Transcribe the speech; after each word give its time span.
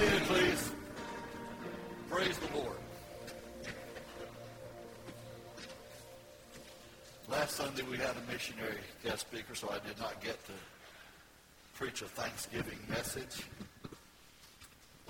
seated, 0.00 0.22
please. 0.22 0.72
Praise 2.08 2.38
the 2.38 2.58
Lord. 2.58 2.76
Last 7.28 7.56
Sunday 7.56 7.82
we 7.82 7.96
had 7.96 8.14
a 8.16 8.32
missionary 8.32 8.78
guest 9.04 9.20
speaker, 9.20 9.54
so 9.54 9.68
I 9.68 9.86
did 9.86 9.98
not 9.98 10.22
get 10.22 10.42
to 10.46 10.52
preach 11.74 12.02
a 12.02 12.06
Thanksgiving 12.06 12.78
message. 12.88 13.44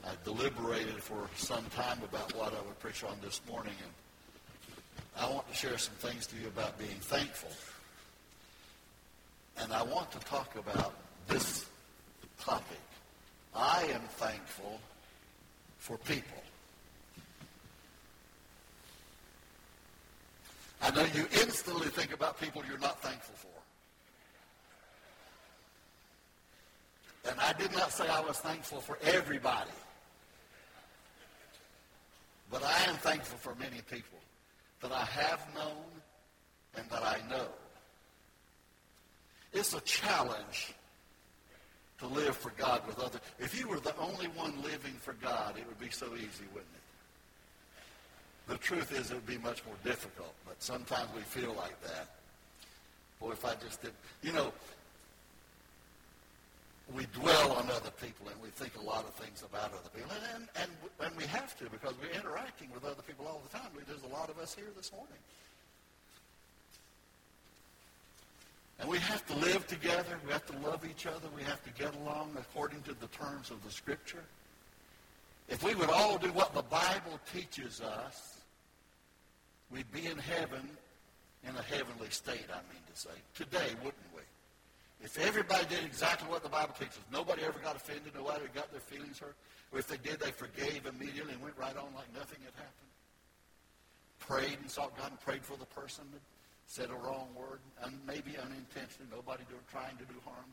I 0.04 0.12
deliberated 0.24 1.02
for 1.02 1.28
some 1.36 1.64
time 1.76 1.98
about 2.02 2.34
what 2.34 2.52
I 2.52 2.60
would 2.66 2.78
preach 2.80 3.04
on 3.04 3.16
this 3.22 3.40
morning, 3.48 3.74
and 3.82 5.24
I 5.24 5.32
want 5.32 5.48
to 5.50 5.56
share 5.56 5.78
some 5.78 5.94
things 5.94 6.26
to 6.28 6.36
you 6.36 6.48
about 6.48 6.78
being 6.78 6.98
thankful. 7.00 7.50
And 9.58 9.72
I 9.72 9.82
want 9.82 10.10
to 10.12 10.18
talk 10.20 10.56
about 10.56 10.94
this 11.28 11.66
topic. 12.40 12.78
I 13.54 13.82
am 13.92 14.02
thankful 14.02 14.80
for 15.78 15.98
people. 15.98 16.42
I 20.82 20.90
know 20.90 21.04
you 21.14 21.26
instantly 21.32 21.88
think 21.88 22.12
about 22.14 22.40
people 22.40 22.62
you're 22.68 22.78
not 22.78 23.02
thankful 23.02 23.34
for. 23.36 23.48
And 27.30 27.38
I 27.38 27.52
did 27.52 27.72
not 27.72 27.92
say 27.92 28.08
I 28.08 28.20
was 28.20 28.38
thankful 28.38 28.80
for 28.80 28.98
everybody. 29.02 29.70
But 32.50 32.64
I 32.64 32.84
am 32.88 32.96
thankful 32.96 33.38
for 33.38 33.54
many 33.56 33.82
people 33.90 34.18
that 34.80 34.90
I 34.90 35.04
have 35.04 35.46
known 35.54 35.84
and 36.76 36.88
that 36.90 37.02
I 37.02 37.18
know. 37.28 37.46
It's 39.52 39.74
a 39.74 39.80
challenge 39.80 40.72
to 42.00 42.06
live 42.06 42.36
for 42.36 42.50
God 42.56 42.86
with 42.86 42.98
others. 42.98 43.20
If 43.38 43.58
you 43.58 43.68
were 43.68 43.78
the 43.78 43.96
only 43.98 44.26
one 44.28 44.54
living 44.62 44.94
for 45.00 45.12
God, 45.14 45.56
it 45.58 45.66
would 45.66 45.78
be 45.78 45.90
so 45.90 46.06
easy, 46.14 46.48
wouldn't 46.52 46.74
it? 46.74 46.80
The 48.48 48.56
truth 48.58 48.92
is 48.92 49.10
it 49.10 49.14
would 49.14 49.26
be 49.26 49.38
much 49.38 49.64
more 49.66 49.76
difficult, 49.84 50.34
but 50.46 50.60
sometimes 50.62 51.08
we 51.14 51.22
feel 51.22 51.54
like 51.54 51.80
that. 51.82 52.08
Boy, 53.20 53.32
if 53.32 53.44
I 53.44 53.54
just 53.62 53.82
did, 53.82 53.92
you 54.22 54.32
know, 54.32 54.52
we 56.96 57.06
dwell 57.12 57.52
on 57.52 57.70
other 57.70 57.92
people 58.00 58.26
and 58.32 58.42
we 58.42 58.48
think 58.48 58.72
a 58.76 58.82
lot 58.82 59.04
of 59.04 59.14
things 59.14 59.44
about 59.44 59.70
other 59.72 59.90
people. 59.94 60.10
And, 60.34 60.48
and, 60.56 60.70
and 61.04 61.16
we 61.16 61.24
have 61.24 61.56
to 61.58 61.68
because 61.70 61.94
we're 62.00 62.18
interacting 62.18 62.68
with 62.74 62.84
other 62.84 63.02
people 63.02 63.26
all 63.28 63.40
the 63.48 63.56
time. 63.56 63.68
There's 63.86 64.02
a 64.02 64.14
lot 64.14 64.30
of 64.30 64.38
us 64.38 64.54
here 64.54 64.72
this 64.76 64.90
morning. 64.90 65.20
And 68.79 68.79
we 68.90 68.98
have 68.98 69.24
to 69.26 69.36
live 69.36 69.66
together. 69.68 70.18
We 70.26 70.32
have 70.32 70.46
to 70.46 70.58
love 70.68 70.84
each 70.84 71.06
other. 71.06 71.28
We 71.36 71.44
have 71.44 71.62
to 71.62 71.70
get 71.70 71.94
along 71.94 72.36
according 72.36 72.82
to 72.82 72.94
the 72.94 73.06
terms 73.06 73.52
of 73.52 73.62
the 73.62 73.70
Scripture. 73.70 74.24
If 75.48 75.62
we 75.62 75.76
would 75.76 75.90
all 75.90 76.18
do 76.18 76.32
what 76.32 76.54
the 76.54 76.62
Bible 76.62 77.20
teaches 77.32 77.80
us, 77.80 78.40
we'd 79.70 79.90
be 79.92 80.06
in 80.06 80.18
heaven 80.18 80.68
in 81.48 81.54
a 81.56 81.62
heavenly 81.62 82.10
state, 82.10 82.46
I 82.50 82.58
mean 82.72 82.82
to 82.92 83.00
say. 83.00 83.10
Today, 83.34 83.74
wouldn't 83.78 84.10
we? 84.14 84.22
If 85.02 85.18
everybody 85.20 85.66
did 85.66 85.84
exactly 85.84 86.28
what 86.28 86.42
the 86.42 86.48
Bible 86.48 86.74
teaches, 86.78 86.98
nobody 87.12 87.42
ever 87.42 87.60
got 87.60 87.76
offended, 87.76 88.12
nobody 88.14 88.44
got 88.54 88.72
their 88.72 88.80
feelings 88.80 89.20
hurt. 89.20 89.36
Or 89.72 89.78
if 89.78 89.86
they 89.86 89.98
did, 89.98 90.18
they 90.18 90.32
forgave 90.32 90.86
immediately 90.86 91.32
and 91.32 91.42
went 91.42 91.56
right 91.56 91.76
on 91.76 91.94
like 91.94 92.12
nothing 92.12 92.38
had 92.44 92.54
happened. 92.54 92.90
Prayed 94.18 94.58
and 94.60 94.68
sought 94.68 94.96
God 94.98 95.10
and 95.10 95.20
prayed 95.20 95.44
for 95.44 95.56
the 95.56 95.66
person 95.66 96.04
that 96.12 96.20
said 96.70 96.88
a 96.88 96.94
wrong 96.94 97.26
word, 97.34 97.58
maybe 98.06 98.38
unintentionally. 98.38 99.10
Nobody 99.10 99.42
trying 99.72 99.96
to 99.96 100.04
do 100.04 100.14
harm. 100.24 100.44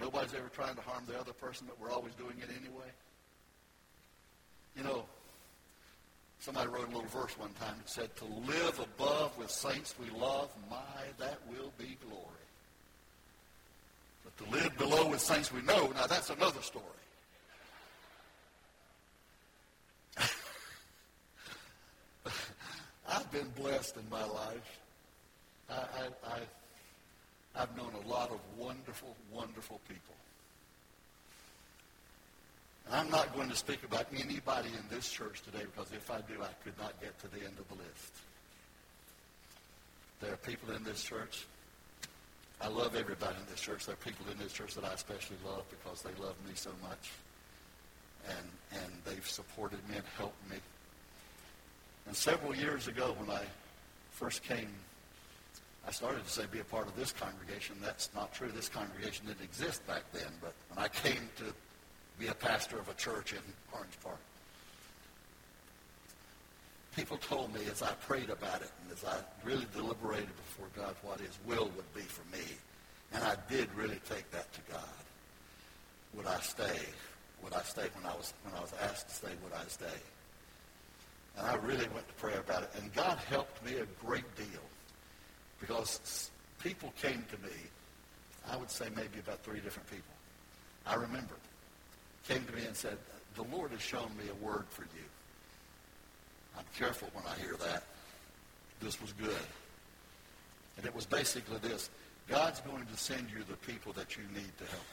Nobody's 0.00 0.32
ever 0.32 0.48
trying 0.48 0.76
to 0.76 0.80
harm 0.82 1.02
the 1.08 1.18
other 1.18 1.32
person, 1.32 1.66
but 1.66 1.80
we're 1.80 1.90
always 1.90 2.14
doing 2.14 2.36
it 2.38 2.48
anyway. 2.48 2.86
You 4.76 4.84
know, 4.84 5.04
somebody 6.38 6.68
wrote 6.68 6.86
a 6.86 6.92
little 6.92 7.08
verse 7.08 7.36
one 7.36 7.52
time 7.54 7.74
that 7.78 7.90
said, 7.90 8.14
To 8.18 8.24
live 8.24 8.78
above 8.78 9.36
with 9.36 9.50
saints 9.50 9.96
we 10.00 10.08
love, 10.16 10.48
my, 10.70 10.78
that 11.18 11.40
will 11.50 11.72
be 11.76 11.98
glory. 12.08 12.46
But 14.22 14.36
to 14.44 14.50
live 14.52 14.78
below 14.78 15.08
with 15.08 15.20
saints 15.20 15.52
we 15.52 15.60
know, 15.62 15.90
now 15.96 16.06
that's 16.06 16.30
another 16.30 16.62
story. 16.62 16.84
I've 23.08 23.32
been 23.32 23.48
blessed 23.56 23.96
in 23.96 24.08
my 24.08 24.24
life. 24.24 24.83
I, 25.70 25.74
I, 25.74 26.36
I, 27.56 27.62
I've 27.62 27.76
known 27.76 27.92
a 28.04 28.08
lot 28.08 28.30
of 28.30 28.40
wonderful, 28.58 29.14
wonderful 29.32 29.80
people. 29.88 30.14
And 32.86 32.96
I'm 32.96 33.10
not 33.10 33.34
going 33.34 33.48
to 33.48 33.56
speak 33.56 33.82
about 33.84 34.06
anybody 34.12 34.68
in 34.68 34.84
this 34.94 35.10
church 35.10 35.42
today 35.42 35.64
because 35.64 35.90
if 35.92 36.10
I 36.10 36.18
do, 36.20 36.42
I 36.42 36.52
could 36.62 36.78
not 36.78 37.00
get 37.00 37.18
to 37.20 37.28
the 37.28 37.38
end 37.38 37.56
of 37.58 37.68
the 37.68 37.74
list. 37.74 38.12
There 40.20 40.32
are 40.32 40.36
people 40.36 40.74
in 40.74 40.84
this 40.84 41.02
church 41.02 41.46
I 42.60 42.68
love 42.68 42.96
everybody 42.96 43.36
in 43.38 43.46
this 43.50 43.60
church. 43.60 43.86
There 43.86 43.92
are 43.92 43.96
people 43.96 44.24
in 44.32 44.38
this 44.38 44.52
church 44.52 44.74
that 44.74 44.84
I 44.84 44.92
especially 44.94 45.36
love 45.44 45.64
because 45.68 46.02
they 46.02 46.22
love 46.22 46.34
me 46.46 46.52
so 46.54 46.70
much. 46.82 47.10
And, 48.26 48.82
and 48.82 48.92
they've 49.04 49.28
supported 49.28 49.86
me 49.88 49.96
and 49.96 50.04
helped 50.16 50.50
me. 50.50 50.56
And 52.06 52.16
several 52.16 52.54
years 52.54 52.88
ago 52.88 53.14
when 53.18 53.36
I 53.36 53.42
first 54.12 54.42
came, 54.42 54.68
I 55.86 55.90
started 55.90 56.24
to 56.24 56.30
say 56.30 56.44
be 56.50 56.60
a 56.60 56.64
part 56.64 56.86
of 56.86 56.96
this 56.96 57.12
congregation. 57.12 57.76
That's 57.82 58.08
not 58.14 58.32
true. 58.32 58.48
This 58.54 58.68
congregation 58.68 59.26
didn't 59.26 59.42
exist 59.42 59.86
back 59.86 60.02
then. 60.12 60.30
But 60.40 60.54
when 60.70 60.84
I 60.84 60.88
came 60.88 61.28
to 61.36 61.44
be 62.18 62.28
a 62.28 62.34
pastor 62.34 62.78
of 62.78 62.88
a 62.88 62.94
church 62.94 63.32
in 63.32 63.40
Orange 63.72 63.98
Park, 64.02 64.18
people 66.96 67.16
told 67.18 67.52
me 67.52 67.60
as 67.70 67.82
I 67.82 67.92
prayed 67.92 68.30
about 68.30 68.62
it 68.62 68.70
and 68.82 68.92
as 68.92 69.04
I 69.04 69.18
really 69.44 69.66
deliberated 69.74 70.34
before 70.36 70.66
God 70.76 70.94
what 71.02 71.20
his 71.20 71.38
will 71.44 71.70
would 71.76 71.94
be 71.94 72.02
for 72.02 72.24
me, 72.34 72.44
and 73.12 73.22
I 73.22 73.36
did 73.50 73.68
really 73.74 74.00
take 74.08 74.30
that 74.30 74.52
to 74.54 74.60
God. 74.70 74.80
Would 76.14 76.26
I 76.26 76.40
stay? 76.40 76.80
Would 77.42 77.52
I 77.52 77.62
stay 77.62 77.88
when 77.94 78.06
I 78.06 78.16
was 78.16 78.32
when 78.44 78.54
I 78.54 78.60
was 78.60 78.72
asked 78.80 79.08
to 79.08 79.14
stay? 79.14 79.32
Would 79.42 79.52
I 79.52 79.64
stay? 79.66 79.98
And 81.36 81.46
I 81.46 81.56
really 81.56 81.88
went 81.92 82.06
to 82.06 82.14
prayer 82.14 82.38
about 82.38 82.62
it, 82.62 82.70
and 82.78 82.94
God 82.94 83.18
helped 83.28 83.64
me 83.66 83.74
a 83.78 83.86
great 84.06 84.24
deal 84.36 84.62
because 85.66 86.30
people 86.62 86.92
came 87.00 87.24
to 87.30 87.38
me. 87.38 87.54
I 88.50 88.56
would 88.56 88.70
say 88.70 88.88
maybe 88.94 89.18
about 89.18 89.42
three 89.42 89.60
different 89.60 89.90
people. 89.90 90.12
I 90.86 90.96
remember 90.96 91.34
came 92.28 92.44
to 92.44 92.52
me 92.52 92.64
and 92.66 92.76
said, 92.76 92.98
"The 93.34 93.44
Lord 93.44 93.70
has 93.70 93.80
shown 93.80 94.14
me 94.16 94.24
a 94.28 94.34
word 94.44 94.66
for 94.68 94.82
you." 94.82 95.04
I'm 96.56 96.64
careful 96.76 97.08
when 97.14 97.24
I 97.26 97.34
hear 97.36 97.56
that. 97.56 97.84
This 98.80 99.00
was 99.00 99.12
good. 99.14 99.46
And 100.76 100.86
it 100.86 100.94
was 100.94 101.06
basically 101.06 101.58
this. 101.58 101.90
God's 102.28 102.60
going 102.60 102.86
to 102.86 102.96
send 102.96 103.30
you 103.30 103.44
the 103.44 103.56
people 103.56 103.92
that 103.94 104.16
you 104.16 104.24
need 104.34 104.58
to 104.58 104.64
help 104.66 104.86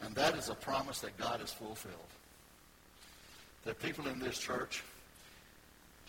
you. 0.00 0.06
And 0.06 0.14
that 0.14 0.34
is 0.34 0.48
a 0.48 0.54
promise 0.54 1.00
that 1.00 1.16
God 1.16 1.40
has 1.40 1.52
fulfilled. 1.52 1.94
That 3.64 3.78
people 3.80 4.06
in 4.08 4.18
this 4.18 4.38
church, 4.38 4.82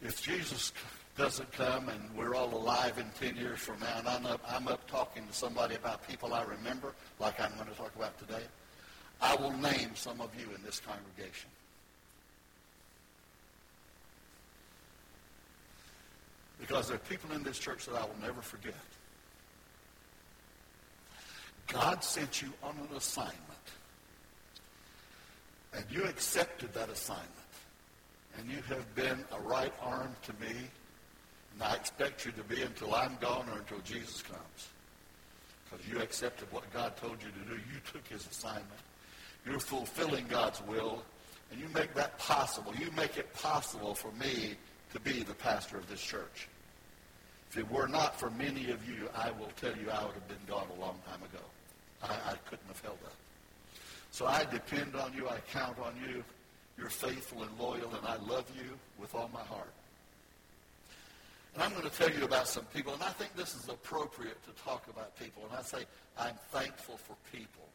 if 0.01 0.21
Jesus 0.21 0.71
doesn't 1.17 1.51
come 1.51 1.89
and 1.89 2.01
we're 2.17 2.35
all 2.35 2.53
alive 2.53 2.97
in 2.97 3.05
10 3.19 3.35
years 3.37 3.59
from 3.59 3.79
now, 3.79 3.99
and 3.99 4.07
I'm 4.07 4.25
up, 4.25 4.41
I'm 4.47 4.67
up 4.67 4.89
talking 4.89 5.27
to 5.27 5.33
somebody 5.33 5.75
about 5.75 6.07
people 6.07 6.33
I 6.33 6.43
remember, 6.43 6.93
like 7.19 7.39
I'm 7.39 7.53
going 7.55 7.67
to 7.67 7.75
talk 7.75 7.95
about 7.95 8.17
today, 8.17 8.43
I 9.21 9.35
will 9.35 9.51
name 9.51 9.91
some 9.95 10.21
of 10.21 10.29
you 10.39 10.47
in 10.55 10.63
this 10.63 10.79
congregation. 10.79 11.49
Because 16.59 16.87
there 16.87 16.95
are 16.95 16.99
people 16.99 17.31
in 17.35 17.43
this 17.43 17.57
church 17.57 17.87
that 17.87 17.95
I 17.95 18.01
will 18.01 18.19
never 18.21 18.41
forget. 18.41 18.75
God 21.67 22.03
sent 22.03 22.41
you 22.41 22.53
on 22.61 22.75
an 22.77 22.95
assignment. 22.95 23.37
And 25.73 25.85
you 25.89 26.03
accepted 26.03 26.73
that 26.73 26.89
assignment. 26.89 27.29
And 28.37 28.49
you 28.49 28.61
have 28.69 28.93
been 28.95 29.23
a 29.31 29.39
right 29.39 29.73
arm 29.81 30.15
to 30.23 30.33
me. 30.33 30.53
And 31.53 31.63
I 31.63 31.75
expect 31.75 32.25
you 32.25 32.31
to 32.33 32.43
be 32.43 32.61
until 32.61 32.93
I'm 32.93 33.17
gone 33.21 33.47
or 33.49 33.59
until 33.59 33.79
Jesus 33.79 34.21
comes. 34.21 34.69
Because 35.69 35.87
you 35.87 35.99
accepted 35.99 36.51
what 36.51 36.71
God 36.73 36.97
told 36.97 37.17
you 37.21 37.29
to 37.29 37.49
do. 37.49 37.55
You 37.55 37.79
took 37.91 38.05
his 38.07 38.27
assignment. 38.27 38.67
You're 39.45 39.59
fulfilling 39.59 40.27
God's 40.27 40.61
will. 40.67 41.03
And 41.51 41.59
you 41.59 41.67
make 41.73 41.93
that 41.95 42.17
possible. 42.17 42.73
You 42.75 42.91
make 42.91 43.17
it 43.17 43.33
possible 43.33 43.93
for 43.93 44.11
me 44.13 44.55
to 44.93 44.99
be 44.99 45.23
the 45.23 45.33
pastor 45.33 45.77
of 45.77 45.89
this 45.89 46.01
church. 46.01 46.47
If 47.49 47.57
it 47.57 47.69
were 47.69 47.87
not 47.87 48.17
for 48.17 48.29
many 48.29 48.71
of 48.71 48.87
you, 48.87 49.09
I 49.13 49.31
will 49.31 49.51
tell 49.59 49.75
you 49.75 49.89
I 49.89 50.05
would 50.05 50.13
have 50.13 50.27
been 50.27 50.37
gone 50.47 50.67
a 50.77 50.79
long 50.79 50.97
time 51.05 51.21
ago. 51.21 51.43
I, 52.01 52.31
I 52.31 52.35
couldn't 52.49 52.67
have 52.67 52.79
held 52.81 52.99
up. 53.05 53.13
So 54.11 54.25
I 54.25 54.45
depend 54.45 54.95
on 54.95 55.13
you. 55.13 55.27
I 55.27 55.37
count 55.51 55.77
on 55.79 55.93
you. 56.05 56.23
You're 56.77 56.89
faithful 56.89 57.43
and 57.43 57.59
loyal, 57.59 57.93
and 57.93 58.05
I 58.07 58.15
love 58.17 58.45
you 58.55 58.71
with 58.99 59.13
all 59.13 59.29
my 59.33 59.41
heart. 59.41 59.71
And 61.53 61.63
I'm 61.63 61.71
going 61.71 61.83
to 61.83 61.89
tell 61.89 62.09
you 62.09 62.23
about 62.23 62.47
some 62.47 62.65
people, 62.65 62.93
and 62.93 63.03
I 63.03 63.09
think 63.09 63.35
this 63.35 63.55
is 63.55 63.67
appropriate 63.67 64.37
to 64.45 64.63
talk 64.63 64.87
about 64.89 65.17
people. 65.17 65.43
And 65.49 65.57
I 65.57 65.61
say, 65.61 65.85
I'm 66.17 66.35
thankful 66.51 66.97
for 66.97 67.15
people. 67.31 67.67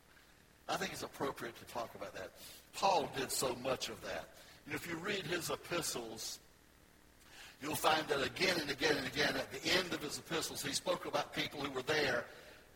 I 0.69 0.77
think 0.77 0.93
it's 0.93 1.03
appropriate 1.03 1.57
to 1.59 1.65
talk 1.73 1.95
about 1.95 2.15
that. 2.15 2.33
Paul 2.75 3.09
did 3.17 3.31
so 3.31 3.55
much 3.63 3.89
of 3.89 4.01
that. 4.03 4.31
And 4.65 4.75
if 4.75 4.89
you 4.89 4.97
read 4.97 5.27
his 5.27 5.51
epistles, 5.51 6.39
you'll 7.63 7.75
find 7.75 8.07
that 8.09 8.25
again 8.25 8.57
and 8.61 8.71
again 8.71 8.97
and 8.97 9.07
again 9.07 9.37
at 9.37 9.53
the 9.53 9.71
end 9.79 9.93
of 9.93 10.03
his 10.03 10.19
epistles, 10.19 10.63
he 10.63 10.73
spoke 10.73 11.07
about 11.07 11.35
people 11.35 11.61
who 11.61 11.71
were 11.71 11.83
there, 11.83 12.25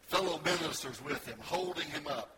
fellow 0.07 0.41
ministers 0.45 1.03
with 1.03 1.27
him, 1.27 1.39
holding 1.41 1.89
him 1.89 2.07
up. 2.07 2.37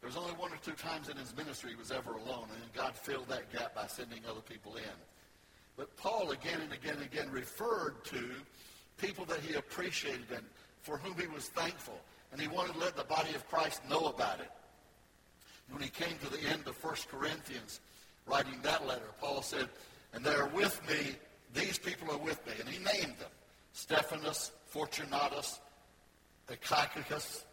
There 0.00 0.08
was 0.08 0.16
only 0.16 0.32
one 0.32 0.50
or 0.50 0.58
two 0.64 0.72
times 0.72 1.08
in 1.08 1.16
his 1.16 1.36
ministry 1.36 1.70
he 1.70 1.76
was 1.76 1.92
ever 1.92 2.12
alone, 2.12 2.48
and 2.60 2.72
God 2.74 2.96
filled 2.96 3.28
that 3.28 3.52
gap 3.52 3.74
by 3.74 3.86
sending 3.86 4.18
other 4.28 4.40
people 4.40 4.74
in. 4.74 4.82
But 5.76 5.96
Paul 5.96 6.30
again 6.30 6.60
and 6.60 6.72
again 6.72 6.94
and 6.94 7.04
again 7.04 7.30
referred 7.30 8.04
to 8.06 8.30
people 8.98 9.24
that 9.26 9.40
he 9.40 9.54
appreciated 9.54 10.26
and 10.34 10.44
for 10.82 10.98
whom 10.98 11.18
he 11.18 11.26
was 11.26 11.48
thankful. 11.48 11.98
And 12.30 12.40
he 12.40 12.48
wanted 12.48 12.74
to 12.74 12.78
let 12.78 12.96
the 12.96 13.04
body 13.04 13.34
of 13.34 13.46
Christ 13.48 13.82
know 13.88 14.06
about 14.06 14.40
it. 14.40 14.50
When 15.70 15.82
he 15.82 15.88
came 15.88 16.18
to 16.18 16.30
the 16.30 16.40
end 16.48 16.66
of 16.66 16.82
1 16.82 16.94
Corinthians, 17.10 17.80
writing 18.26 18.58
that 18.62 18.86
letter, 18.86 19.06
Paul 19.20 19.42
said, 19.42 19.68
And 20.12 20.24
they 20.24 20.34
are 20.34 20.48
with 20.48 20.80
me, 20.88 21.16
these 21.54 21.78
people 21.78 22.10
are 22.10 22.18
with 22.18 22.44
me. 22.46 22.52
And 22.58 22.68
he 22.68 22.78
named 22.78 23.18
them 23.18 23.30
Stephanas, 23.72 24.52
Fortunatus, 24.66 25.60
Achaicus. 26.48 27.44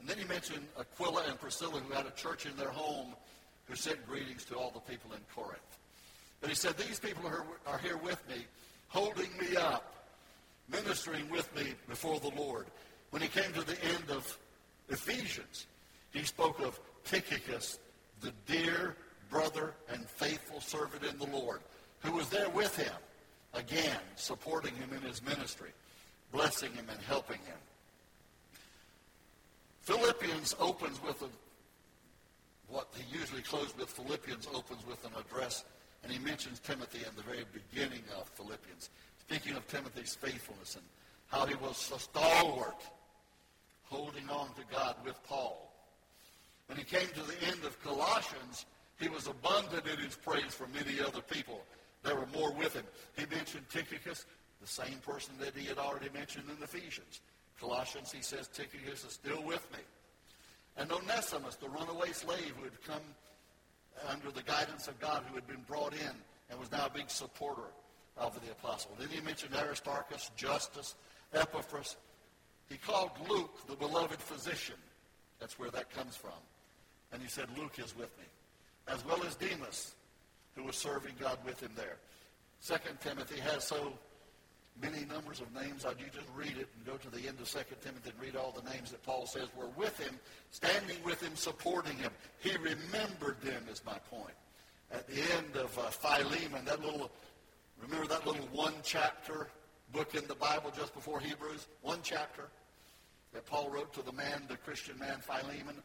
And 0.00 0.08
then 0.08 0.18
he 0.18 0.24
mentioned 0.24 0.66
Aquila 0.78 1.24
and 1.28 1.40
Priscilla, 1.40 1.80
who 1.80 1.92
had 1.92 2.06
a 2.06 2.10
church 2.10 2.46
in 2.46 2.56
their 2.56 2.70
home, 2.70 3.14
who 3.66 3.74
sent 3.74 4.06
greetings 4.06 4.44
to 4.46 4.56
all 4.56 4.70
the 4.70 4.80
people 4.80 5.12
in 5.12 5.20
Corinth. 5.34 5.60
But 6.44 6.50
he 6.50 6.56
said, 6.56 6.76
These 6.76 7.00
people 7.00 7.26
are, 7.26 7.78
here 7.78 7.96
with 7.96 8.22
me, 8.28 8.44
holding 8.88 9.30
me 9.40 9.56
up, 9.56 9.94
ministering 10.70 11.30
with 11.30 11.48
me 11.56 11.72
before 11.88 12.20
the 12.20 12.32
Lord. 12.38 12.66
When 13.08 13.22
he 13.22 13.28
came 13.28 13.50
to 13.54 13.62
the 13.62 13.82
end 13.82 14.10
of 14.10 14.38
Ephesians, 14.90 15.66
he 16.10 16.22
spoke 16.22 16.60
of 16.60 16.78
Tychicus, 17.02 17.78
the 18.20 18.30
dear 18.44 18.94
brother 19.30 19.72
and 19.88 20.06
faithful 20.06 20.60
servant 20.60 21.02
in 21.04 21.18
the 21.18 21.34
Lord, 21.34 21.62
who 22.00 22.12
was 22.12 22.28
there 22.28 22.50
with 22.50 22.76
him, 22.76 22.92
again, 23.54 24.00
supporting 24.16 24.74
him 24.74 24.90
in 24.92 25.00
his 25.00 25.24
ministry, 25.24 25.70
blessing 26.30 26.72
him 26.72 26.84
and 26.90 27.00
helping 27.00 27.38
him. 27.38 27.56
Philippians 29.80 30.54
opens 30.60 31.02
with 31.02 31.22
a, 31.22 31.28
what 32.68 32.88
he 32.94 33.18
usually 33.18 33.40
closes 33.40 33.74
with. 33.78 33.88
Philippians 33.88 34.46
opens 34.52 34.86
with 34.86 35.02
an 35.06 35.12
address, 35.18 35.64
and 36.04 36.12
he 36.12 36.18
mentions 36.18 36.60
Timothy 36.60 36.98
in 36.98 37.16
the 37.16 37.22
very 37.22 37.44
beginning 37.52 38.02
of 38.18 38.28
Philippians, 38.28 38.90
speaking 39.20 39.56
of 39.56 39.66
Timothy's 39.66 40.14
faithfulness 40.14 40.76
and 40.76 40.84
how 41.28 41.46
he 41.46 41.54
was 41.56 41.90
a 41.94 41.98
stalwart, 41.98 42.82
holding 43.84 44.28
on 44.28 44.48
to 44.54 44.62
God 44.70 44.96
with 45.04 45.20
Paul. 45.24 45.72
When 46.66 46.78
he 46.78 46.84
came 46.84 47.08
to 47.08 47.22
the 47.22 47.46
end 47.46 47.64
of 47.64 47.82
Colossians, 47.82 48.66
he 49.00 49.08
was 49.08 49.26
abundant 49.26 49.86
in 49.86 49.98
his 49.98 50.14
praise 50.16 50.54
for 50.54 50.66
many 50.68 51.00
other 51.00 51.22
people. 51.22 51.62
There 52.02 52.14
were 52.14 52.28
more 52.34 52.52
with 52.52 52.74
him. 52.74 52.84
He 53.16 53.24
mentioned 53.34 53.64
Tychicus, 53.70 54.26
the 54.60 54.66
same 54.66 54.98
person 54.98 55.34
that 55.40 55.56
he 55.56 55.66
had 55.66 55.78
already 55.78 56.10
mentioned 56.12 56.44
in 56.54 56.62
Ephesians. 56.62 57.22
Colossians, 57.58 58.12
he 58.12 58.22
says, 58.22 58.48
Tychicus 58.48 59.04
is 59.04 59.12
still 59.12 59.42
with 59.42 59.66
me. 59.72 59.78
And 60.76 60.90
Onesimus, 60.92 61.56
the 61.56 61.68
runaway 61.68 62.12
slave 62.12 62.52
who 62.56 62.64
had 62.64 62.82
come 62.84 63.02
under 64.08 64.30
the 64.30 64.42
guidance 64.42 64.88
of 64.88 64.98
God, 65.00 65.22
who 65.28 65.34
had 65.34 65.46
been 65.46 65.64
brought 65.66 65.92
in 65.92 66.14
and 66.50 66.58
was 66.58 66.70
now 66.70 66.86
a 66.86 66.90
big 66.90 67.10
supporter 67.10 67.70
of 68.16 68.34
the 68.44 68.52
apostle. 68.52 68.92
Then 68.98 69.08
he 69.08 69.20
mentioned 69.20 69.54
Aristarchus, 69.54 70.30
Justus, 70.36 70.94
Epaphras. 71.32 71.96
He 72.68 72.76
called 72.76 73.10
Luke 73.28 73.66
the 73.68 73.76
beloved 73.76 74.20
physician. 74.20 74.76
That's 75.40 75.58
where 75.58 75.70
that 75.70 75.90
comes 75.90 76.16
from. 76.16 76.32
And 77.12 77.22
he 77.22 77.28
said, 77.28 77.46
Luke 77.56 77.78
is 77.78 77.96
with 77.96 78.16
me. 78.18 78.24
As 78.88 79.04
well 79.04 79.22
as 79.24 79.34
Demas, 79.34 79.94
who 80.54 80.64
was 80.64 80.76
serving 80.76 81.14
God 81.18 81.38
with 81.44 81.60
him 81.60 81.70
there. 81.76 81.96
Second 82.60 83.00
Timothy 83.00 83.40
has 83.40 83.64
so 83.64 83.92
many 84.80 85.04
numbers 85.04 85.40
of 85.40 85.52
names. 85.54 85.84
I'd 85.84 86.00
you 86.00 86.06
just 86.12 86.26
read 86.34 86.56
it 86.58 86.68
and 86.76 86.86
go 86.86 86.96
to 86.96 87.10
the 87.10 87.28
end 87.28 87.40
of 87.40 87.48
2 87.48 87.58
Timothy 87.82 88.10
and 88.10 88.20
read 88.20 88.36
all 88.36 88.52
the 88.52 88.68
names 88.70 88.90
that 88.90 89.02
Paul 89.02 89.26
says 89.26 89.48
were 89.56 89.68
with 89.76 89.98
him, 89.98 90.18
standing 90.50 90.96
with 91.04 91.22
him, 91.22 91.36
supporting 91.36 91.96
him. 91.96 92.10
He 92.38 92.56
remembered 92.56 93.40
them, 93.42 93.62
is 93.70 93.82
my 93.86 93.98
point. 94.10 94.34
At 94.92 95.06
the 95.06 95.20
end 95.36 95.56
of 95.56 95.76
uh, 95.78 95.82
Philemon, 95.90 96.64
that 96.64 96.80
little, 96.82 97.10
remember 97.82 98.06
that 98.08 98.26
little 98.26 98.46
one 98.52 98.74
chapter 98.82 99.48
book 99.92 100.14
in 100.14 100.26
the 100.26 100.34
Bible 100.34 100.72
just 100.76 100.94
before 100.94 101.20
Hebrews? 101.20 101.66
One 101.82 102.00
chapter 102.02 102.48
that 103.32 103.46
Paul 103.46 103.70
wrote 103.70 103.92
to 103.94 104.02
the 104.02 104.12
man, 104.12 104.42
the 104.48 104.56
Christian 104.56 104.98
man 104.98 105.18
Philemon, 105.20 105.76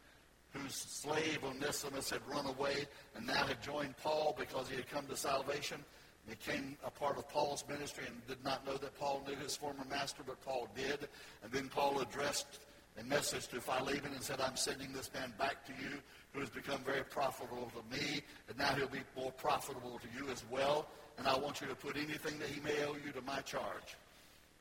whose 0.52 0.74
slave 0.74 1.38
Onesimus 1.44 2.10
had 2.10 2.20
run 2.28 2.46
away 2.46 2.86
and 3.16 3.26
now 3.26 3.44
had 3.46 3.62
joined 3.62 3.96
Paul 3.98 4.36
because 4.38 4.68
he 4.68 4.76
had 4.76 4.88
come 4.90 5.06
to 5.06 5.16
salvation 5.16 5.84
became 6.30 6.76
a 6.86 6.90
part 6.90 7.18
of 7.18 7.28
Paul's 7.28 7.64
ministry 7.68 8.04
and 8.06 8.26
did 8.28 8.42
not 8.44 8.64
know 8.64 8.76
that 8.76 8.98
Paul 8.98 9.22
knew 9.26 9.34
his 9.36 9.56
former 9.56 9.84
master, 9.90 10.22
but 10.24 10.40
Paul 10.42 10.68
did. 10.76 11.08
And 11.42 11.52
then 11.52 11.68
Paul 11.68 12.00
addressed 12.00 12.60
a 12.98 13.04
message 13.04 13.48
to 13.48 13.60
Philemon 13.60 14.12
and 14.14 14.22
said, 14.22 14.40
I'm 14.40 14.56
sending 14.56 14.92
this 14.92 15.10
man 15.12 15.32
back 15.38 15.66
to 15.66 15.72
you 15.72 15.98
who 16.32 16.40
has 16.40 16.48
become 16.48 16.80
very 16.84 17.02
profitable 17.02 17.70
to 17.74 17.96
me, 17.98 18.22
and 18.48 18.56
now 18.56 18.72
he'll 18.74 18.86
be 18.86 19.02
more 19.16 19.32
profitable 19.32 19.98
to 19.98 20.06
you 20.16 20.30
as 20.30 20.44
well. 20.50 20.86
And 21.18 21.26
I 21.26 21.36
want 21.36 21.60
you 21.60 21.66
to 21.66 21.74
put 21.74 21.96
anything 21.96 22.38
that 22.38 22.48
he 22.48 22.60
may 22.60 22.84
owe 22.84 22.96
you 23.04 23.12
to 23.12 23.22
my 23.22 23.40
charge. 23.40 23.96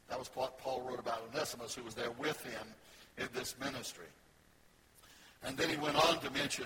That 0.09 0.17
was 0.17 0.29
what 0.33 0.57
Paul 0.57 0.81
wrote 0.81 0.99
about 0.99 1.21
Onesimus, 1.31 1.75
who 1.75 1.83
was 1.83 1.93
there 1.93 2.11
with 2.17 2.43
him 2.43 2.67
in 3.19 3.27
this 3.33 3.55
ministry. 3.63 4.07
And 5.43 5.55
then 5.55 5.69
he 5.69 5.77
went 5.77 5.95
on 5.95 6.19
to 6.21 6.31
mention 6.31 6.65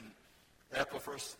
Epaphras, 0.74 1.36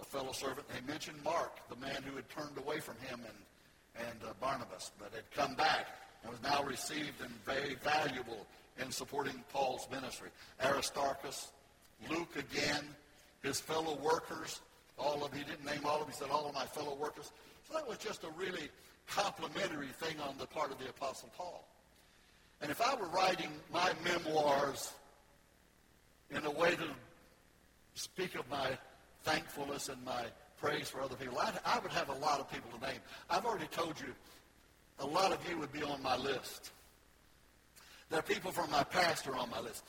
a 0.00 0.04
fellow 0.04 0.32
servant. 0.32 0.66
They 0.68 0.80
mentioned 0.90 1.16
Mark, 1.24 1.68
the 1.68 1.76
man 1.76 2.02
who 2.04 2.16
had 2.16 2.28
turned 2.28 2.56
away 2.58 2.80
from 2.80 2.96
him 3.08 3.20
and, 3.24 4.06
and 4.08 4.18
uh, 4.24 4.32
Barnabas, 4.40 4.90
but 4.98 5.12
had 5.14 5.30
come 5.32 5.54
back 5.54 5.86
and 6.22 6.30
was 6.30 6.42
now 6.42 6.62
received 6.62 7.20
and 7.22 7.30
very 7.44 7.76
valuable 7.82 8.46
in 8.78 8.90
supporting 8.90 9.42
Paul's 9.52 9.88
ministry. 9.90 10.28
Aristarchus, 10.62 11.50
Luke 12.10 12.36
again, 12.36 12.84
his 13.42 13.60
fellow 13.60 13.96
workers, 13.96 14.60
all 14.98 15.24
of, 15.24 15.32
he 15.32 15.44
didn't 15.44 15.64
name 15.64 15.80
all 15.84 16.00
of 16.00 16.00
them, 16.00 16.10
he 16.10 16.16
said 16.16 16.30
all 16.30 16.48
of 16.48 16.54
my 16.54 16.66
fellow 16.66 16.94
workers. 16.94 17.32
So 17.68 17.74
that 17.74 17.88
was 17.88 17.98
just 17.98 18.24
a 18.24 18.30
really 18.36 18.68
complimentary 19.06 19.88
thing 19.88 20.16
on 20.20 20.36
the 20.38 20.46
part 20.46 20.70
of 20.70 20.78
the 20.78 20.88
Apostle 20.88 21.30
Paul. 21.36 21.66
And 22.60 22.70
if 22.70 22.80
I 22.80 22.94
were 22.94 23.08
writing 23.08 23.50
my 23.72 23.92
memoirs 24.02 24.92
in 26.30 26.44
a 26.44 26.50
way 26.50 26.70
to 26.74 26.88
speak 27.94 28.34
of 28.34 28.48
my 28.50 28.76
thankfulness 29.26 29.88
and 29.88 30.02
my 30.04 30.24
praise 30.56 30.88
for 30.88 31.02
other 31.02 31.16
people. 31.16 31.38
I, 31.38 31.52
I 31.66 31.78
would 31.80 31.92
have 31.92 32.08
a 32.08 32.14
lot 32.14 32.40
of 32.40 32.50
people 32.50 32.70
to 32.78 32.86
name. 32.86 33.00
I've 33.28 33.44
already 33.44 33.66
told 33.66 34.00
you, 34.00 34.14
a 35.00 35.06
lot 35.06 35.32
of 35.32 35.38
you 35.48 35.58
would 35.58 35.72
be 35.72 35.82
on 35.82 36.02
my 36.02 36.16
list. 36.16 36.70
There 38.08 38.20
are 38.20 38.22
people 38.22 38.52
from 38.52 38.70
my 38.70 38.84
past 38.84 39.26
are 39.26 39.36
on 39.36 39.50
my 39.50 39.60
list. 39.60 39.84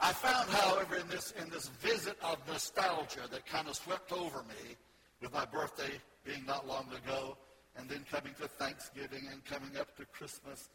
I 0.00 0.12
found, 0.12 0.50
however, 0.50 0.96
in 0.96 1.08
this, 1.08 1.32
in 1.40 1.48
this 1.48 1.68
visit 1.80 2.18
of 2.24 2.36
nostalgia 2.48 3.20
that 3.30 3.46
kind 3.46 3.68
of 3.68 3.76
swept 3.76 4.12
over 4.12 4.38
me 4.42 4.76
with 5.20 5.32
my 5.32 5.44
birthday 5.44 5.92
being 6.24 6.44
not 6.44 6.66
long 6.66 6.88
ago, 7.04 7.36
and 7.76 7.88
then 7.88 8.04
coming 8.10 8.34
to 8.40 8.48
Thanksgiving 8.48 9.22
and 9.30 9.44
coming 9.44 9.78
up 9.78 9.96
to 9.96 10.04
Christmas, 10.06 10.68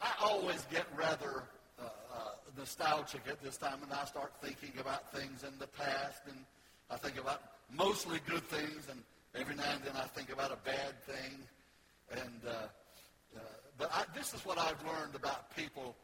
I 0.00 0.12
always 0.22 0.66
get 0.72 0.86
rather 0.96 1.44
uh, 1.78 1.84
uh, 1.84 2.18
nostalgic 2.56 3.20
at 3.28 3.42
this 3.42 3.58
time, 3.58 3.82
and 3.82 3.92
I 3.92 4.04
start 4.06 4.32
thinking 4.42 4.72
about 4.80 5.12
things 5.12 5.44
in 5.44 5.58
the 5.58 5.66
past 5.66 6.22
and 6.26 6.38
I 6.90 6.96
think 6.96 7.18
about 7.20 7.42
mostly 7.74 8.18
good 8.26 8.44
things, 8.44 8.86
and 8.90 9.02
every 9.34 9.54
now 9.54 9.70
and 9.74 9.82
then 9.84 9.96
I 9.96 10.06
think 10.06 10.32
about 10.32 10.52
a 10.52 10.58
bad 10.64 11.00
thing. 11.04 11.38
And 12.10 12.40
uh, 12.46 12.50
uh, 13.36 13.40
but 13.76 13.90
I, 13.92 14.04
this 14.14 14.32
is 14.34 14.44
what 14.44 14.58
I've 14.58 14.82
learned 14.84 15.14
about 15.14 15.54
people, 15.54 15.94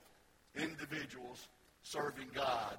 individuals 0.55 1.49
serving 1.83 2.29
God, 2.35 2.79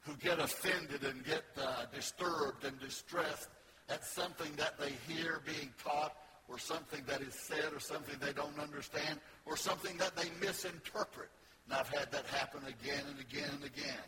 who 0.00 0.14
get 0.16 0.38
offended 0.38 1.04
and 1.04 1.24
get 1.24 1.44
uh, 1.60 1.84
disturbed 1.94 2.64
and 2.64 2.78
distressed 2.80 3.48
at 3.88 4.04
something 4.04 4.50
that 4.56 4.78
they 4.78 4.92
hear 5.12 5.40
being 5.46 5.72
taught, 5.82 6.14
or 6.48 6.58
something 6.58 7.02
that 7.06 7.20
is 7.20 7.34
said, 7.34 7.72
or 7.72 7.80
something 7.80 8.14
they 8.20 8.32
don't 8.32 8.58
understand, 8.58 9.18
or 9.44 9.56
something 9.56 9.96
that 9.98 10.16
they 10.16 10.28
misinterpret. 10.40 11.28
And 11.66 11.78
I've 11.78 11.88
had 11.88 12.10
that 12.12 12.24
happen 12.26 12.60
again 12.66 13.04
and 13.10 13.20
again 13.20 13.50
and 13.52 13.64
again. 13.64 14.06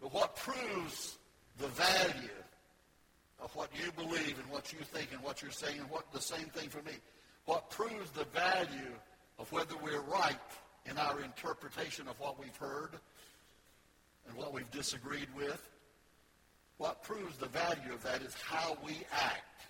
But 0.00 0.12
what 0.12 0.36
proves 0.36 1.18
the 1.58 1.68
value 1.68 2.30
of 3.40 3.54
what 3.54 3.70
you 3.74 3.90
believe 3.92 4.38
and 4.38 4.50
what 4.50 4.72
you 4.72 4.78
think 4.80 5.12
and 5.12 5.22
what 5.22 5.42
you're 5.42 5.50
saying, 5.50 5.78
and 5.78 5.90
what 5.90 6.12
the 6.12 6.20
same 6.20 6.46
thing 6.46 6.68
for 6.68 6.82
me, 6.82 6.92
what 7.44 7.70
proves 7.70 8.10
the 8.10 8.24
value 8.26 8.94
of 9.38 9.50
whether 9.52 9.76
we're 9.82 10.02
right 10.02 10.36
in 10.86 10.98
our 10.98 11.20
interpretation 11.20 12.08
of 12.08 12.18
what 12.18 12.38
we've 12.38 12.56
heard 12.56 12.90
and 14.28 14.36
what 14.36 14.52
we've 14.52 14.70
disagreed 14.70 15.28
with, 15.36 15.68
what 16.78 17.02
proves 17.02 17.36
the 17.38 17.46
value 17.46 17.92
of 17.92 18.02
that 18.02 18.22
is 18.22 18.34
how 18.34 18.76
we 18.84 18.92
act 19.12 19.62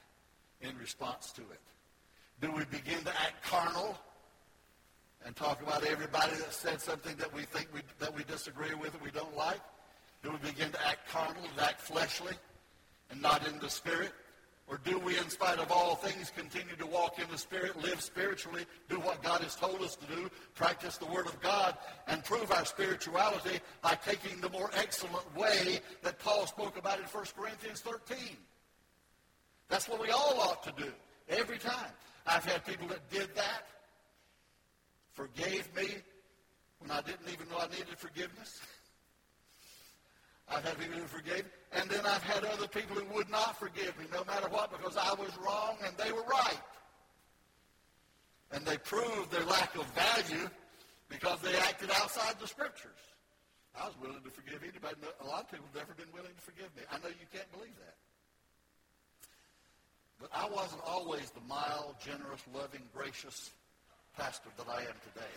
in 0.61 0.77
response 0.79 1.31
to 1.33 1.43
it. 1.43 1.61
Do 2.41 2.53
we 2.53 2.65
begin 2.67 3.03
to 3.05 3.11
act 3.11 3.43
carnal 3.45 3.97
and 5.25 5.35
talk 5.35 5.63
about 5.63 5.85
everybody 5.85 6.33
that 6.33 6.53
said 6.53 6.81
something 6.81 7.17
that 7.17 7.35
we 7.35 7.43
think 7.43 7.69
we, 7.75 7.81
that 7.99 8.15
we 8.15 8.25
disagree 8.25 8.75
with 8.75 8.95
and 8.95 9.03
we 9.03 9.11
don't 9.11 9.37
like? 9.37 9.61
Do 10.23 10.33
we 10.33 10.39
begin 10.39 10.71
to 10.73 10.87
act 10.87 11.09
carnal 11.09 11.43
and 11.43 11.61
act 11.61 11.81
fleshly 11.81 12.35
and 13.11 13.23
not 13.23 13.47
in 13.47 13.59
the 13.61 13.71
Spirit? 13.71 14.13
Or 14.71 14.79
do 14.85 14.99
we, 14.99 15.17
in 15.17 15.31
spite 15.31 15.59
of 15.59 15.73
all 15.73 15.95
things, 15.95 16.31
continue 16.37 16.77
to 16.77 16.87
walk 16.87 17.19
in 17.19 17.27
the 17.31 17.39
Spirit, 17.39 17.81
live 17.83 18.03
spiritually, 18.03 18.67
do 18.91 19.01
what 19.01 19.23
God 19.23 19.41
has 19.41 19.57
told 19.57 19.81
us 19.81 19.97
to 19.97 20.07
do, 20.15 20.31
practice 20.55 20.99
the 20.99 21.07
Word 21.07 21.27
of 21.27 21.41
God, 21.41 21.75
and 22.07 22.23
prove 22.23 22.53
our 22.53 22.67
spirituality 22.67 23.61
by 23.81 23.97
taking 24.05 24.41
the 24.43 24.51
more 24.51 24.71
excellent 24.75 25.35
way 25.35 25.81
that 26.03 26.19
Paul 26.19 26.47
spoke 26.47 26.77
about 26.77 26.99
in 26.99 27.07
1 27.07 27.25
Corinthians 27.35 27.81
13? 27.81 28.19
That's 29.71 29.89
what 29.89 30.03
we 30.03 30.11
all 30.11 30.39
ought 30.39 30.63
to 30.65 30.73
do 30.83 30.93
every 31.31 31.59
time. 31.59 31.93
I've 32.27 32.45
had 32.45 32.67
people 32.67 32.89
that 32.89 33.09
did 33.11 33.35
that, 33.37 33.67
forgave 35.15 35.75
me 35.75 35.89
when 36.81 36.91
I 36.91 37.01
didn't 37.01 37.29
even 37.33 37.49
know 37.49 37.59
I 37.59 37.69
needed 37.69 37.97
forgiveness. 37.97 38.61
I've 40.51 40.65
had 40.65 40.79
people 40.79 40.99
who 40.99 41.07
forgave, 41.07 41.45
me, 41.45 41.51
and 41.73 41.91
then 41.91 42.07
I've 42.07 42.23
had 42.23 42.45
other 42.45 42.67
people 42.69 42.97
who 42.97 43.05
would 43.15 43.29
not 43.29 43.59
forgive 43.59 43.99
me 43.99 44.07
no 44.13 44.25
matter 44.25 44.49
what 44.49 44.71
because 44.71 44.97
I 44.97 45.13
was 45.15 45.31
wrong 45.45 45.77
and 45.85 45.97
they 45.97 46.13
were 46.13 46.25
right. 46.25 46.61
And 48.53 48.65
they 48.65 48.79
proved 48.79 49.31
their 49.31 49.45
lack 49.45 49.75
of 49.77 49.85
value 49.93 50.49
because 51.11 51.41
they 51.41 51.55
acted 51.57 51.91
outside 51.91 52.37
the 52.41 52.47
scriptures. 52.47 52.97
I 53.77 53.87
was 53.87 53.95
willing 54.01 54.23
to 54.25 54.31
forgive 54.31 54.63
anybody. 54.63 54.97
A 55.21 55.27
lot 55.27 55.45
of 55.45 55.51
people 55.51 55.67
have 55.73 55.87
never 55.87 55.95
been 55.95 56.13
willing 56.13 56.33
to 56.35 56.43
forgive 56.43 56.75
me. 56.75 56.83
I 56.91 56.97
know 56.99 57.09
you 57.09 57.29
can't 57.33 57.51
believe 57.53 57.77
that. 57.85 57.97
But 60.21 60.31
I 60.35 60.49
wasn't 60.49 60.83
always 60.85 61.31
the 61.31 61.45
mild, 61.47 61.95
generous, 62.03 62.43
loving, 62.53 62.83
gracious 62.97 63.51
pastor 64.17 64.49
that 64.57 64.67
I 64.67 64.81
am 64.81 64.99
today. 65.13 65.35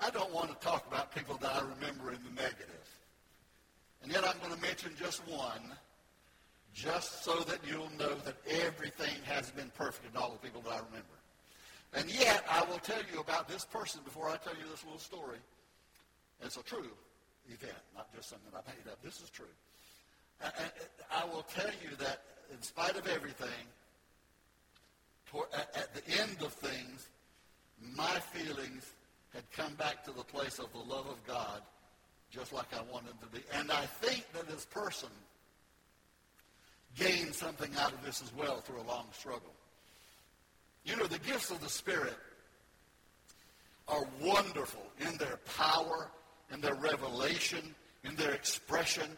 I 0.00 0.10
don't 0.10 0.32
want 0.32 0.48
to 0.48 0.66
talk 0.66 0.86
about 0.86 1.14
people 1.14 1.36
that 1.38 1.54
I 1.54 1.60
remember 1.60 2.12
in 2.12 2.18
the 2.24 2.40
negative. 2.40 2.98
And 4.02 4.12
yet 4.12 4.24
I'm 4.26 4.38
going 4.38 4.54
to 4.54 4.60
mention 4.60 4.92
just 4.98 5.26
one, 5.28 5.72
just 6.72 7.24
so 7.24 7.40
that 7.40 7.58
you'll 7.68 7.90
know 7.98 8.14
that 8.24 8.36
everything 8.48 9.14
has 9.24 9.50
been 9.50 9.70
perfect 9.76 10.14
in 10.14 10.16
all 10.20 10.30
the 10.30 10.38
people 10.38 10.60
that 10.62 10.72
I 10.72 10.76
remember. 10.76 11.18
And 11.94 12.08
yet 12.10 12.44
I 12.48 12.62
will 12.70 12.78
tell 12.78 13.02
you 13.12 13.20
about 13.20 13.48
this 13.48 13.64
person 13.64 14.00
before 14.04 14.28
I 14.28 14.36
tell 14.36 14.54
you 14.54 14.68
this 14.70 14.84
little 14.84 15.00
story. 15.00 15.38
It's 16.42 16.56
a 16.56 16.62
true 16.62 16.90
event, 17.48 17.72
not 17.96 18.14
just 18.14 18.28
something 18.28 18.52
I 18.54 18.60
made 18.68 18.92
up. 18.92 19.02
This 19.02 19.20
is 19.20 19.30
true. 19.30 19.46
I 20.40 21.24
will 21.32 21.42
tell 21.42 21.70
you 21.82 21.96
that 21.98 22.22
in 22.52 22.62
spite 22.62 22.96
of 22.96 23.08
everything, 23.08 23.48
at 25.52 25.94
the 25.94 26.20
end 26.20 26.36
of 26.42 26.52
things, 26.52 27.08
my 27.96 28.20
feelings 28.20 28.92
had 29.34 29.50
come 29.52 29.74
back 29.74 30.04
to 30.04 30.12
the 30.12 30.24
place 30.24 30.58
of 30.58 30.72
the 30.72 30.78
love 30.78 31.06
of 31.06 31.24
God 31.26 31.62
just 32.30 32.52
like 32.52 32.66
I 32.74 32.82
wanted 32.92 33.18
to 33.20 33.26
be. 33.26 33.40
And 33.54 33.70
I 33.72 33.86
think 33.86 34.26
that 34.34 34.48
this 34.48 34.66
person 34.66 35.08
gained 36.96 37.34
something 37.34 37.70
out 37.78 37.92
of 37.92 38.04
this 38.04 38.22
as 38.22 38.32
well 38.34 38.60
through 38.60 38.80
a 38.80 38.86
long 38.88 39.06
struggle. 39.12 39.52
You 40.84 40.96
know, 40.96 41.06
the 41.06 41.18
gifts 41.18 41.50
of 41.50 41.60
the 41.60 41.68
Spirit 41.68 42.16
are 43.86 44.06
wonderful 44.20 44.84
in 45.00 45.16
their 45.16 45.38
power, 45.56 46.10
in 46.52 46.60
their 46.60 46.74
revelation, 46.74 47.74
in 48.04 48.14
their 48.16 48.32
expression. 48.32 49.08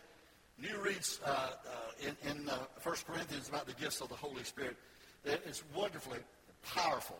You 0.61 0.79
read 0.83 1.01
uh, 1.25 1.29
uh, 1.31 1.53
in, 2.01 2.31
in 2.31 2.49
uh, 2.49 2.59
1 2.83 2.97
Corinthians 3.07 3.49
about 3.49 3.67
the 3.67 3.73
gifts 3.75 4.01
of 4.01 4.09
the 4.09 4.15
Holy 4.15 4.45
Spirit. 4.45 4.77
It's 5.25 5.63
wonderfully 5.75 6.19
powerful. 6.75 7.19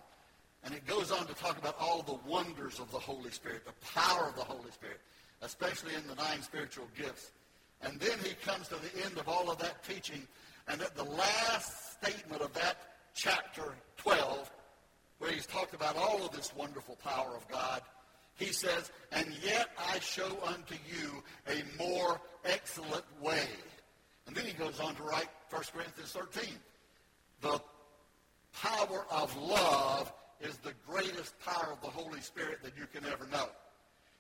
And 0.65 0.75
it 0.75 0.87
goes 0.87 1.11
on 1.11 1.27
to 1.27 1.35
talk 1.35 1.59
about 1.59 1.77
all 1.81 2.03
the 2.03 2.19
wonders 2.29 2.79
of 2.79 2.91
the 2.91 2.99
Holy 2.99 3.31
Spirit, 3.31 3.65
the 3.65 3.87
power 3.95 4.29
of 4.29 4.37
the 4.37 4.45
Holy 4.45 4.71
Spirit, 4.71 5.01
especially 5.43 5.95
in 5.95 6.07
the 6.07 6.15
nine 6.15 6.43
spiritual 6.43 6.87
gifts. 6.97 7.31
And 7.83 7.99
then 7.99 8.19
he 8.23 8.35
comes 8.45 8.69
to 8.69 8.75
the 8.75 9.05
end 9.05 9.17
of 9.19 9.29
all 9.29 9.51
of 9.51 9.59
that 9.59 9.83
teaching, 9.85 10.27
and 10.69 10.83
at 10.83 10.95
the 10.95 11.05
last 11.05 11.95
statement 11.95 12.43
of 12.43 12.53
that 12.55 12.77
chapter 13.15 13.75
12, 13.97 14.51
where 15.19 15.31
he's 15.31 15.47
talked 15.47 15.75
about 15.75 15.97
all 15.97 16.25
of 16.25 16.33
this 16.33 16.53
wonderful 16.55 16.97
power 16.97 17.35
of 17.35 17.49
God, 17.49 17.81
he 18.37 18.53
says, 18.53 18.91
And 19.13 19.27
yet 19.43 19.69
I 19.79 19.99
show 20.01 20.39
unto 20.45 20.75
you 20.89 21.23
a 21.49 21.63
more 21.83 22.21
excellent 22.45 23.05
way. 23.23 23.49
And 24.27 24.37
then 24.37 24.47
he 24.47 24.53
goes 24.53 24.79
on 24.81 24.95
to 24.97 25.03
write 25.03 25.29
1 25.51 25.63
Corinthians 25.75 26.13
13. 26.13 26.55
The 27.41 27.61
power 28.53 29.07
of 29.11 29.37
love 29.37 30.13
is 30.41 30.57
the 30.59 30.73
greatest 30.87 31.39
power 31.41 31.69
of 31.73 31.81
the 31.83 31.89
Holy 31.89 32.21
Spirit 32.21 32.63
that 32.63 32.73
you 32.77 32.87
can 32.93 33.05
ever 33.11 33.27
know. 33.31 33.49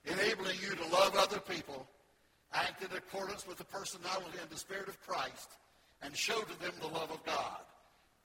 Enabling 0.04 0.56
you 0.60 0.74
to 0.74 0.92
love 0.92 1.14
other 1.16 1.40
people, 1.40 1.86
act 2.52 2.82
in 2.82 2.96
accordance 2.96 3.46
with 3.46 3.58
the 3.58 3.64
personality 3.64 4.38
and 4.40 4.50
the 4.50 4.58
Spirit 4.58 4.88
of 4.88 5.00
Christ, 5.06 5.50
and 6.02 6.16
show 6.16 6.40
to 6.40 6.60
them 6.60 6.72
the 6.80 6.88
love 6.88 7.10
of 7.10 7.24
God, 7.24 7.60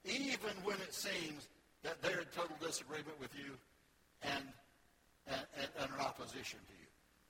even 0.04 0.52
when 0.64 0.76
it 0.76 0.94
seems 0.94 1.48
that 1.82 2.00
they're 2.02 2.20
in 2.20 2.26
total 2.34 2.56
disagreement 2.60 3.18
with 3.20 3.30
you 3.34 3.52
and, 4.22 4.44
and, 5.26 5.46
and, 5.78 5.90
in 5.90 6.00
opposition 6.00 6.58
to 6.66 6.72
you. 6.72 6.86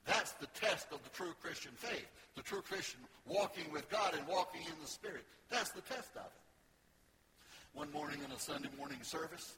That's 0.07 0.33
the 0.33 0.47
test 0.55 0.87
of 0.93 1.03
the 1.03 1.11
true 1.11 1.35
Christian 1.43 1.73
faith. 1.75 2.07
The 2.37 2.43
true 2.43 2.63
Christian 2.63 3.01
walking 3.27 3.65
with 3.73 3.91
God 3.91 4.15
and 4.17 4.27
walking 4.29 4.63
in 4.63 4.81
the 4.81 4.89
Spirit. 4.89 5.25
That's 5.51 5.71
the 5.71 5.81
test 5.83 6.11
of 6.15 6.27
it. 6.27 6.43
One 7.75 7.93
morning 7.93 8.19
in 8.25 8.31
a 8.31 8.39
Sunday 8.39 8.71
morning 8.79 8.99
service, 9.03 9.57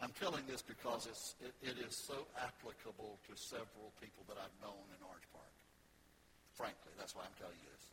I'm 0.00 0.12
telling 0.20 0.42
this 0.46 0.62
because 0.62 1.06
it's, 1.06 1.34
it, 1.40 1.54
it 1.62 1.76
is 1.86 1.96
so 1.96 2.26
applicable 2.36 3.18
to 3.28 3.36
several 3.36 3.92
people 4.00 4.24
that 4.28 4.36
I've 4.36 4.54
known 4.60 4.84
in 4.92 5.00
Orange 5.08 5.24
Park. 5.32 5.48
Frankly, 6.52 6.92
that's 6.98 7.14
why 7.14 7.22
I'm 7.22 7.36
telling 7.38 7.56
you 7.62 7.70
this. 7.72 7.84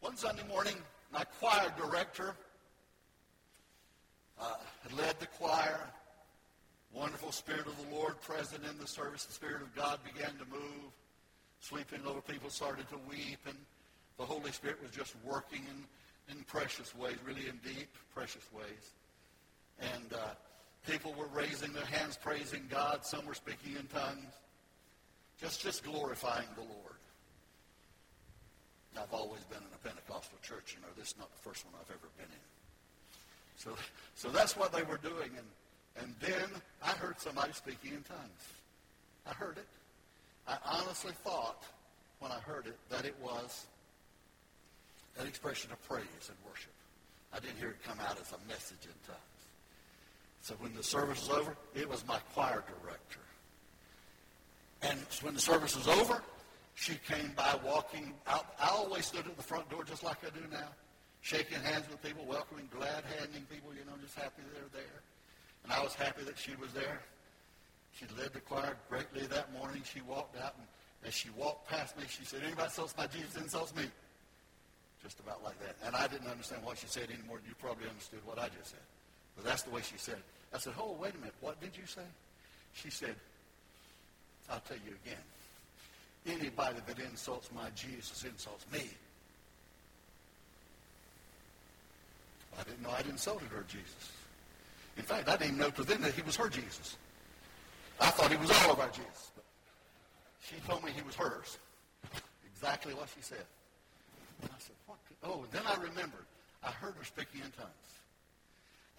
One 0.00 0.16
Sunday 0.16 0.46
morning, 0.48 0.74
my 1.12 1.24
choir 1.38 1.72
director 1.78 2.34
uh, 4.40 4.56
led 4.96 5.18
the 5.20 5.26
choir. 5.26 5.80
Wonderful 6.92 7.32
Spirit 7.32 7.66
of 7.66 7.76
the 7.78 7.94
Lord 7.94 8.20
present 8.20 8.62
in 8.68 8.78
the 8.78 8.86
service. 8.86 9.24
The 9.24 9.32
Spirit 9.32 9.62
of 9.62 9.74
God 9.74 9.98
began 10.04 10.30
to 10.38 10.44
move. 10.50 10.92
Sleeping 11.60 12.00
over 12.06 12.20
people 12.20 12.50
started 12.50 12.88
to 12.90 12.98
weep, 13.08 13.38
and 13.46 13.56
the 14.18 14.24
Holy 14.24 14.52
Spirit 14.52 14.82
was 14.82 14.90
just 14.90 15.14
working 15.24 15.62
in, 16.28 16.36
in 16.36 16.44
precious 16.44 16.94
ways, 16.94 17.16
really 17.26 17.48
in 17.48 17.58
deep, 17.64 17.88
precious 18.14 18.46
ways. 18.52 18.92
And 19.80 20.12
uh, 20.12 20.34
People 20.86 21.14
were 21.14 21.28
raising 21.34 21.72
their 21.72 21.84
hands, 21.86 22.18
praising 22.20 22.62
God. 22.70 23.04
Some 23.04 23.24
were 23.26 23.34
speaking 23.34 23.76
in 23.78 23.86
tongues. 23.86 24.32
Just, 25.40 25.62
just 25.62 25.82
glorifying 25.82 26.48
the 26.54 26.62
Lord. 26.62 26.94
I've 28.96 29.12
always 29.12 29.42
been 29.44 29.58
in 29.58 29.74
a 29.74 29.88
Pentecostal 29.88 30.38
church, 30.42 30.76
you 30.76 30.82
know. 30.82 30.92
This 30.96 31.08
is 31.08 31.18
not 31.18 31.30
the 31.32 31.42
first 31.42 31.64
one 31.64 31.74
I've 31.80 31.90
ever 31.90 32.08
been 32.16 32.30
in. 32.30 32.44
So, 33.56 33.70
so 34.14 34.28
that's 34.28 34.56
what 34.56 34.72
they 34.72 34.82
were 34.82 34.98
doing. 34.98 35.30
And, 35.36 36.04
and 36.04 36.14
then 36.20 36.48
I 36.82 36.90
heard 36.90 37.18
somebody 37.18 37.52
speaking 37.52 37.92
in 37.92 38.02
tongues. 38.02 38.44
I 39.26 39.32
heard 39.32 39.58
it. 39.58 39.66
I 40.46 40.58
honestly 40.64 41.12
thought 41.24 41.64
when 42.20 42.30
I 42.30 42.38
heard 42.40 42.66
it 42.66 42.78
that 42.90 43.04
it 43.04 43.16
was 43.22 43.66
an 45.18 45.26
expression 45.26 45.72
of 45.72 45.82
praise 45.88 46.28
and 46.28 46.36
worship. 46.48 46.72
I 47.32 47.40
didn't 47.40 47.58
hear 47.58 47.70
it 47.70 47.82
come 47.84 47.98
out 48.00 48.18
as 48.20 48.32
a 48.32 48.48
message 48.48 48.84
in 48.84 48.94
tongues. 49.06 49.33
So 50.44 50.52
when 50.60 50.74
the 50.74 50.82
service 50.82 51.26
was 51.26 51.38
over, 51.38 51.56
it 51.74 51.88
was 51.88 52.06
my 52.06 52.18
choir 52.34 52.62
director. 52.68 53.24
And 54.82 55.00
when 55.22 55.32
the 55.32 55.40
service 55.40 55.74
was 55.74 55.88
over, 55.88 56.20
she 56.74 56.96
came 57.08 57.32
by 57.34 57.58
walking 57.64 58.12
out. 58.26 58.52
I 58.60 58.68
always 58.68 59.06
stood 59.06 59.24
at 59.24 59.38
the 59.38 59.42
front 59.42 59.70
door 59.70 59.84
just 59.84 60.04
like 60.04 60.18
I 60.22 60.28
do 60.36 60.44
now, 60.52 60.68
shaking 61.22 61.60
hands 61.60 61.88
with 61.88 62.02
people, 62.02 62.26
welcoming, 62.28 62.68
glad 62.76 63.04
handing 63.18 63.46
people, 63.48 63.72
you 63.72 63.86
know, 63.86 63.96
just 64.02 64.16
happy 64.16 64.42
they're 64.52 64.82
there. 64.82 65.00
And 65.64 65.72
I 65.72 65.82
was 65.82 65.94
happy 65.94 66.24
that 66.24 66.36
she 66.36 66.50
was 66.60 66.70
there. 66.74 67.00
She 67.96 68.04
led 68.20 68.34
the 68.34 68.40
choir 68.40 68.76
greatly 68.90 69.24
that 69.28 69.50
morning. 69.54 69.80
She 69.82 70.02
walked 70.02 70.36
out, 70.36 70.56
and 70.58 70.66
as 71.08 71.14
she 71.14 71.30
walked 71.38 71.70
past 71.70 71.96
me, 71.96 72.04
she 72.06 72.26
said, 72.26 72.42
anybody 72.44 72.64
insults 72.64 72.94
my 72.98 73.06
Jesus 73.06 73.34
insults 73.36 73.74
me. 73.74 73.84
Just 75.02 75.18
about 75.20 75.42
like 75.42 75.58
that. 75.60 75.76
And 75.86 75.96
I 75.96 76.06
didn't 76.06 76.28
understand 76.28 76.62
what 76.64 76.76
she 76.76 76.86
said 76.86 77.08
anymore 77.08 77.38
than 77.38 77.48
you 77.48 77.54
probably 77.58 77.88
understood 77.88 78.20
what 78.26 78.38
I 78.38 78.48
just 78.48 78.72
said. 78.72 78.84
But 79.36 79.44
that's 79.44 79.62
the 79.62 79.70
way 79.70 79.82
she 79.82 79.98
said 79.98 80.16
it. 80.16 80.24
I 80.54 80.58
said, 80.58 80.74
oh, 80.78 80.96
wait 81.00 81.14
a 81.14 81.18
minute. 81.18 81.34
What 81.40 81.60
did 81.60 81.76
you 81.76 81.86
say? 81.86 82.02
She 82.74 82.90
said, 82.90 83.14
I'll 84.50 84.60
tell 84.60 84.76
you 84.76 84.94
again. 85.04 86.38
Anybody 86.40 86.78
that 86.86 86.98
insults 86.98 87.50
my 87.52 87.70
Jesus 87.74 88.24
insults 88.24 88.64
me. 88.72 88.88
I 92.58 92.62
didn't 92.62 92.82
know 92.82 92.90
I'd 92.96 93.06
insulted 93.06 93.48
her 93.48 93.64
Jesus. 93.68 94.12
In 94.96 95.02
fact, 95.02 95.28
I 95.28 95.32
didn't 95.32 95.56
even 95.56 95.58
know 95.58 95.70
to 95.70 95.82
then 95.82 96.00
that 96.02 96.14
he 96.14 96.22
was 96.22 96.36
her 96.36 96.48
Jesus. 96.48 96.96
I 98.00 98.10
thought 98.10 98.30
he 98.30 98.36
was 98.36 98.50
all 98.62 98.72
of 98.72 98.80
our 98.80 98.88
Jesus. 98.88 99.32
But 99.34 99.44
she 100.40 100.56
told 100.66 100.84
me 100.84 100.92
he 100.94 101.02
was 101.02 101.16
hers. 101.16 101.58
Exactly 102.54 102.94
what 102.94 103.08
she 103.14 103.22
said. 103.22 103.44
And 104.42 104.50
I 104.50 104.58
said, 104.58 104.76
what? 104.86 104.98
Oh, 105.22 105.44
then 105.50 105.62
I 105.66 105.74
remembered. 105.74 106.26
I 106.62 106.70
heard 106.70 106.94
her 106.96 107.04
speaking 107.04 107.40
in 107.44 107.50
tongues. 107.52 107.93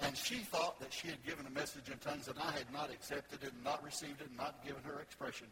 And 0.02 0.16
she 0.18 0.36
thought 0.36 0.80
that 0.80 0.92
she 0.94 1.08
had 1.08 1.24
given 1.25 1.46
a 1.46 1.50
message 1.50 1.90
in 1.90 1.98
tongues 2.00 2.28
and 2.28 2.38
I 2.38 2.52
had 2.52 2.72
not 2.74 2.92
accepted 2.92 3.44
it 3.44 3.54
and 3.54 3.64
not 3.64 3.84
received 3.84 4.22
it 4.22 4.28
and 4.28 4.38
not 4.38 4.64
given 4.66 4.84
her 4.84 5.00
expression. 5.00 5.48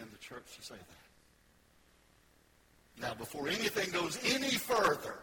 in 0.00 0.08
the 0.10 0.18
church 0.18 0.56
to 0.56 0.62
say 0.62 0.74
that. 0.74 1.04
Now, 3.00 3.14
before 3.14 3.48
anything 3.48 3.90
goes 3.90 4.18
any 4.24 4.50
further, 4.50 5.18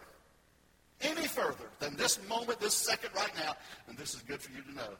any 1.00 1.26
further 1.26 1.68
than 1.78 1.96
this 1.96 2.18
moment, 2.28 2.60
this 2.60 2.74
second 2.74 3.10
right 3.14 3.32
now, 3.36 3.54
and 3.88 3.96
this 3.98 4.14
is 4.14 4.22
good 4.22 4.40
for 4.40 4.52
you 4.52 4.62
to 4.62 4.74
know, 4.74 4.96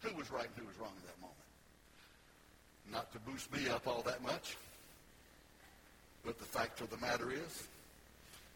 who 0.00 0.14
was 0.16 0.30
right 0.30 0.46
and 0.46 0.54
who 0.56 0.66
was 0.66 0.78
wrong 0.78 0.92
in 0.96 1.06
that 1.06 1.20
moment. 1.20 1.36
Not 2.90 3.12
to 3.12 3.18
boost 3.20 3.52
me 3.52 3.68
up 3.68 3.86
all 3.86 4.02
that 4.02 4.22
much, 4.22 4.56
but 6.24 6.38
the 6.38 6.44
fact 6.44 6.80
of 6.80 6.90
the 6.90 6.98
matter 6.98 7.30
is, 7.30 7.68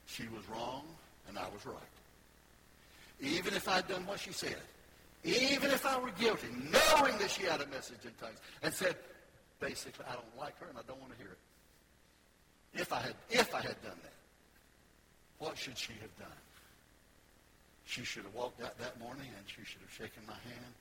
she 0.06 0.24
was 0.34 0.48
wrong 0.48 0.84
and 1.28 1.38
I 1.38 1.48
was 1.48 1.66
right. 1.66 1.95
Even 3.20 3.54
if 3.54 3.68
I'd 3.68 3.88
done 3.88 4.06
what 4.06 4.20
she 4.20 4.32
said, 4.32 4.60
even 5.24 5.70
if 5.70 5.84
I 5.86 5.98
were 5.98 6.10
guilty, 6.18 6.48
knowing 6.52 7.18
that 7.18 7.30
she 7.30 7.44
had 7.44 7.60
a 7.60 7.66
message 7.66 8.04
in 8.04 8.12
tongues, 8.20 8.38
and 8.62 8.72
said, 8.72 8.96
basically, 9.58 10.04
I 10.08 10.14
don't 10.14 10.38
like 10.38 10.58
her 10.60 10.66
and 10.68 10.78
I 10.78 10.82
don't 10.86 11.00
want 11.00 11.12
to 11.12 11.18
hear 11.18 11.32
it. 11.32 12.80
If 12.80 12.92
I 12.92 13.00
had, 13.00 13.14
if 13.30 13.54
I 13.54 13.60
had 13.62 13.80
done 13.82 13.98
that, 14.02 14.12
what 15.38 15.56
should 15.56 15.76
she 15.78 15.92
have 16.00 16.14
done? 16.18 16.40
She 17.86 18.04
should 18.04 18.24
have 18.24 18.34
walked 18.34 18.62
out 18.62 18.78
that 18.78 18.98
morning 19.00 19.26
and 19.26 19.44
she 19.46 19.64
should 19.64 19.80
have 19.80 19.92
shaken 19.92 20.22
my 20.26 20.38
hand 20.44 20.72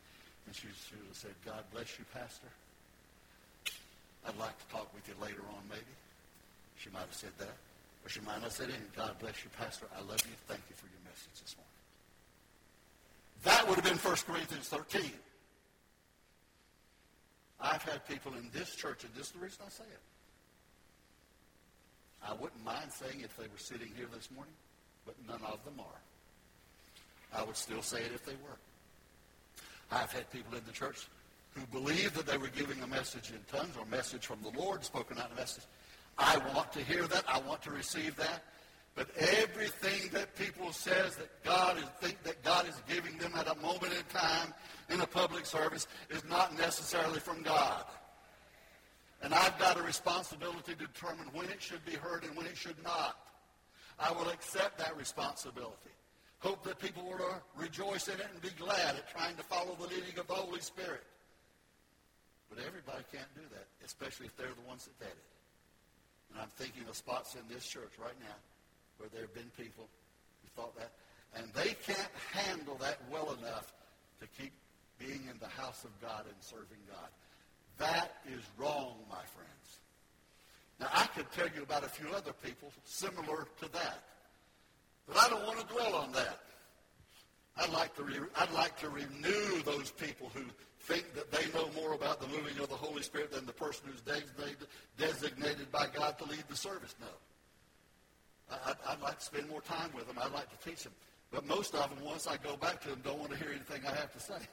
and 0.45 0.55
she 0.55 0.67
should 0.67 0.99
have 1.07 1.15
said, 1.15 1.33
God 1.45 1.63
bless 1.71 1.97
you, 1.97 2.05
Pastor. 2.13 2.49
I'd 4.27 4.37
like 4.37 4.57
to 4.57 4.67
talk 4.73 4.93
with 4.93 5.07
you 5.07 5.13
later 5.21 5.41
on, 5.53 5.61
maybe. 5.69 5.95
She 6.77 6.89
might 6.89 7.05
have 7.05 7.13
said 7.13 7.33
that. 7.39 7.55
Or 8.03 8.09
she 8.09 8.21
might 8.21 8.41
have 8.41 8.51
said, 8.51 8.69
God 8.95 9.17
bless 9.19 9.43
you, 9.43 9.49
Pastor. 9.57 9.85
I 9.95 10.01
love 10.01 10.21
you. 10.25 10.35
Thank 10.47 10.61
you 10.69 10.75
for 10.75 10.85
your 10.85 11.01
message 11.05 11.41
this 11.41 11.55
morning. 11.57 11.64
That 13.45 13.67
would 13.67 13.75
have 13.75 13.85
been 13.85 13.97
1 13.97 14.15
Corinthians 14.27 14.67
13. 14.69 15.11
I've 17.61 17.83
had 17.83 18.05
people 18.07 18.33
in 18.33 18.49
this 18.51 18.75
church, 18.75 19.03
and 19.03 19.13
this 19.13 19.27
is 19.27 19.31
the 19.33 19.39
reason 19.39 19.59
I 19.65 19.69
say 19.69 19.83
it. 19.83 20.01
I 22.27 22.33
wouldn't 22.33 22.65
mind 22.65 22.91
saying 22.91 23.19
it 23.19 23.25
if 23.25 23.37
they 23.37 23.43
were 23.43 23.57
sitting 23.57 23.91
here 23.95 24.07
this 24.13 24.29
morning, 24.31 24.53
but 25.05 25.15
none 25.27 25.41
of 25.45 25.63
them 25.63 25.75
are. 25.79 27.39
I 27.39 27.43
would 27.43 27.55
still 27.55 27.83
say 27.83 27.99
it 27.99 28.11
if 28.15 28.25
they 28.25 28.33
were. 28.33 28.57
I've 29.91 30.11
had 30.11 30.29
people 30.31 30.57
in 30.57 30.63
the 30.65 30.71
church 30.71 31.07
who 31.51 31.61
believed 31.67 32.15
that 32.15 32.25
they 32.25 32.37
were 32.37 32.47
giving 32.47 32.81
a 32.81 32.87
message 32.87 33.29
in 33.29 33.39
tongues 33.55 33.77
or 33.77 33.83
a 33.83 33.87
message 33.87 34.25
from 34.25 34.39
the 34.41 34.59
Lord, 34.59 34.83
spoken 34.83 35.19
out 35.19 35.31
a 35.31 35.35
message. 35.35 35.65
I 36.17 36.39
want 36.55 36.71
to 36.73 36.79
hear 36.79 37.03
that. 37.03 37.23
I 37.27 37.39
want 37.41 37.61
to 37.63 37.71
receive 37.71 38.15
that. 38.15 38.43
But 38.95 39.09
everything 39.17 40.09
that 40.13 40.35
people 40.37 40.71
says 40.71 41.17
that 41.17 41.43
God 41.43 41.77
is 41.77 41.83
think 41.99 42.23
that 42.23 42.41
God 42.43 42.67
is 42.67 42.81
giving 42.87 43.17
them 43.17 43.33
at 43.35 43.45
a 43.45 43.55
moment 43.59 43.91
in 43.91 44.03
time 44.17 44.53
in 44.89 45.01
a 45.01 45.05
public 45.05 45.45
service 45.45 45.85
is 46.09 46.23
not 46.23 46.57
necessarily 46.57 47.19
from 47.19 47.43
God. 47.43 47.83
And 49.21 49.33
I've 49.33 49.57
got 49.59 49.77
a 49.77 49.83
responsibility 49.83 50.75
to 50.75 50.75
determine 50.75 51.27
when 51.33 51.49
it 51.49 51.61
should 51.61 51.83
be 51.85 51.93
heard 51.93 52.23
and 52.23 52.37
when 52.37 52.45
it 52.45 52.55
should 52.55 52.81
not. 52.83 53.17
I 53.99 54.11
will 54.13 54.29
accept 54.29 54.77
that 54.77 54.95
responsibility. 54.95 55.91
Hope 56.39 56.63
that 56.63 56.79
people 56.79 57.03
will 57.03 57.41
rejoice 57.57 58.07
in 58.07 58.15
it 58.15 58.27
and 58.31 58.41
be 58.41 58.51
glad 58.57 58.95
at 58.95 59.09
trying 59.09 59.35
to 59.35 59.43
follow 59.43 59.75
the 59.77 59.87
leading 59.87 60.17
of 60.19 60.27
the 60.27 60.33
Holy 60.33 60.61
Spirit. 60.61 61.03
But 62.49 62.59
everybody 62.65 63.03
can't 63.11 63.33
do 63.35 63.41
that, 63.51 63.67
especially 63.83 64.27
if 64.27 64.37
they're 64.37 64.47
the 64.47 64.67
ones 64.69 64.87
that 64.87 65.05
vetted. 65.05 65.27
And 66.31 66.41
I'm 66.41 66.49
thinking 66.55 66.83
of 66.87 66.95
spots 66.95 67.35
in 67.35 67.41
this 67.53 67.65
church 67.65 67.91
right 67.99 68.15
now 68.21 68.35
where 68.97 69.09
there 69.09 69.21
have 69.21 69.33
been 69.33 69.51
people 69.57 69.87
who 70.41 70.61
thought 70.61 70.75
that. 70.77 70.91
And 71.35 71.51
they 71.53 71.75
can't 71.85 72.11
handle 72.31 72.75
that 72.81 72.99
well 73.11 73.35
enough 73.39 73.73
to 74.21 74.27
keep 74.41 74.53
being 74.97 75.27
in 75.29 75.37
the 75.39 75.47
house 75.47 75.83
of 75.83 75.91
God 76.01 76.25
and 76.25 76.35
serving 76.39 76.79
God. 76.87 77.09
That 77.77 78.13
is 78.27 78.41
wrong, 78.57 78.95
my 79.09 79.23
friends. 79.35 79.79
Now, 80.79 80.87
I 80.93 81.07
could 81.07 81.31
tell 81.31 81.47
you 81.55 81.63
about 81.63 81.83
a 81.83 81.89
few 81.89 82.07
other 82.15 82.33
people 82.33 82.71
similar 82.83 83.47
to 83.61 83.71
that. 83.73 84.03
But 85.07 85.17
I 85.17 85.29
don't 85.29 85.45
want 85.45 85.59
to 85.59 85.73
dwell 85.73 85.95
on 85.95 86.11
that. 86.13 86.39
I'd 87.57 87.69
like 87.69 87.95
to, 87.95 88.03
re- 88.03 88.27
I'd 88.35 88.51
like 88.51 88.77
to 88.79 88.89
renew 88.89 89.61
those 89.63 89.91
people 89.91 90.29
who 90.33 90.43
think 90.79 91.13
that 91.15 91.31
they 91.31 91.45
know 91.57 91.69
more 91.75 91.93
about 91.93 92.19
the 92.19 92.27
moving 92.27 92.57
of 92.61 92.69
the 92.69 92.75
Holy 92.75 93.01
Spirit 93.01 93.31
than 93.31 93.45
the 93.45 93.53
person 93.53 93.87
who's 93.89 94.01
designated, 94.01 94.67
designated 94.97 95.71
by 95.71 95.87
God 95.93 96.17
to 96.19 96.25
lead 96.25 96.43
the 96.49 96.55
service 96.55 96.95
know. 96.99 97.07
I'd, 98.51 98.75
I'd 98.87 99.01
like 99.01 99.19
to 99.19 99.25
spend 99.25 99.49
more 99.49 99.61
time 99.61 99.89
with 99.95 100.07
them. 100.07 100.17
I'd 100.21 100.31
like 100.31 100.49
to 100.49 100.69
teach 100.69 100.83
them. 100.83 100.93
But 101.31 101.47
most 101.47 101.73
of 101.73 101.89
them, 101.89 102.03
once 102.03 102.27
I 102.27 102.37
go 102.37 102.55
back 102.55 102.81
to 102.81 102.89
them, 102.89 103.01
don't 103.03 103.19
want 103.19 103.31
to 103.31 103.37
hear 103.37 103.49
anything 103.49 103.81
I 103.85 103.95
have 103.95 104.11
to 104.13 104.19
say. 104.19 104.47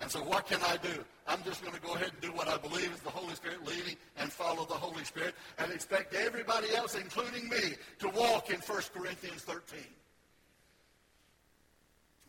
And 0.00 0.10
so 0.10 0.20
what 0.20 0.46
can 0.46 0.60
I 0.62 0.76
do? 0.76 1.04
I'm 1.26 1.42
just 1.42 1.62
going 1.62 1.74
to 1.74 1.80
go 1.80 1.94
ahead 1.94 2.10
and 2.12 2.20
do 2.20 2.28
what 2.36 2.48
I 2.48 2.58
believe 2.58 2.92
is 2.92 3.00
the 3.00 3.10
Holy 3.10 3.34
Spirit 3.34 3.66
leading 3.66 3.96
and 4.18 4.30
follow 4.30 4.66
the 4.66 4.74
Holy 4.74 5.04
Spirit 5.04 5.34
and 5.58 5.72
expect 5.72 6.14
everybody 6.14 6.74
else, 6.74 6.94
including 6.94 7.48
me, 7.48 7.74
to 8.00 8.08
walk 8.10 8.50
in 8.50 8.60
1 8.60 8.82
Corinthians 8.94 9.42
13. 9.42 9.78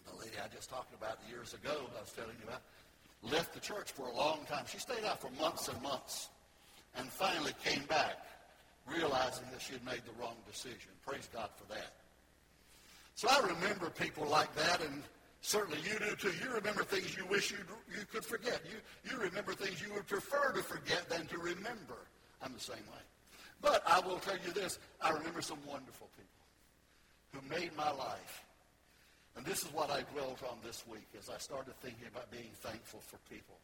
The 0.05 0.17
lady 0.17 0.37
I 0.41 0.47
just 0.55 0.69
talked 0.69 0.93
about 0.93 1.17
years 1.29 1.53
ago, 1.53 1.75
I 1.97 2.01
was 2.01 2.13
telling 2.13 2.35
you 2.39 2.47
about, 2.47 2.61
left 3.21 3.53
the 3.53 3.59
church 3.59 3.91
for 3.91 4.07
a 4.07 4.15
long 4.15 4.39
time. 4.49 4.63
She 4.67 4.77
stayed 4.77 5.03
out 5.03 5.19
for 5.19 5.29
months 5.31 5.67
and 5.67 5.81
months 5.81 6.29
and 6.95 7.09
finally 7.09 7.51
came 7.65 7.83
back 7.89 8.25
realizing 8.87 9.45
that 9.51 9.61
she 9.61 9.73
had 9.73 9.85
made 9.85 10.01
the 10.05 10.21
wrong 10.21 10.35
decision. 10.49 10.91
Praise 11.05 11.29
God 11.33 11.49
for 11.55 11.71
that. 11.73 11.93
So 13.15 13.27
I 13.29 13.39
remember 13.47 13.89
people 13.89 14.27
like 14.27 14.53
that, 14.55 14.81
and 14.81 15.03
certainly 15.41 15.79
you 15.83 15.97
do 15.99 16.15
too. 16.15 16.31
You 16.43 16.53
remember 16.53 16.83
things 16.83 17.17
you 17.17 17.25
wish 17.25 17.51
you 17.51 17.57
you 17.89 18.05
could 18.11 18.23
forget. 18.23 18.61
You, 18.65 19.11
you 19.11 19.21
remember 19.21 19.53
things 19.53 19.81
you 19.81 19.93
would 19.93 20.07
prefer 20.07 20.51
to 20.51 20.61
forget 20.61 21.09
than 21.09 21.25
to 21.27 21.37
remember. 21.37 22.07
I'm 22.41 22.53
the 22.53 22.59
same 22.59 22.75
way. 22.75 23.03
But 23.61 23.81
I 23.87 23.99
will 23.99 24.19
tell 24.19 24.37
you 24.45 24.51
this, 24.53 24.77
I 25.01 25.09
remember 25.09 25.41
some 25.41 25.57
wonderful 25.67 26.09
people 26.15 26.27
who 27.33 27.41
made 27.49 27.75
my 27.75 27.91
life. 27.91 28.45
And 29.35 29.45
this 29.45 29.63
is 29.63 29.73
what 29.73 29.89
I 29.89 30.01
dwelt 30.13 30.41
on 30.49 30.57
this 30.63 30.83
week 30.87 31.07
as 31.17 31.29
I 31.29 31.37
started 31.37 31.73
thinking 31.81 32.07
about 32.07 32.29
being 32.31 32.49
thankful 32.61 33.01
for 33.01 33.17
people. 33.29 33.55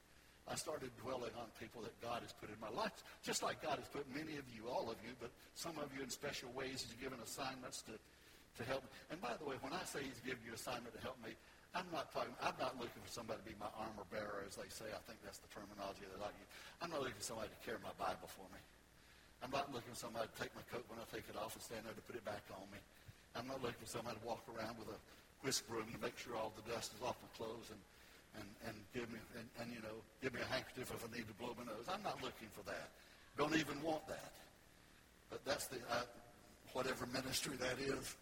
I 0.43 0.56
started 0.60 0.91
dwelling 0.99 1.32
on 1.39 1.47
people 1.56 1.79
that 1.88 1.95
God 2.03 2.19
has 2.19 2.36
put 2.36 2.51
in 2.51 2.60
my 2.60 2.71
life, 2.75 2.91
just 3.23 3.39
like 3.43 3.63
God 3.63 3.79
has 3.79 3.88
put 3.88 4.03
many 4.12 4.36
of 4.36 4.43
you, 4.51 4.67
all 4.67 4.91
of 4.91 4.99
you, 4.99 5.15
but 5.23 5.32
some 5.56 5.79
of 5.79 5.88
you 5.95 6.03
in 6.03 6.12
special 6.12 6.51
ways. 6.51 6.84
He's 6.84 6.99
given 6.99 7.15
assignments 7.23 7.79
to, 7.88 7.95
to 7.95 8.62
help. 8.67 8.84
And 9.08 9.23
by 9.23 9.39
the 9.39 9.47
way, 9.47 9.56
when 9.63 9.71
I 9.71 9.84
say 9.88 10.03
He's 10.03 10.19
given 10.19 10.43
you 10.43 10.51
assignment 10.51 10.91
to 10.99 11.01
help 11.01 11.15
me, 11.23 11.32
I'm 11.73 11.88
not 11.89 12.12
talking. 12.12 12.36
I'm 12.43 12.60
not 12.60 12.75
looking 12.75 13.01
for 13.01 13.10
somebody 13.10 13.39
to 13.41 13.47
be 13.49 13.58
my 13.58 13.71
armor 13.79 14.06
bearer, 14.12 14.43
as 14.45 14.60
they 14.60 14.67
say. 14.67 14.91
I 14.91 15.01
think 15.08 15.23
that's 15.23 15.39
the 15.41 15.49
terminology 15.49 16.06
that 16.06 16.21
I 16.21 16.29
use. 16.29 16.49
I'm 16.84 16.91
not 16.91 17.01
looking 17.01 17.17
for 17.17 17.27
somebody 17.34 17.49
to 17.49 17.60
carry 17.63 17.79
my 17.82 17.95
Bible 17.97 18.29
for 18.29 18.45
me. 18.51 18.62
I'm 19.41 19.49
not 19.49 19.71
looking 19.71 19.95
for 19.95 20.01
somebody 20.12 20.27
to 20.27 20.36
take 20.38 20.53
my 20.53 20.63
coat 20.69 20.86
when 20.91 20.99
I 20.99 21.08
take 21.10 21.25
it 21.25 21.39
off 21.39 21.56
and 21.56 21.63
stand 21.63 21.88
there 21.88 21.95
to 21.95 22.06
put 22.06 22.19
it 22.19 22.23
back 22.27 22.45
on 22.53 22.63
me. 22.69 22.79
I'm 23.34 23.49
not 23.49 23.63
looking 23.63 23.82
for 23.82 23.89
somebody 23.89 24.19
to 24.19 24.25
walk 24.27 24.45
around 24.53 24.77
with 24.77 24.91
a 24.91 24.99
whisk 25.41 25.65
broom 25.65 25.89
to 25.89 25.99
make 25.99 26.15
sure 26.15 26.38
all 26.38 26.53
the 26.53 26.63
dust 26.69 26.93
is 26.93 27.01
off 27.01 27.17
my 27.19 27.32
clothes 27.36 27.73
and 27.73 27.82
and, 28.39 28.48
and 28.67 28.76
give 28.93 29.10
me 29.12 29.19
and, 29.38 29.48
and 29.62 29.67
you 29.74 29.82
know 29.82 30.02
give 30.22 30.34
me 30.34 30.41
a 30.41 30.50
handkerchief 30.54 30.91
if 30.91 31.02
I 31.04 31.10
need 31.15 31.28
to 31.28 31.34
blow 31.36 31.56
my 31.58 31.65
nose. 31.65 31.86
I'm 31.88 32.04
not 32.04 32.22
looking 32.22 32.50
for 32.52 32.63
that. 32.65 32.89
Don't 33.38 33.56
even 33.56 33.82
want 33.82 34.08
that. 34.08 34.34
But 35.30 35.43
that's 35.46 35.65
the 35.67 35.78
uh, 35.89 36.06
whatever 36.74 37.06
ministry 37.08 37.58
that 37.58 37.80
is. 37.80 38.15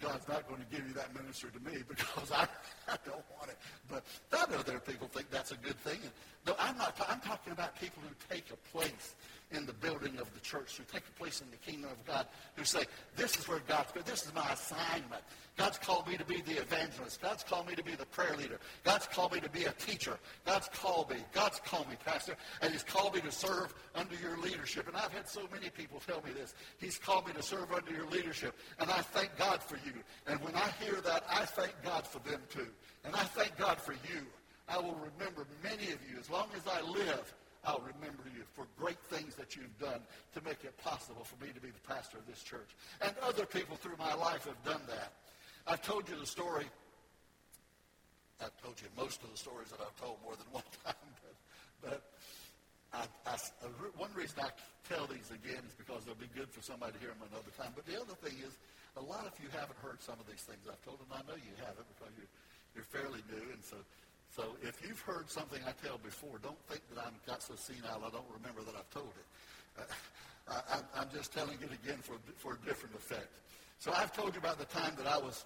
God's 0.00 0.26
not 0.26 0.48
going 0.48 0.60
to 0.60 0.66
give 0.66 0.86
you 0.86 0.94
that 0.94 1.14
ministry 1.14 1.50
to 1.54 1.60
me 1.62 1.78
because 1.88 2.32
I, 2.32 2.46
I 2.88 2.96
don't 3.06 3.22
want 3.38 3.50
it. 3.50 3.58
But 3.88 4.02
I 4.32 4.50
know 4.50 4.62
there 4.62 4.76
are 4.76 4.80
people 4.80 5.06
think 5.06 5.30
that's 5.30 5.52
a 5.52 5.56
good 5.56 5.78
thing. 5.78 5.98
No, 6.46 6.56
I'm 6.58 6.76
not. 6.76 6.96
I'm 7.08 7.20
talking 7.20 7.52
about 7.52 7.78
people 7.80 8.02
who 8.02 8.34
take 8.34 8.46
a 8.50 8.76
place 8.76 9.14
in 9.54 9.66
the 9.66 9.72
building 9.72 10.18
of 10.18 10.32
the 10.34 10.40
church, 10.40 10.76
who 10.76 10.84
take 10.84 11.02
a 11.08 11.18
place 11.18 11.40
in 11.40 11.50
the 11.50 11.56
kingdom 11.56 11.90
of 11.90 12.04
God, 12.06 12.26
who 12.56 12.64
say, 12.64 12.84
this 13.16 13.38
is 13.38 13.48
where 13.48 13.60
God's, 13.68 13.92
this 14.04 14.24
is 14.26 14.34
my 14.34 14.48
assignment. 14.52 15.22
God's 15.56 15.78
called 15.78 16.08
me 16.08 16.16
to 16.16 16.24
be 16.24 16.40
the 16.40 16.60
evangelist. 16.60 17.20
God's 17.20 17.44
called 17.44 17.68
me 17.68 17.74
to 17.74 17.82
be 17.82 17.94
the 17.94 18.06
prayer 18.06 18.34
leader. 18.36 18.58
God's 18.84 19.06
called 19.06 19.32
me 19.32 19.40
to 19.40 19.50
be 19.50 19.64
a 19.64 19.72
teacher. 19.72 20.18
God's 20.46 20.68
called 20.72 21.10
me. 21.10 21.16
God's 21.32 21.60
called 21.60 21.88
me, 21.90 21.96
Pastor. 22.04 22.36
And 22.62 22.72
he's 22.72 22.82
called 22.82 23.14
me 23.14 23.20
to 23.20 23.30
serve 23.30 23.74
under 23.94 24.14
your 24.16 24.38
leadership. 24.38 24.88
And 24.88 24.96
I've 24.96 25.12
had 25.12 25.28
so 25.28 25.42
many 25.52 25.68
people 25.68 26.00
tell 26.06 26.22
me 26.22 26.32
this. 26.32 26.54
He's 26.78 26.96
called 26.96 27.26
me 27.26 27.34
to 27.34 27.42
serve 27.42 27.70
under 27.70 27.92
your 27.92 28.06
leadership. 28.06 28.54
And 28.78 28.90
I 28.90 29.02
thank 29.02 29.36
God 29.36 29.62
for 29.62 29.76
you. 29.84 29.92
And 30.26 30.40
when 30.40 30.54
I 30.54 30.70
hear 30.80 31.00
that, 31.02 31.24
I 31.28 31.44
thank 31.44 31.74
God 31.84 32.06
for 32.06 32.18
them 32.20 32.40
too. 32.48 32.68
And 33.04 33.14
I 33.14 33.24
thank 33.24 33.56
God 33.58 33.78
for 33.78 33.92
you. 33.92 34.22
I 34.68 34.78
will 34.78 34.96
remember 35.18 35.46
many 35.62 35.92
of 35.92 35.98
you. 36.10 36.18
As 36.18 36.30
long 36.30 36.48
as 36.56 36.62
I 36.66 36.80
live, 36.80 37.34
I'll 37.64 37.82
remember 37.94 38.24
you 38.34 38.42
for 38.54 38.66
great 38.76 38.98
things 39.06 39.36
that 39.36 39.54
you've 39.54 39.78
done 39.78 40.00
to 40.34 40.40
make 40.42 40.64
it 40.64 40.76
possible 40.82 41.22
for 41.22 41.38
me 41.44 41.52
to 41.52 41.60
be 41.60 41.70
the 41.70 41.86
pastor 41.86 42.18
of 42.18 42.26
this 42.26 42.42
church. 42.42 42.74
And 43.00 43.14
other 43.22 43.46
people 43.46 43.76
through 43.76 43.96
my 43.98 44.14
life 44.14 44.46
have 44.46 44.62
done 44.64 44.82
that. 44.88 45.12
I've 45.66 45.82
told 45.82 46.08
you 46.08 46.18
the 46.18 46.26
story. 46.26 46.66
I've 48.42 48.56
told 48.58 48.82
you 48.82 48.88
most 48.98 49.22
of 49.22 49.30
the 49.30 49.38
stories 49.38 49.70
that 49.70 49.78
I've 49.78 49.94
told 50.02 50.18
more 50.26 50.34
than 50.34 50.50
one 50.58 50.66
time, 50.82 51.06
but, 51.22 51.38
but 51.86 52.02
I, 52.90 53.06
I, 53.30 53.38
one 53.94 54.10
reason 54.18 54.42
I 54.42 54.50
tell 54.90 55.06
these 55.06 55.30
again 55.30 55.62
is 55.62 55.74
because 55.78 56.02
they'll 56.02 56.18
be 56.18 56.30
good 56.34 56.50
for 56.50 56.60
somebody 56.60 56.98
to 56.98 57.00
hear 57.00 57.14
them 57.14 57.22
another 57.30 57.54
time. 57.54 57.70
But 57.78 57.86
the 57.86 57.94
other 57.94 58.18
thing 58.18 58.34
is, 58.42 58.58
a 58.98 59.04
lot 59.06 59.24
of 59.24 59.32
you 59.38 59.48
haven't 59.54 59.78
heard 59.80 60.02
some 60.02 60.18
of 60.18 60.26
these 60.26 60.42
things 60.42 60.66
I've 60.66 60.82
told, 60.82 61.00
and 61.00 61.08
I 61.14 61.22
know 61.24 61.38
you 61.38 61.54
haven't 61.62 61.86
because 61.96 62.12
you're, 62.18 62.32
you're 62.76 62.90
fairly 62.90 63.22
new, 63.30 63.46
and 63.54 63.62
so 63.64 63.78
So 64.34 64.56
if 64.62 64.80
you've 64.86 65.00
heard 65.00 65.28
something 65.28 65.60
I 65.66 65.72
tell 65.86 65.98
before, 65.98 66.38
don't 66.42 66.58
think 66.68 66.80
that 66.94 67.04
I'm 67.04 67.14
got 67.26 67.42
so 67.42 67.54
senile 67.54 68.02
I 68.06 68.10
don't 68.10 68.24
remember 68.34 68.62
that 68.62 68.74
I've 68.74 68.90
told 68.90 69.12
it. 69.16 69.84
Uh, 70.48 70.60
I, 70.70 71.00
I'm 71.00 71.08
just 71.14 71.32
telling 71.32 71.58
it 71.60 71.70
again 71.84 71.98
for, 72.00 72.14
for 72.36 72.54
a 72.54 72.66
different 72.66 72.94
effect. 72.94 73.28
So 73.78 73.92
I've 73.94 74.12
told 74.12 74.34
you 74.34 74.40
about 74.40 74.58
the 74.58 74.64
time 74.64 74.94
that 74.96 75.06
I 75.06 75.18
was 75.18 75.44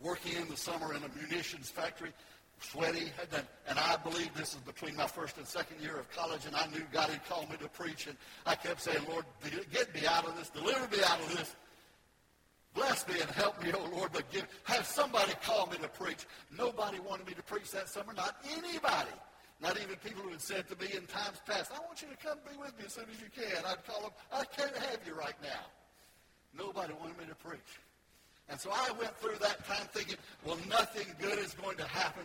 working 0.00 0.36
in 0.40 0.48
the 0.48 0.56
summer 0.56 0.92
in 0.94 1.02
a 1.04 1.08
munitions 1.20 1.70
factory, 1.70 2.12
sweaty, 2.60 3.12
and, 3.32 3.42
and 3.68 3.78
I 3.78 3.96
believe 3.96 4.34
this 4.34 4.54
is 4.54 4.60
between 4.60 4.96
my 4.96 5.06
first 5.06 5.38
and 5.38 5.46
second 5.46 5.80
year 5.80 5.96
of 5.98 6.10
college, 6.10 6.46
and 6.46 6.56
I 6.56 6.66
knew 6.68 6.82
God 6.92 7.10
had 7.10 7.24
called 7.26 7.48
me 7.48 7.56
to 7.58 7.68
preach, 7.68 8.06
and 8.06 8.16
I 8.44 8.56
kept 8.56 8.80
saying, 8.80 9.04
Lord, 9.08 9.24
get 9.72 9.94
me 9.94 10.06
out 10.06 10.26
of 10.26 10.36
this, 10.36 10.50
deliver 10.50 10.88
me 10.88 11.02
out 11.04 11.20
of 11.20 11.36
this. 11.36 11.54
Bless 12.78 13.08
me 13.08 13.14
and 13.20 13.28
help 13.32 13.60
me, 13.60 13.72
oh 13.74 13.90
Lord, 13.90 14.10
but 14.12 14.30
give, 14.30 14.46
have 14.62 14.86
somebody 14.86 15.32
call 15.42 15.66
me 15.66 15.78
to 15.78 15.88
preach. 15.88 16.26
Nobody 16.56 17.00
wanted 17.00 17.26
me 17.26 17.34
to 17.34 17.42
preach 17.42 17.72
that 17.72 17.88
summer, 17.88 18.12
not 18.12 18.36
anybody. 18.52 19.10
Not 19.60 19.76
even 19.82 19.96
people 19.96 20.22
who 20.22 20.30
had 20.30 20.40
said 20.40 20.68
to 20.68 20.76
me 20.78 20.86
in 20.94 21.02
times 21.06 21.42
past, 21.44 21.72
I 21.74 21.80
want 21.80 22.00
you 22.02 22.06
to 22.06 22.16
come 22.24 22.38
be 22.48 22.56
with 22.56 22.78
me 22.78 22.84
as 22.86 22.92
soon 22.92 23.06
as 23.10 23.18
you 23.18 23.26
can. 23.34 23.64
I'd 23.66 23.84
call 23.84 24.02
them, 24.02 24.12
I 24.30 24.44
can't 24.44 24.76
have 24.76 25.00
you 25.04 25.14
right 25.14 25.34
now. 25.42 25.66
Nobody 26.56 26.94
wanted 27.00 27.18
me 27.18 27.24
to 27.26 27.34
preach. 27.34 27.82
And 28.48 28.60
so 28.60 28.70
I 28.72 28.92
went 28.92 29.16
through 29.18 29.38
that 29.40 29.66
time 29.66 29.88
thinking, 29.90 30.16
well, 30.46 30.58
nothing 30.68 31.08
good 31.18 31.40
is 31.40 31.54
going 31.54 31.76
to 31.78 31.88
happen. 31.88 32.22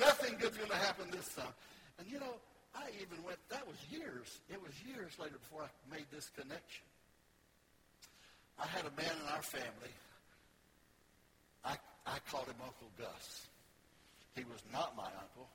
Nothing 0.00 0.34
good's 0.36 0.56
going 0.58 0.70
to 0.70 0.82
happen 0.82 1.12
this 1.12 1.32
time. 1.32 1.54
And 2.00 2.10
you 2.10 2.18
know, 2.18 2.42
I 2.74 2.90
even 3.00 3.22
went, 3.22 3.38
that 3.50 3.64
was 3.68 3.76
years. 3.88 4.40
It 4.50 4.60
was 4.60 4.72
years 4.82 5.12
later 5.20 5.38
before 5.38 5.62
I 5.62 5.94
made 5.94 6.06
this 6.10 6.28
connection. 6.34 6.82
I 8.58 8.66
had 8.66 8.84
a 8.84 8.94
man 9.00 9.10
in 9.10 9.34
our 9.34 9.42
family. 9.42 9.94
I, 11.64 11.76
I 12.06 12.18
called 12.30 12.46
him 12.46 12.56
Uncle 12.62 12.90
Gus. 12.98 13.46
He 14.34 14.44
was 14.44 14.62
not 14.72 14.96
my 14.96 15.06
uncle. 15.06 15.48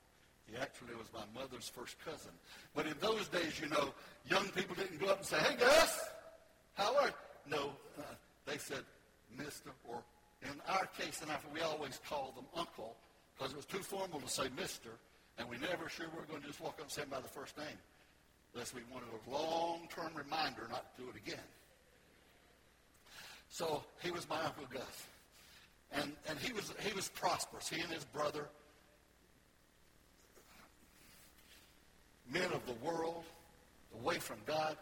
He 0.50 0.56
actually 0.58 0.96
was 0.96 1.08
my 1.14 1.26
mother's 1.40 1.70
first 1.70 1.98
cousin. 2.06 2.32
But 2.74 2.88
in 2.88 2.96
those 3.02 3.28
days, 3.28 3.60
you 3.60 3.68
know, 3.68 3.94
young 4.30 4.48
people 4.50 4.76
didn't 4.76 5.00
go 5.00 5.08
up 5.08 5.18
and 5.18 5.26
say, 5.26 5.38
hey, 5.38 5.56
Gus, 5.58 6.00
how 6.76 6.96
are 6.98 7.08
you? 7.08 7.14
No, 7.50 7.72
uh, 7.98 8.04
they 8.46 8.58
said, 8.58 8.84
Mr. 9.38 9.72
or 9.88 10.04
in 10.44 10.62
our 10.68 10.86
case 10.98 11.22
in 11.22 11.30
Africa, 11.30 11.52
we 11.54 11.62
always 11.62 12.00
called 12.08 12.36
them 12.36 12.46
uncle 12.56 12.96
because 13.36 13.52
it 13.52 13.58
was 13.58 13.66
too 13.66 13.80
formal 13.80 14.20
to 14.20 14.30
say 14.30 14.48
Mr. 14.56 14.96
And 15.38 15.48
we 15.50 15.58
never 15.58 15.90
sure 15.90 16.08
we 16.14 16.20
were 16.20 16.26
going 16.26 16.42
to 16.42 16.48
just 16.48 16.62
walk 16.62 16.76
up 16.80 16.82
and 16.82 16.92
say 16.92 17.04
him 17.04 17.10
by 17.10 17.22
the 17.22 17.28
first 17.28 17.58
name. 17.58 17.78
Unless 18.54 18.74
we 18.74 18.82
wanted 18.92 19.10
a 19.12 19.32
long-term 19.32 20.12
reminder 20.16 20.68
not 20.70 20.96
to 20.96 21.04
do 21.04 21.10
it 21.10 21.16
again. 21.16 21.46
So 23.50 23.84
he 24.02 24.12
was 24.12 24.28
my 24.30 24.42
Uncle 24.44 24.66
Gus. 24.72 25.08
And, 25.92 26.12
and 26.28 26.38
he, 26.40 26.52
was, 26.54 26.74
he 26.82 26.94
was 26.94 27.10
prosperous. 27.10 27.70
He 27.70 27.82
and 27.82 27.92
his 27.92 28.04
brother, 28.04 28.46
men 32.32 32.52
of 32.52 32.66
the 32.66 32.74
world, 32.86 33.24
away 34.02 34.20
from 34.20 34.38
God, 34.46 34.78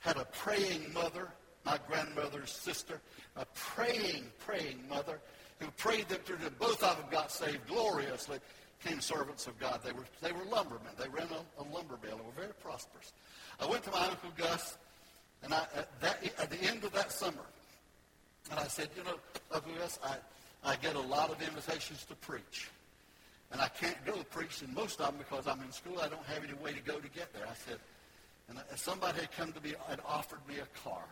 had 0.00 0.16
a 0.16 0.24
praying 0.24 0.92
mother, 0.92 1.28
my 1.64 1.78
grandmother's 1.88 2.50
sister, 2.50 3.00
a 3.36 3.46
praying, 3.54 4.24
praying 4.44 4.80
mother 4.88 5.20
who 5.60 5.70
prayed 5.72 6.08
that 6.08 6.26
both 6.58 6.82
of 6.82 6.96
them 6.96 7.06
got 7.10 7.30
saved 7.30 7.66
gloriously, 7.68 8.38
became 8.82 9.00
servants 9.00 9.46
of 9.46 9.58
God. 9.60 9.80
They 9.84 9.92
were, 9.92 10.04
they 10.20 10.32
were 10.32 10.44
lumbermen. 10.50 10.92
They 10.98 11.08
ran 11.08 11.28
a, 11.28 11.62
a 11.62 11.64
lumber 11.72 11.98
mill. 12.02 12.16
and 12.16 12.26
were 12.26 12.32
very 12.36 12.54
prosperous. 12.60 13.12
I 13.60 13.66
went 13.66 13.84
to 13.84 13.92
my 13.92 14.06
Uncle 14.06 14.30
Gus, 14.36 14.76
and 15.44 15.54
I, 15.54 15.58
at, 15.76 16.00
that, 16.00 16.24
at 16.38 16.50
the 16.50 16.60
end 16.68 16.82
of 16.82 16.92
that 16.92 17.12
summer, 17.12 17.44
and 18.50 18.58
I 18.58 18.66
said, 18.66 18.88
you 18.96 19.04
know, 19.04 19.16
Gus, 19.50 19.98
I, 20.04 20.16
I 20.64 20.76
get 20.76 20.96
a 20.96 21.00
lot 21.00 21.30
of 21.30 21.40
invitations 21.42 22.04
to 22.06 22.14
preach. 22.16 22.68
And 23.50 23.60
I 23.60 23.68
can't 23.68 24.02
go 24.06 24.14
preach 24.30 24.62
in 24.62 24.72
most 24.72 25.00
of 25.00 25.06
them 25.06 25.16
because 25.18 25.46
I'm 25.46 25.60
in 25.62 25.72
school. 25.72 26.00
I 26.00 26.08
don't 26.08 26.24
have 26.24 26.42
any 26.42 26.54
way 26.54 26.72
to 26.72 26.80
go 26.80 26.98
to 26.98 27.08
get 27.08 27.32
there. 27.34 27.44
I 27.44 27.54
said, 27.54 27.78
and 28.48 28.58
uh, 28.58 28.62
somebody 28.76 29.20
had 29.20 29.32
come 29.32 29.52
to 29.52 29.60
me 29.60 29.74
and 29.90 30.00
offered 30.06 30.40
me 30.48 30.54
a 30.56 30.88
car. 30.88 31.04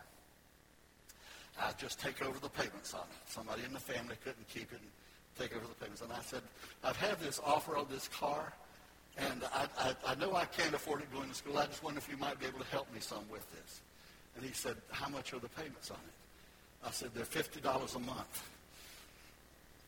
I'd 1.61 1.77
just 1.77 1.99
take 1.99 2.23
over 2.25 2.39
the 2.39 2.49
payments 2.49 2.93
on 2.93 3.01
it. 3.01 3.29
Somebody 3.29 3.63
in 3.63 3.73
the 3.73 3.79
family 3.79 4.15
couldn't 4.23 4.47
keep 4.47 4.71
it 4.71 4.79
and 4.81 4.89
take 5.37 5.55
over 5.55 5.65
the 5.67 5.75
payments. 5.75 6.01
And 6.01 6.11
I 6.11 6.21
said, 6.21 6.41
I've 6.83 6.97
had 6.97 7.19
this 7.19 7.39
offer 7.45 7.77
on 7.77 7.85
this 7.91 8.07
car, 8.07 8.53
and 9.17 9.43
I, 9.53 9.67
I, 9.77 10.11
I 10.13 10.15
know 10.15 10.35
I 10.35 10.45
can't 10.45 10.73
afford 10.73 11.01
it 11.01 11.13
going 11.13 11.29
to 11.29 11.35
school. 11.35 11.57
I 11.57 11.67
just 11.67 11.83
wonder 11.83 11.99
if 11.99 12.09
you 12.09 12.17
might 12.17 12.39
be 12.39 12.47
able 12.47 12.59
to 12.59 12.65
help 12.65 12.91
me 12.93 12.99
some 12.99 13.23
with 13.31 13.49
this. 13.51 13.81
And 14.35 14.43
he 14.45 14.51
said, 14.53 14.77
how 14.89 15.09
much 15.09 15.33
are 15.33 15.39
the 15.39 15.49
payments 15.49 15.91
on 15.91 15.97
it? 15.97 16.20
I 16.85 16.91
said, 16.91 17.09
they're 17.13 17.25
$50 17.25 17.95
a 17.95 17.99
month. 17.99 18.49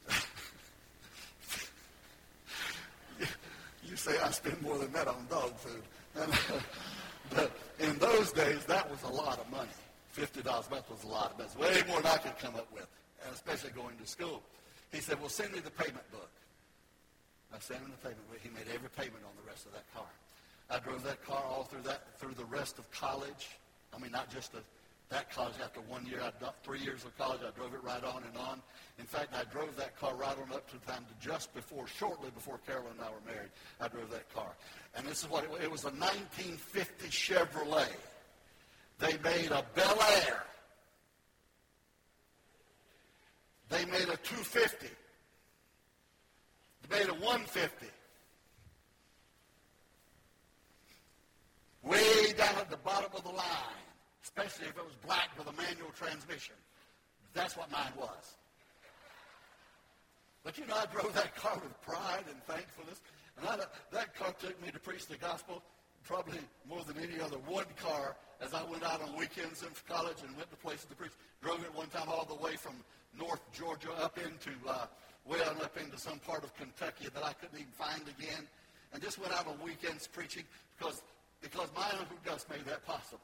you 3.84 3.96
say 3.96 4.20
I 4.20 4.32
spend 4.32 4.62
more 4.62 4.78
than 4.78 4.92
that 4.94 5.08
on 5.08 5.26
dog 5.30 5.56
food. 5.58 5.84
But 7.30 7.52
in 7.80 7.98
those 7.98 8.32
days, 8.32 8.64
that 8.66 8.90
was 8.90 9.02
a 9.04 9.10
lot 9.10 9.40
of 9.40 9.50
money. 9.50 9.70
$50 10.16 10.46
a 10.46 10.70
month 10.70 10.90
was 10.90 11.04
a 11.04 11.08
lot 11.08 11.32
of 11.32 11.40
money. 11.40 11.74
Way 11.74 11.84
more 11.88 12.02
than 12.02 12.12
I 12.12 12.18
could 12.18 12.38
come 12.38 12.56
up 12.56 12.72
with, 12.72 12.88
especially 13.32 13.72
going 13.72 13.98
to 13.98 14.06
school. 14.06 14.44
He 14.92 15.00
said, 15.00 15.20
well, 15.20 15.30
send 15.30 15.54
me 15.54 15.60
the 15.60 15.72
payment 15.72 16.10
book. 16.12 16.30
I 17.54 17.60
sent 17.60 17.82
him 17.82 17.92
the 17.92 18.10
payment 18.10 18.30
book. 18.30 18.40
He 18.42 18.50
made 18.50 18.68
every 18.74 18.90
payment 18.90 19.24
on 19.26 19.32
the 19.42 19.50
rest 19.50 19.66
of 19.66 19.74
that 19.74 19.92
car. 19.94 20.06
I 20.70 20.80
drove 20.80 21.04
that 21.04 21.24
car 21.26 21.44
all 21.50 21.64
through 21.64 21.84
that 21.84 22.18
through 22.20 22.34
the 22.36 22.46
rest 22.46 22.80
of 22.80 22.90
college. 22.92 23.50
I 23.96 24.00
mean, 24.00 24.12
not 24.12 24.32
just 24.32 24.54
a 24.54 24.62
that 25.14 25.30
college 25.30 25.54
after 25.64 25.80
one 25.82 26.06
year. 26.08 26.20
Done 26.42 26.52
three 26.64 26.80
years 26.80 27.06
of 27.06 27.16
college. 27.18 27.42
I 27.46 27.52
drove 27.58 27.74
it 27.74 27.84
right 27.84 28.04
on 28.04 28.24
and 28.24 28.36
on. 28.36 28.62
In 28.98 29.06
fact, 29.06 29.34
I 29.34 29.44
drove 29.52 29.76
that 29.78 29.98
car 30.00 30.16
right 30.16 30.36
on 30.36 30.52
up 30.52 30.68
to 30.72 30.80
the 30.80 30.92
time 30.92 31.06
just 31.22 31.54
before, 31.54 31.86
shortly 31.88 32.32
before 32.32 32.58
Carolyn 32.66 32.94
and 32.98 33.02
I 33.02 33.12
were 33.12 33.32
married. 33.32 33.52
I 33.80 33.88
drove 33.88 34.10
that 34.10 34.34
car. 34.34 34.52
And 34.96 35.06
this 35.06 35.22
is 35.22 35.30
what 35.30 35.44
it 35.44 35.52
was. 35.52 35.62
It 35.62 35.72
was 35.72 35.84
a 35.84 35.92
1950 35.92 37.08
Chevrolet. 37.10 37.88
They 39.00 39.18
made 39.24 39.52
a 39.52 39.64
Bel 39.76 40.00
Air. 40.26 40.44
They 43.70 43.86
made 43.86 44.10
a 44.10 44.18
250. 44.18 44.88
They 46.90 47.00
made 47.00 47.10
a 47.10 47.14
150. 47.14 47.86
Way 51.84 52.34
down 52.34 52.56
at 52.58 52.72
the 52.72 52.78
bottom 52.78 53.12
of 53.16 53.24
the 53.24 53.30
line 53.30 53.83
especially 54.36 54.68
if 54.68 54.78
it 54.78 54.86
was 54.86 54.96
black 55.06 55.30
with 55.38 55.48
a 55.48 55.54
manual 55.54 55.92
transmission. 55.96 56.56
That's 57.34 57.56
what 57.56 57.72
mine 57.72 57.94
was. 57.98 58.38
But 60.44 60.58
you 60.58 60.66
know, 60.68 60.76
I 60.76 60.86
drove 60.92 61.14
that 61.14 61.36
car 61.36 61.56
with 61.56 61.82
pride 61.82 62.26
and 62.30 62.42
thankfulness. 62.44 63.02
And 63.38 63.48
I, 63.48 63.58
that 63.92 64.16
car 64.16 64.34
took 64.40 64.62
me 64.62 64.72
to 64.72 64.80
preach 64.80 65.08
the 65.08 65.18
gospel 65.18 65.62
probably 66.04 66.40
more 66.68 66.84
than 66.84 66.98
any 66.98 67.22
other 67.22 67.38
one 67.48 67.66
car 67.82 68.16
as 68.42 68.54
I 68.54 68.64
went 68.64 68.84
out 68.84 69.02
on 69.02 69.16
weekends 69.18 69.64
in 69.64 69.70
college 69.88 70.18
and 70.26 70.36
went 70.36 70.50
to 70.52 70.58
places 70.58 70.86
to 70.86 70.96
preach. 70.96 71.14
Drove 71.42 71.62
it 71.62 71.74
one 71.74 71.88
time 71.88 72.10
all 72.10 72.26
the 72.26 72.36
way 72.36 72.56
from 72.56 72.74
North 73.18 73.42
Georgia 73.54 73.92
up 74.02 74.18
into, 74.18 74.52
uh, 74.68 74.86
on 75.30 75.62
up 75.62 75.78
into 75.78 75.98
some 75.98 76.20
part 76.20 76.44
of 76.44 76.54
Kentucky 76.56 77.08
that 77.14 77.24
I 77.24 77.34
couldn't 77.34 77.58
even 77.58 77.72
find 77.72 78.02
again. 78.20 78.48
And 78.94 79.02
just 79.02 79.18
went 79.18 79.34
out 79.34 79.48
on 79.48 79.58
weekends 79.64 80.08
preaching 80.08 80.44
because, 80.78 81.02
because 81.42 81.70
my 81.76 81.90
Uncle 81.98 82.18
Gus 82.26 82.46
made 82.50 82.66
that 82.66 82.86
possible. 82.86 83.22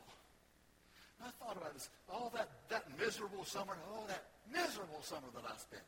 I 1.19 1.31
thought 1.43 1.57
about 1.57 1.73
this. 1.73 1.89
All 2.07 2.31
that, 2.35 2.49
that 2.69 2.87
miserable 2.97 3.43
summer, 3.43 3.75
all 3.91 4.07
that 4.07 4.23
miserable 4.47 5.03
summer 5.03 5.27
that 5.35 5.43
I 5.43 5.55
spent. 5.59 5.83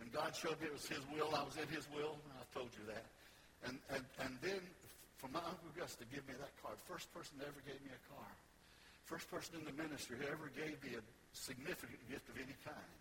And 0.00 0.08
God 0.12 0.32
showed 0.32 0.56
me 0.60 0.72
it 0.72 0.72
was 0.72 0.88
his 0.88 1.04
will. 1.12 1.28
I 1.36 1.44
was 1.44 1.60
in 1.60 1.68
his 1.68 1.84
will. 1.92 2.16
I 2.32 2.44
told 2.56 2.72
you 2.72 2.84
that. 2.88 3.04
And, 3.68 3.76
and, 3.92 4.04
and 4.24 4.32
then 4.40 4.64
for 5.20 5.28
my 5.28 5.44
Uncle 5.44 5.68
Gus 5.76 5.92
to 6.00 6.08
give 6.08 6.24
me 6.24 6.32
that 6.40 6.56
car, 6.64 6.72
first 6.88 7.12
person 7.12 7.36
that 7.36 7.52
ever 7.52 7.60
gave 7.68 7.76
me 7.84 7.92
a 7.92 8.02
car. 8.08 8.28
First 9.04 9.28
person 9.28 9.60
in 9.60 9.68
the 9.68 9.76
ministry 9.76 10.16
who 10.16 10.24
ever 10.24 10.48
gave 10.56 10.80
me 10.80 10.96
a 10.96 11.04
significant 11.36 12.00
gift 12.08 12.24
of 12.32 12.40
any 12.40 12.56
kind. 12.64 12.96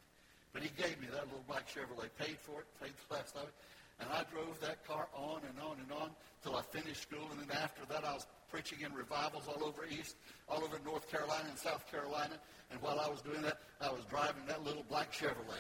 But 0.52 0.66
he 0.66 0.72
gave 0.76 1.00
me 1.00 1.08
that 1.14 1.24
little 1.32 1.46
black 1.48 1.70
Chevrolet, 1.72 2.12
paid 2.20 2.36
for 2.42 2.66
it, 2.66 2.68
paid 2.82 2.92
the 2.92 3.16
last 3.16 3.38
of 3.40 3.48
it. 3.48 3.56
And 4.00 4.10
I 4.12 4.24
drove 4.32 4.60
that 4.62 4.86
car 4.88 5.08
on 5.14 5.42
and 5.48 5.60
on 5.60 5.78
and 5.80 5.92
on 5.92 6.12
till 6.44 6.56
I 6.56 6.62
finished 6.62 7.02
school. 7.02 7.28
And 7.32 7.42
then 7.42 7.58
after 7.58 7.86
that, 7.90 8.06
I 8.06 8.14
was 8.14 8.26
preaching 8.50 8.80
in 8.82 8.94
revivals 8.94 9.44
all 9.48 9.64
over 9.64 9.86
East, 9.86 10.16
all 10.48 10.64
over 10.64 10.80
North 10.86 11.10
Carolina 11.12 11.46
and 11.50 11.58
South 11.58 11.90
Carolina. 11.92 12.36
And 12.72 12.82
while 12.82 13.00
I 13.00 13.10
was 13.10 13.22
doing 13.22 13.42
that, 13.42 13.60
I 13.82 13.90
was 13.90 14.06
driving 14.10 14.44
that 14.48 14.64
little 14.64 14.84
black 14.90 15.12
Chevrolet. 15.12 15.60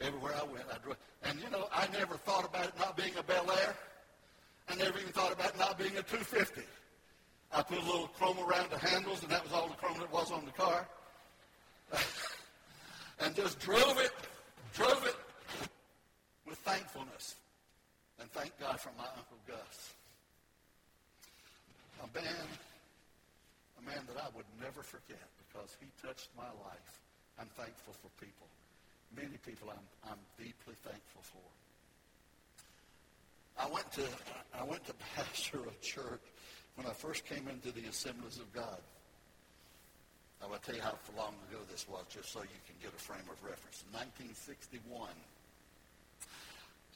Everywhere 0.00 0.34
I 0.34 0.44
went, 0.44 0.64
I 0.72 0.78
drove. 0.78 0.96
And 1.24 1.40
you 1.40 1.50
know, 1.50 1.68
I 1.72 1.88
never 1.92 2.16
thought 2.16 2.44
about 2.44 2.66
it 2.66 2.72
not 2.78 2.96
being 2.96 3.16
a 3.18 3.22
Bel 3.22 3.50
Air. 3.50 3.74
I 4.68 4.76
never 4.76 4.98
even 4.98 5.12
thought 5.12 5.32
about 5.32 5.54
it 5.54 5.58
not 5.58 5.78
being 5.78 5.96
a 5.96 6.02
250. 6.02 6.62
I 7.52 7.62
put 7.62 7.78
a 7.78 7.84
little 7.84 8.08
chrome 8.08 8.38
around 8.38 8.70
the 8.70 8.78
handles, 8.78 9.22
and 9.22 9.30
that 9.30 9.42
was 9.42 9.52
all 9.52 9.68
the 9.68 9.74
chrome 9.74 9.98
that 9.98 10.12
was 10.12 10.30
on 10.30 10.44
the 10.44 10.52
car. 10.52 10.86
and 13.20 13.34
just 13.34 13.58
drove 13.58 13.98
it, 13.98 14.12
drove 14.74 15.04
it 15.06 15.16
with 16.46 16.58
thankfulness. 16.58 17.36
And 18.20 18.30
thank 18.32 18.58
God 18.58 18.80
for 18.80 18.90
my 18.98 19.06
Uncle 19.16 19.38
Gus 19.46 19.94
a 22.02 22.08
man, 22.14 22.46
a 23.78 23.82
man 23.82 24.02
that 24.06 24.22
I 24.22 24.28
would 24.36 24.46
never 24.60 24.82
forget 24.82 25.22
because 25.46 25.76
he 25.80 25.86
touched 26.04 26.28
my 26.36 26.50
life. 26.62 26.90
I'm 27.38 27.50
thankful 27.58 27.94
for 27.94 28.10
people. 28.22 28.46
Many 29.14 29.38
people 29.42 29.70
I'm, 29.70 30.12
I'm 30.12 30.22
deeply 30.36 30.74
thankful 30.82 31.22
for. 31.22 31.46
I 33.58 33.66
went 33.66 33.90
to 33.98 34.06
I 34.54 34.62
went 34.62 34.84
to 34.86 34.94
pastor 35.16 35.58
a 35.58 35.74
church 35.82 36.22
when 36.76 36.86
I 36.86 36.92
first 36.92 37.24
came 37.26 37.48
into 37.48 37.72
the 37.72 37.88
Assemblies 37.88 38.38
of 38.38 38.52
God. 38.52 38.78
I 40.42 40.46
will 40.46 40.58
tell 40.58 40.76
you 40.76 40.82
how 40.82 40.94
long 41.16 41.34
ago 41.50 41.58
this 41.68 41.88
was, 41.88 42.04
just 42.08 42.30
so 42.30 42.42
you 42.42 42.62
can 42.62 42.78
get 42.80 42.94
a 42.94 43.02
frame 43.02 43.26
of 43.26 43.42
reference. 43.42 43.82
In 43.82 43.98
1961, 43.98 45.10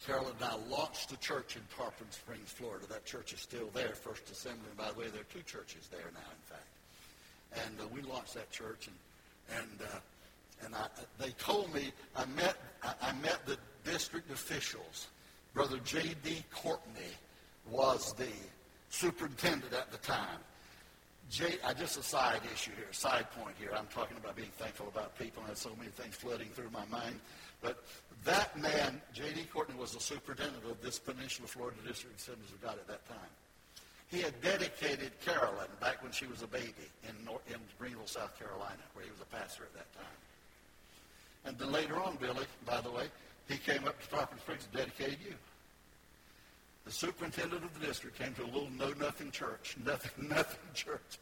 Carolyn 0.07 0.33
and 0.41 0.51
I 0.51 0.57
launched 0.69 1.13
a 1.13 1.17
church 1.19 1.57
in 1.57 1.63
Tarpon 1.77 2.11
Springs, 2.11 2.51
Florida. 2.51 2.87
That 2.89 3.05
church 3.05 3.33
is 3.33 3.41
still 3.41 3.71
there, 3.73 3.95
First 3.95 4.31
Assembly. 4.31 4.67
And 4.69 4.77
by 4.77 4.91
the 4.91 4.99
way, 4.99 5.07
there 5.09 5.21
are 5.21 5.33
two 5.33 5.43
churches 5.43 5.89
there 5.91 6.11
now, 6.13 6.21
in 6.21 6.45
fact. 6.45 7.67
And 7.67 7.81
uh, 7.81 7.85
we 7.95 8.03
launched 8.03 8.35
that 8.35 8.51
church, 8.51 8.89
and 8.89 9.61
and 9.61 9.89
uh, 9.89 10.65
and 10.65 10.75
I, 10.75 10.87
they 11.19 11.31
told 11.33 11.73
me 11.75 11.93
I 12.17 12.25
met 12.27 12.57
I, 12.83 12.95
I 13.03 13.13
met 13.15 13.47
the 13.47 13.57
district 13.85 14.31
officials. 14.31 15.09
Brother 15.55 15.79
J.D. 15.85 16.45
Courtney 16.51 17.13
was 17.71 18.15
the 18.15 18.29
superintendent 18.89 19.73
at 19.73 19.91
the 19.93 19.99
time. 19.99 20.39
J, 21.31 21.57
I 21.65 21.73
just 21.75 21.99
a 21.99 22.03
side 22.03 22.41
issue 22.53 22.73
here, 22.77 22.93
side 22.93 23.27
point 23.33 23.55
here. 23.59 23.71
I'm 23.77 23.87
talking 23.87 24.17
about 24.17 24.37
being 24.37 24.51
thankful 24.59 24.89
about 24.89 25.19
people. 25.19 25.43
I 25.45 25.49
have 25.49 25.59
so 25.59 25.71
many 25.79 25.91
things 25.91 26.15
flooding 26.15 26.49
through 26.49 26.71
my 26.71 26.85
mind. 26.87 27.21
But 27.63 27.85
that 28.25 28.57
man, 28.59 29.01
J.D. 29.13 29.45
Courtney, 29.53 29.75
was 29.77 29.93
the 29.93 30.01
superintendent 30.01 30.65
of 30.71 30.81
this 30.83 30.99
Peninsula 30.99 31.49
Florida 31.49 31.77
District 31.87 32.19
Assemblies 32.19 32.51
of 32.51 32.63
God 32.63 32.75
at 32.75 32.87
that 32.87 33.07
time. 33.09 33.33
He 34.11 34.21
had 34.21 34.39
dedicated 34.43 35.11
Carolyn 35.25 35.69
back 35.81 36.03
when 36.03 36.13
she 36.13 36.27
was 36.27 36.43
a 36.43 36.47
baby 36.47 36.75
in, 37.09 37.25
North, 37.25 37.41
in 37.49 37.57
Greenville, 37.79 38.07
South 38.07 38.39
Carolina, 38.39 38.83
where 38.93 39.05
he 39.05 39.11
was 39.11 39.21
a 39.21 39.37
pastor 39.37 39.65
at 39.65 39.75
that 39.75 39.93
time. 39.95 40.19
And 41.47 41.59
then 41.59 41.73
later 41.73 41.99
on, 41.99 42.17
Billy, 42.21 42.45
by 42.67 42.81
the 42.83 42.91
way, 42.91 43.07
he 43.49 43.57
came 43.57 43.87
up 43.87 44.01
to 44.03 44.09
Tarpon 44.09 44.39
Springs 44.39 44.69
and 44.71 44.81
dedicated 44.81 45.19
you. 45.25 45.35
The 46.85 46.93
superintendent 46.93 47.65
of 47.65 47.81
the 47.81 47.87
district 47.87 48.19
came 48.19 48.35
to 48.35 48.45
a 48.45 48.51
little 48.53 48.71
know-nothing 48.71 49.31
church, 49.31 49.77
nothing, 49.85 50.29
nothing 50.29 50.61
church, 50.75 51.19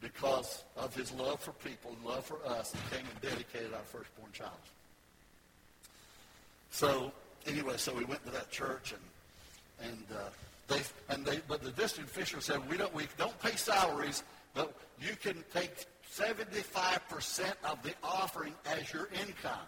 because 0.00 0.64
of 0.76 0.94
his 0.94 1.12
love 1.12 1.40
for 1.40 1.52
people 1.52 1.92
and 1.92 2.04
love 2.04 2.24
for 2.24 2.44
us. 2.46 2.72
He 2.72 2.96
came 2.96 3.06
and 3.06 3.20
dedicated 3.20 3.72
our 3.72 3.80
firstborn 3.80 4.32
child. 4.32 4.52
So 6.70 7.12
anyway, 7.46 7.74
so 7.76 7.94
we 7.94 8.04
went 8.04 8.24
to 8.26 8.32
that 8.32 8.50
church 8.50 8.92
and 8.92 9.88
and 9.90 10.04
uh, 10.12 10.28
they 10.66 10.80
and 11.08 11.24
they 11.24 11.40
but 11.48 11.62
the 11.62 11.70
district 11.70 12.10
official 12.10 12.40
said 12.40 12.68
we 12.68 12.76
don't 12.76 12.94
we 12.94 13.06
don't 13.16 13.38
pay 13.40 13.56
salaries, 13.56 14.22
but 14.54 14.74
you 15.00 15.14
can 15.20 15.44
take 15.52 15.86
75% 16.12 17.52
of 17.64 17.82
the 17.82 17.94
offering 18.02 18.54
as 18.66 18.92
your 18.92 19.08
income. 19.12 19.66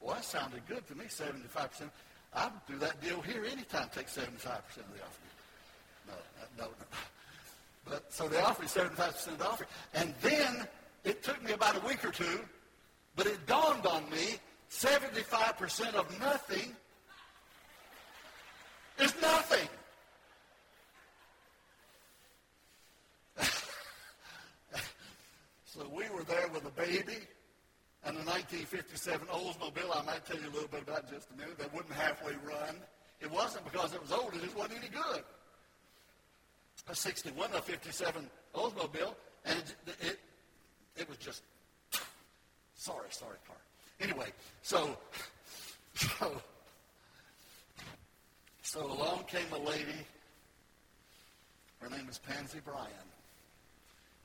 Well, 0.00 0.14
that 0.14 0.24
sounded 0.24 0.62
good 0.68 0.86
to 0.88 0.94
me, 0.94 1.06
75%. 1.06 1.90
I'd 2.34 2.50
do 2.68 2.76
that 2.78 3.00
deal 3.00 3.20
here 3.22 3.44
anytime, 3.44 3.88
take 3.94 4.08
75% 4.08 4.26
of 4.26 4.42
the 4.44 5.02
offering. 5.02 5.32
No, 6.06 6.14
no, 6.58 6.64
no. 6.64 6.86
But 7.88 8.12
so 8.12 8.28
they 8.28 8.40
offered 8.40 8.64
me 8.64 8.68
75% 8.68 9.28
of 9.28 9.38
the 9.38 9.48
offering. 9.48 9.70
And 9.94 10.12
then 10.20 10.66
it 11.04 11.22
took 11.22 11.42
me 11.42 11.52
about 11.52 11.82
a 11.82 11.86
week 11.86 12.04
or 12.04 12.10
two, 12.10 12.40
but 13.14 13.26
it 13.26 13.46
dawned 13.46 13.86
on 13.86 14.08
me 14.10 14.38
75% 14.70 15.94
of 15.94 16.20
nothing 16.20 16.74
is 18.98 19.14
nothing. 19.20 19.68
so 25.66 25.86
we 25.92 26.08
were 26.10 26.24
there 26.24 26.48
with 26.52 26.66
a 26.66 26.70
baby 26.70 27.18
and 28.04 28.16
a 28.16 28.24
1957 28.24 29.26
Oldsmobile. 29.28 29.94
I 29.94 30.02
might 30.04 30.24
tell 30.24 30.36
you 30.36 30.48
a 30.48 30.54
little 30.54 30.68
bit 30.68 30.82
about 30.82 31.10
just 31.10 31.28
a 31.34 31.36
minute. 31.36 31.58
That 31.58 31.74
wouldn't 31.74 31.94
halfway 31.94 32.32
run. 32.32 32.76
It 33.20 33.30
wasn't 33.30 33.64
because 33.64 33.94
it 33.94 34.00
was 34.00 34.12
old. 34.12 34.34
It 34.34 34.42
just 34.42 34.56
wasn't 34.56 34.78
any 34.78 34.88
good. 34.88 35.22
A 36.88 36.94
61, 36.94 37.50
a 37.54 37.60
57 37.60 38.30
Oldsmobile, 38.54 39.14
and 39.44 39.58
it, 39.58 39.74
it, 40.00 40.20
it 40.96 41.08
was 41.08 41.18
just, 41.18 41.42
sorry, 42.74 43.08
sorry 43.10 43.36
car. 43.46 43.56
Anyway, 44.00 44.28
so, 44.62 44.96
so, 45.94 46.42
so 48.62 48.84
along 48.84 49.24
came 49.26 49.50
a 49.52 49.58
lady. 49.58 50.06
Her 51.80 51.88
name 51.88 52.06
was 52.06 52.18
Pansy 52.18 52.60
Bryan. 52.64 52.90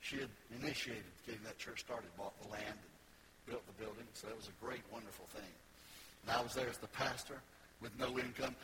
She 0.00 0.16
had 0.16 0.28
initiated 0.60 1.04
getting 1.26 1.42
that 1.44 1.58
church 1.58 1.80
started, 1.80 2.08
bought 2.18 2.38
the 2.42 2.48
land, 2.48 2.64
and 2.66 3.46
built 3.46 3.66
the 3.66 3.82
building. 3.82 4.04
So 4.14 4.28
it 4.28 4.36
was 4.36 4.48
a 4.48 4.64
great, 4.64 4.82
wonderful 4.92 5.26
thing. 5.34 5.50
And 6.22 6.36
I 6.36 6.42
was 6.42 6.54
there 6.54 6.68
as 6.68 6.78
the 6.78 6.88
pastor 6.88 7.40
with 7.80 7.98
no 7.98 8.18
income. 8.18 8.54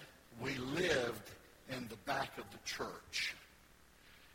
We 0.42 0.56
lived 0.58 1.30
in 1.70 1.88
the 1.88 1.96
back 2.06 2.36
of 2.38 2.44
the 2.50 2.58
church. 2.64 3.34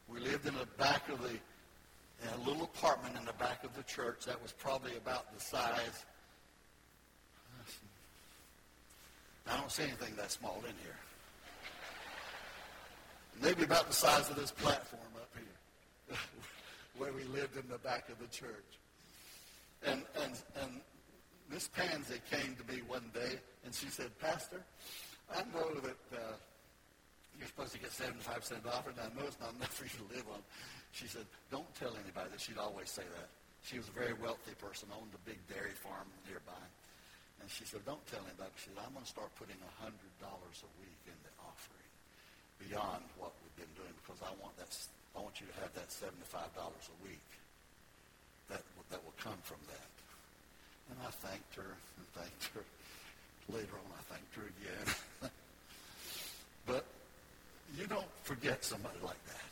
We 0.08 0.20
lived 0.20 0.48
in 0.48 0.56
the 0.56 0.68
back 0.78 1.08
of 1.10 1.22
the, 1.22 1.30
in 1.30 2.42
a 2.42 2.48
little 2.48 2.64
apartment 2.64 3.16
in 3.18 3.26
the 3.26 3.34
back 3.34 3.64
of 3.64 3.76
the 3.76 3.84
church 3.84 4.26
that 4.26 4.42
was 4.42 4.52
probably 4.52 4.96
about 4.98 5.34
the 5.34 5.44
size 5.44 6.06
I 9.50 9.58
don't 9.58 9.72
see 9.72 9.84
anything 9.84 10.16
that 10.18 10.32
small 10.32 10.58
in 10.60 10.74
here. 10.84 10.98
Maybe 13.42 13.64
about 13.64 13.88
the 13.88 13.94
size 13.94 14.30
of 14.30 14.36
this 14.36 14.52
platform 14.52 15.02
up 15.16 15.30
here, 15.34 16.18
where 16.98 17.12
we 17.12 17.24
lived 17.24 17.58
in 17.58 17.68
the 17.70 17.80
back 17.80 18.10
of 18.10 18.20
the 18.20 18.28
church. 18.28 18.80
And, 19.86 20.04
and, 20.24 20.34
and 20.62 20.72
Miss 21.52 21.68
Pansy 21.68 22.22
came 22.32 22.56
to 22.56 22.74
me 22.74 22.82
one 22.88 23.10
day, 23.14 23.40
and 23.66 23.74
she 23.74 23.88
said, 23.88 24.18
Pastor, 24.20 24.62
I 25.34 25.42
know 25.54 25.74
that 25.82 26.18
uh, 26.18 26.34
you're 27.38 27.48
supposed 27.48 27.74
to 27.74 27.80
get 27.80 27.90
75% 27.90 28.66
off, 28.68 28.88
and 28.88 28.96
I 29.00 29.10
know 29.20 29.28
it's 29.28 29.40
not 29.40 29.54
enough 29.58 29.74
for 29.74 29.84
you 29.84 30.08
to 30.08 30.16
live 30.16 30.26
on. 30.34 30.40
She 30.92 31.08
said, 31.08 31.26
don't 31.52 31.68
tell 31.76 31.92
anybody 31.98 32.30
that. 32.32 32.40
She'd 32.40 32.58
always 32.58 32.90
say 32.90 33.04
that. 33.18 33.30
She 33.64 33.78
was 33.78 33.88
a 33.88 33.92
very 33.92 34.14
wealthy 34.14 34.54
person, 34.60 34.90
owned 34.94 35.12
a 35.16 35.30
big 35.30 35.40
dairy 35.48 35.72
farm 35.72 36.08
nearby. 36.28 36.64
And 37.42 37.50
she 37.50 37.66
said, 37.66 37.84
don't 37.86 38.04
tell 38.08 38.22
anybody. 38.24 38.52
She 38.60 38.72
said, 38.72 38.84
I'm 38.84 38.94
going 38.94 39.04
to 39.04 39.10
start 39.10 39.30
putting 39.36 39.58
$100 39.82 39.90
a 39.90 40.72
week 40.80 41.02
in 41.10 41.18
the 41.26 41.34
offering 41.44 41.90
beyond 42.62 43.04
what 43.20 43.34
we've 43.42 43.58
been 43.60 43.74
doing 43.76 43.92
because 44.04 44.22
I 44.24 44.32
want 44.40 44.56
that, 44.62 44.72
I 45.16 45.20
want 45.20 45.42
you 45.42 45.48
to 45.52 45.56
have 45.60 45.74
that 45.76 45.90
$75 45.92 46.40
a 46.56 46.98
week 47.04 47.28
that, 48.50 48.64
that 48.90 49.04
will 49.04 49.18
come 49.20 49.38
from 49.44 49.60
that. 49.68 49.92
And 50.92 50.98
I 51.04 51.12
thanked 51.12 51.56
her 51.56 51.76
and 51.98 52.06
thanked 52.16 52.50
her. 52.56 52.64
Later 53.52 53.76
on, 53.76 53.90
I 53.92 54.02
thanked 54.14 54.34
her 54.36 54.48
again. 54.48 54.88
but 56.66 56.86
you 57.78 57.88
don't 57.88 58.08
forget 58.24 58.64
somebody 58.64 58.98
like 59.04 59.24
that. 59.28 59.50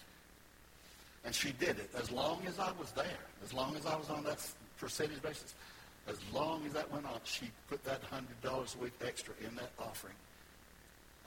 And 1.25 1.35
she 1.35 1.51
did 1.51 1.77
it 1.77 1.89
as 1.97 2.11
long 2.11 2.41
as 2.47 2.57
I 2.57 2.71
was 2.79 2.91
there, 2.91 3.25
as 3.43 3.53
long 3.53 3.75
as 3.75 3.85
I 3.85 3.95
was 3.95 4.09
on 4.09 4.23
that 4.23 4.39
percentage 4.79 5.21
basis. 5.21 5.53
As 6.07 6.17
long 6.33 6.65
as 6.65 6.73
that 6.73 6.91
went 6.91 7.05
on, 7.05 7.19
she 7.23 7.51
put 7.69 7.83
that 7.83 8.01
$100 8.03 8.75
a 8.75 8.77
week 8.79 8.93
extra 9.05 9.33
in 9.47 9.55
that 9.55 9.71
offering. 9.79 10.15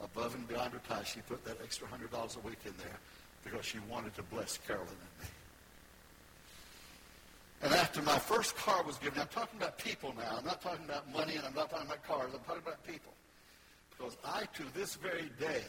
Above 0.01 0.35
and 0.35 0.47
beyond 0.47 0.73
her 0.73 0.81
tithe, 0.87 1.05
she 1.05 1.21
put 1.21 1.43
that 1.45 1.57
extra 1.63 1.87
$100 1.87 2.11
a 2.11 2.39
week 2.41 2.59
in 2.65 2.73
there 2.77 2.99
because 3.43 3.65
she 3.65 3.79
wanted 3.89 4.13
to 4.15 4.23
bless 4.23 4.57
Carolyn 4.57 4.87
and 4.89 5.23
me. 5.23 5.27
And 7.61 7.73
after 7.73 8.01
my 8.01 8.19
first 8.19 8.55
car 8.57 8.83
was 8.83 8.97
given, 8.97 9.19
I'm 9.19 9.27
talking 9.27 9.57
about 9.57 9.77
people 9.77 10.13
now. 10.17 10.35
I'm 10.37 10.45
not 10.45 10.61
talking 10.61 10.85
about 10.85 11.11
money 11.11 11.35
and 11.35 11.45
I'm 11.45 11.55
not 11.55 11.69
talking 11.69 11.87
about 11.87 12.03
cars. 12.03 12.31
I'm 12.33 12.41
talking 12.41 12.61
about 12.61 12.85
people. 12.85 13.13
Because 13.97 14.17
I, 14.25 14.43
to 14.57 14.63
this 14.77 14.95
very 14.95 15.31
day, 15.39 15.63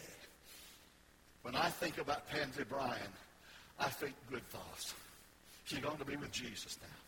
when 1.42 1.54
I 1.54 1.70
think 1.70 1.98
about 1.98 2.28
Pansy 2.28 2.64
Bryan, 2.64 3.12
I 3.78 3.88
think 3.88 4.14
good 4.30 4.46
thoughts. 4.48 4.94
She's 5.64 5.78
going 5.78 5.98
to 5.98 6.04
be 6.04 6.16
with 6.16 6.32
Jesus 6.32 6.76
now. 6.82 7.05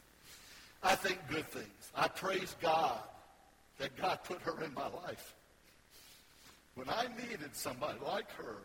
I 0.83 0.95
think 0.95 1.19
good 1.29 1.47
things. 1.49 1.93
I 1.95 2.09
praise 2.09 2.55
God 2.61 3.01
that 3.79 3.97
God 3.97 4.21
put 4.25 4.41
her 4.43 4.63
in 4.63 4.73
my 4.75 4.89
life. 5.05 5.35
When 6.75 6.89
I 6.89 7.07
needed 7.17 7.55
somebody 7.55 7.99
like 8.07 8.31
her, 8.33 8.57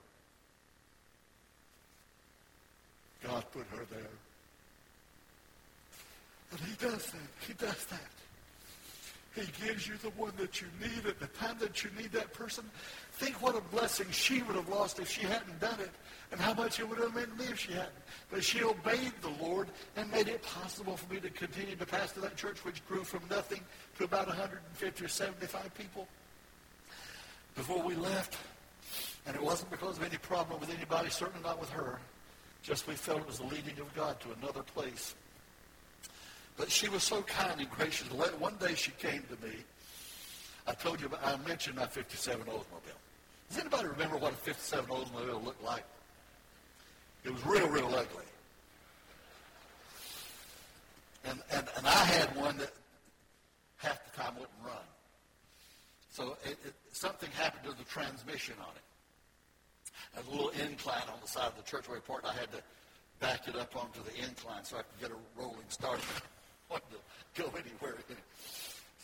God 3.23 3.43
put 3.51 3.65
her 3.75 3.85
there. 3.89 4.11
And 6.51 6.59
he 6.59 6.75
does 6.79 7.05
that. 7.07 7.47
He 7.47 7.53
does 7.53 7.85
that. 7.85 8.22
He 9.35 9.47
gives 9.65 9.87
you 9.87 9.95
the 9.97 10.09
one 10.11 10.33
that 10.37 10.61
you 10.61 10.67
need 10.79 11.07
at 11.07 11.19
the 11.19 11.25
time 11.27 11.57
that 11.59 11.83
you 11.83 11.89
need 11.97 12.11
that 12.11 12.33
person. 12.33 12.63
Think 13.13 13.41
what 13.41 13.55
a 13.55 13.61
blessing 13.61 14.05
she 14.11 14.43
would 14.43 14.55
have 14.55 14.69
lost 14.69 14.99
if 14.99 15.09
she 15.09 15.21
hadn't 15.21 15.59
done 15.59 15.79
it, 15.79 15.89
and 16.31 16.39
how 16.39 16.53
much 16.53 16.79
it 16.79 16.87
would 16.87 16.99
have 16.99 17.15
meant 17.15 17.35
me 17.37 17.45
if 17.45 17.59
she 17.59 17.71
hadn't. 17.71 17.91
But 18.29 18.43
she 18.43 18.63
obeyed 18.63 19.13
the 19.21 19.43
Lord 19.43 19.69
and 19.95 20.11
made 20.11 20.27
it 20.27 20.43
possible 20.43 20.95
for 20.95 21.11
me 21.11 21.19
to 21.19 21.31
continue 21.31 21.75
to 21.75 21.85
pastor 21.85 22.21
that 22.21 22.35
church, 22.35 22.63
which 22.63 22.85
grew 22.87 23.03
from 23.03 23.21
nothing 23.27 23.61
to 23.97 24.03
about 24.03 24.27
150 24.27 25.03
or 25.03 25.07
75 25.07 25.73
people. 25.73 26.07
Before 27.55 27.81
we 27.81 27.95
left, 27.95 28.37
and 29.25 29.35
it 29.35 29.41
wasn't 29.41 29.71
because 29.71 29.97
of 29.97 30.03
any 30.03 30.17
problem 30.17 30.59
with 30.59 30.69
anybody, 30.69 31.09
certainly 31.09 31.41
not 31.43 31.59
with 31.59 31.69
her. 31.71 31.99
Just 32.61 32.87
we 32.87 32.93
felt 32.93 33.21
it 33.21 33.27
was 33.27 33.39
the 33.39 33.45
leading 33.45 33.79
of 33.79 33.93
God 33.95 34.19
to 34.21 34.27
another 34.39 34.61
place. 34.61 35.15
But 36.57 36.71
she 36.71 36.87
was 36.89 37.03
so 37.03 37.21
kind 37.23 37.59
and 37.59 37.69
gracious. 37.71 38.07
One 38.11 38.55
day 38.59 38.75
she 38.75 38.91
came 38.91 39.23
to 39.23 39.47
me 39.47 39.55
I 40.65 40.73
told 40.73 41.01
you, 41.01 41.09
I 41.23 41.35
mentioned 41.47 41.75
my 41.75 41.87
57 41.87 42.45
Oldsmobile. 42.45 42.99
Does 43.49 43.59
anybody 43.59 43.87
remember 43.87 44.17
what 44.17 44.31
a 44.31 44.35
57 44.35 44.85
Oldsmobile 44.85 45.43
looked 45.43 45.63
like? 45.63 45.83
It 47.25 47.31
was 47.31 47.45
real, 47.45 47.67
real 47.67 47.87
ugly. 47.87 48.25
And, 51.25 51.39
and, 51.51 51.67
and 51.77 51.87
I 51.87 52.05
had 52.05 52.35
one 52.35 52.57
that 52.57 52.71
half 53.77 53.99
the 54.11 54.21
time 54.21 54.33
wouldn't 54.35 54.49
run. 54.65 54.75
So 56.11 56.37
it, 56.45 56.57
it, 56.65 56.73
something 56.91 57.29
happened 57.31 57.63
to 57.71 57.77
the 57.77 57.89
transmission 57.89 58.55
on 58.61 58.73
it. 58.75 60.25
A 60.25 60.31
little 60.31 60.49
incline 60.49 61.03
on 61.11 61.19
the 61.21 61.27
side 61.27 61.47
of 61.47 61.55
the 61.57 61.63
churchway 61.63 62.03
part. 62.05 62.23
I 62.25 62.33
had 62.33 62.51
to 62.51 62.61
back 63.19 63.47
it 63.47 63.55
up 63.55 63.75
onto 63.75 64.01
the 64.03 64.15
incline 64.27 64.63
so 64.63 64.77
I 64.77 64.81
could 64.81 65.01
get 65.01 65.11
a 65.11 65.39
rolling 65.41 65.69
start. 65.69 65.99
To 66.73 67.41
go 67.41 67.49
anywhere. 67.49 67.97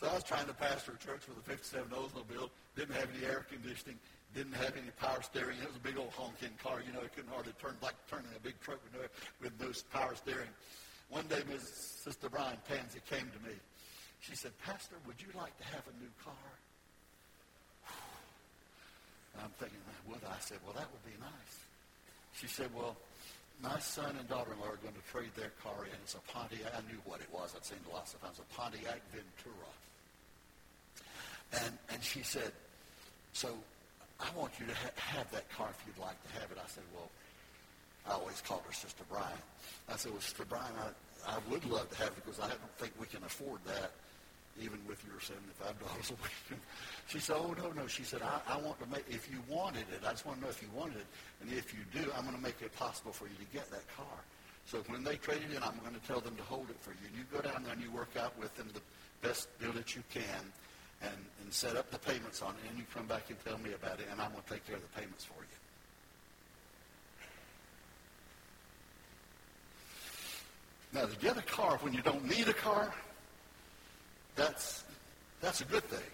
So 0.00 0.08
I 0.08 0.14
was 0.14 0.24
trying 0.24 0.46
to 0.46 0.54
pastor 0.54 0.92
a 0.92 0.98
church 0.98 1.28
with 1.28 1.38
a 1.38 1.46
57 1.46 1.86
Oldsmobile. 1.90 2.50
Didn't 2.74 2.94
have 2.94 3.08
any 3.14 3.26
air 3.26 3.46
conditioning. 3.50 3.98
Didn't 4.34 4.54
have 4.54 4.72
any 4.76 4.90
power 4.98 5.22
steering. 5.22 5.58
It 5.60 5.66
was 5.66 5.76
a 5.76 5.84
big 5.84 5.98
old 5.98 6.10
honking 6.16 6.56
car. 6.62 6.80
You 6.80 6.92
know, 6.92 7.00
it 7.00 7.14
couldn't 7.14 7.30
hardly 7.30 7.52
turn 7.60 7.76
like 7.82 7.94
turning 8.08 8.30
a 8.34 8.40
big 8.40 8.58
truck 8.60 8.78
with 8.82 8.94
no, 8.94 9.06
with 9.42 9.54
no 9.60 9.70
power 9.92 10.14
steering. 10.14 10.48
One 11.10 11.26
day, 11.26 11.42
Ms. 11.50 11.62
Sister 12.06 12.30
Brian 12.30 12.58
Pansy 12.68 13.00
came 13.10 13.26
to 13.26 13.40
me. 13.46 13.54
She 14.20 14.36
said, 14.36 14.52
Pastor, 14.64 14.96
would 15.06 15.20
you 15.20 15.28
like 15.34 15.56
to 15.58 15.64
have 15.64 15.82
a 15.86 15.94
new 16.00 16.10
car? 16.22 16.50
I'm 19.42 19.50
thinking, 19.58 19.78
would 20.08 20.22
I? 20.24 20.34
I 20.36 20.40
said, 20.40 20.58
well, 20.64 20.74
that 20.74 20.86
would 20.90 21.04
be 21.04 21.18
nice. 21.18 21.56
She 22.34 22.46
said, 22.46 22.70
well, 22.74 22.96
my 23.62 23.78
son 23.78 24.16
and 24.18 24.28
daughter-in-law 24.28 24.66
are 24.66 24.80
going 24.82 24.94
to 24.94 25.12
trade 25.12 25.30
their 25.36 25.52
car 25.62 25.84
in. 25.84 25.92
It's 26.02 26.14
a 26.14 26.24
Pontiac. 26.32 26.72
I 26.72 26.80
knew 26.90 26.98
what 27.04 27.20
it 27.20 27.28
was. 27.32 27.54
I'd 27.56 27.64
seen 27.64 27.78
it 27.86 27.92
lots 27.92 28.14
of 28.14 28.22
times. 28.22 28.38
A 28.38 28.54
Pontiac 28.54 29.00
Ventura. 29.12 29.70
And, 31.64 31.78
and 31.92 32.02
she 32.02 32.22
said, 32.22 32.52
so 33.32 33.48
I 34.20 34.26
want 34.36 34.52
you 34.58 34.66
to 34.66 34.74
ha- 34.74 34.96
have 34.96 35.30
that 35.32 35.50
car 35.50 35.68
if 35.70 35.82
you'd 35.86 36.02
like 36.02 36.16
to 36.28 36.40
have 36.40 36.50
it. 36.50 36.58
I 36.58 36.68
said, 36.68 36.84
well, 36.94 37.10
I 38.06 38.12
always 38.12 38.40
called 38.40 38.62
her 38.66 38.72
Sister 38.72 39.04
Brian. 39.08 39.42
I 39.88 39.96
said, 39.96 40.12
well, 40.12 40.20
Sister 40.20 40.44
Brian, 40.48 40.72
I, 40.78 41.34
I 41.34 41.38
would 41.50 41.64
love 41.64 41.90
to 41.90 41.96
have 41.98 42.08
it 42.08 42.24
because 42.24 42.40
I 42.40 42.48
don't 42.48 42.76
think 42.78 42.92
we 43.00 43.06
can 43.06 43.22
afford 43.24 43.60
that, 43.66 43.92
even 44.58 44.78
with 44.86 45.02
your 45.04 45.16
$75 45.16 46.10
a 46.10 46.12
week. 46.14 46.60
She 47.08 47.18
said, 47.18 47.36
oh, 47.38 47.54
no, 47.56 47.70
no. 47.70 47.86
She 47.86 48.02
said, 48.02 48.22
I, 48.22 48.40
I 48.46 48.58
want 48.58 48.80
to 48.80 48.86
make, 48.86 49.04
if 49.08 49.30
you 49.30 49.38
wanted 49.48 49.86
it, 49.92 50.02
I 50.06 50.10
just 50.10 50.26
want 50.26 50.38
to 50.38 50.44
know 50.44 50.50
if 50.50 50.62
you 50.62 50.68
wanted 50.74 50.98
it. 50.98 51.06
And 51.40 51.52
if 51.52 51.72
you 51.72 51.80
do, 51.92 52.10
I'm 52.16 52.24
going 52.24 52.36
to 52.36 52.42
make 52.42 52.60
it 52.60 52.74
possible 52.76 53.12
for 53.12 53.24
you 53.24 53.34
to 53.34 53.52
get 53.52 53.70
that 53.70 53.86
car. 53.96 54.18
So 54.66 54.82
when 54.88 55.02
they 55.02 55.16
trade 55.16 55.42
it 55.48 55.56
in, 55.56 55.62
I'm 55.62 55.78
going 55.82 55.94
to 55.94 56.06
tell 56.06 56.20
them 56.20 56.36
to 56.36 56.42
hold 56.42 56.70
it 56.70 56.76
for 56.80 56.90
you. 56.90 57.08
And 57.08 57.16
you 57.16 57.24
go 57.32 57.40
down 57.40 57.64
there 57.64 57.72
and 57.72 57.82
you 57.82 57.90
work 57.90 58.16
out 58.18 58.38
with 58.38 58.54
them 58.56 58.68
the 58.74 58.82
best 59.26 59.48
deal 59.58 59.72
that 59.72 59.96
you 59.96 60.02
can 60.12 60.52
and, 61.02 61.16
and 61.42 61.52
set 61.52 61.76
up 61.76 61.90
the 61.90 61.98
payments 61.98 62.42
on 62.42 62.50
it. 62.50 62.70
And 62.70 62.78
you 62.78 62.84
come 62.94 63.06
back 63.06 63.30
and 63.30 63.38
tell 63.44 63.58
me 63.58 63.72
about 63.72 64.00
it, 64.00 64.06
and 64.10 64.20
I'm 64.20 64.30
going 64.32 64.42
to 64.44 64.50
take 64.50 64.66
care 64.66 64.76
of 64.76 64.82
the 64.82 65.00
payments 65.00 65.24
for 65.24 65.40
you. 65.40 65.48
Now, 70.92 71.06
to 71.06 71.16
get 71.18 71.36
a 71.36 71.42
car 71.42 71.78
when 71.82 71.94
you 71.94 72.02
don't 72.02 72.24
need 72.24 72.48
a 72.48 72.52
car, 72.52 72.92
that's, 74.40 74.84
that's 75.40 75.60
a 75.60 75.68
good 75.68 75.84
thing. 75.84 76.10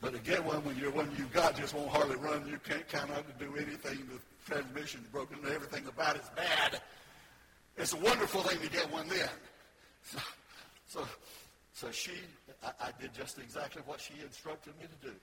But 0.00 0.12
to 0.12 0.20
get 0.20 0.44
one 0.44 0.64
when 0.64 0.76
your 0.76 0.90
one 0.90 1.12
you've 1.16 1.32
got 1.32 1.56
just 1.56 1.74
won't 1.74 1.88
hardly 1.88 2.16
run, 2.16 2.48
you 2.48 2.58
can't 2.64 2.86
count 2.88 3.10
on 3.12 3.24
to 3.24 3.34
do 3.36 3.56
anything, 3.56 4.08
the 4.08 4.20
transmission's 4.48 5.08
broken, 5.08 5.36
and 5.44 5.52
everything 5.52 5.84
about 5.86 6.16
it's 6.16 6.28
bad. 6.32 6.80
It's 7.76 7.92
a 7.92 8.00
wonderful 8.00 8.40
thing 8.40 8.60
to 8.60 8.70
get 8.72 8.88
one 8.92 9.08
then. 9.08 9.28
So, 10.04 10.20
so, 10.88 11.00
so 11.72 11.90
she, 11.92 12.16
I, 12.64 12.88
I 12.88 12.90
did 13.00 13.12
just 13.12 13.36
exactly 13.38 13.82
what 13.84 14.00
she 14.00 14.14
instructed 14.24 14.72
me 14.80 14.88
to 14.88 14.98
do. 15.12 15.14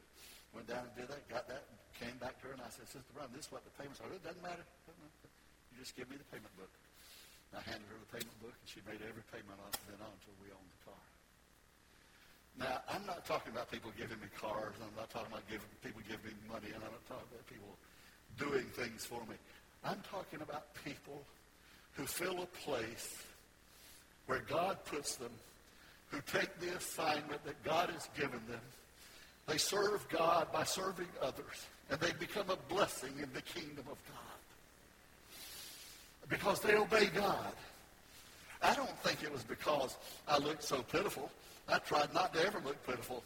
Went 0.53 0.69
down 0.69 0.85
and 0.85 0.93
did 0.93 1.09
that, 1.09 1.25
got 1.29 1.49
that, 1.49 1.65
came 1.97 2.13
back 2.21 2.37
to 2.41 2.49
her, 2.49 2.53
and 2.53 2.61
I 2.61 2.69
said, 2.69 2.85
Sister 2.85 3.09
Brown, 3.17 3.33
this 3.33 3.49
is 3.49 3.51
what 3.51 3.65
the 3.65 3.73
payments 3.73 4.01
are. 4.05 4.09
It 4.13 4.21
doesn't 4.21 4.43
matter. 4.45 4.61
You 5.73 5.81
just 5.81 5.97
give 5.97 6.05
me 6.13 6.17
the 6.17 6.29
payment 6.29 6.53
book. 6.61 6.69
I 7.57 7.61
handed 7.65 7.85
her 7.89 7.97
the 7.97 8.11
payment 8.21 8.37
book, 8.41 8.53
and 8.53 8.67
she 8.69 8.81
made 8.85 9.01
every 9.01 9.25
payment 9.33 9.57
on 9.61 9.69
then 9.89 9.97
on 10.01 10.13
until 10.13 10.37
we 10.41 10.49
owned 10.53 10.69
the 10.69 10.81
car. 10.89 11.01
Now, 12.59 12.81
I'm 12.89 13.05
not 13.05 13.25
talking 13.25 13.51
about 13.51 13.71
people 13.71 13.91
giving 13.97 14.19
me 14.19 14.27
cars. 14.39 14.73
I'm 14.81 14.95
not 14.95 15.09
talking 15.09 15.31
about 15.31 15.47
giving, 15.49 15.65
people 15.83 16.01
giving 16.07 16.25
me 16.25 16.33
money, 16.51 16.67
and 16.67 16.83
I'm 16.83 16.91
not 16.91 17.05
talking 17.07 17.27
about 17.31 17.47
people 17.47 17.73
doing 18.37 18.65
things 18.73 19.05
for 19.05 19.19
me. 19.21 19.35
I'm 19.83 20.01
talking 20.09 20.41
about 20.41 20.73
people 20.85 21.23
who 21.93 22.05
fill 22.05 22.43
a 22.43 22.45
place 22.65 23.23
where 24.27 24.39
God 24.47 24.77
puts 24.85 25.15
them, 25.15 25.31
who 26.09 26.19
take 26.31 26.59
the 26.59 26.75
assignment 26.75 27.43
that 27.45 27.61
God 27.63 27.89
has 27.89 28.07
given 28.15 28.39
them. 28.47 28.61
They 29.47 29.57
serve 29.57 30.07
God 30.09 30.51
by 30.53 30.63
serving 30.63 31.09
others, 31.21 31.67
and 31.89 31.99
they 31.99 32.13
become 32.13 32.49
a 32.49 32.73
blessing 32.73 33.13
in 33.21 33.29
the 33.33 33.41
kingdom 33.41 33.85
of 33.91 33.97
God 34.07 34.33
because 36.29 36.61
they 36.61 36.75
obey 36.75 37.07
God. 37.07 37.53
I 38.61 38.73
don't 38.75 38.97
think 38.99 39.23
it 39.23 39.31
was 39.31 39.43
because 39.43 39.97
I 40.27 40.37
looked 40.37 40.63
so 40.63 40.81
pitiful. 40.83 41.29
I 41.67 41.79
tried 41.79 42.13
not 42.13 42.33
to 42.33 42.45
ever 42.45 42.61
look 42.65 42.85
pitiful. 42.85 43.23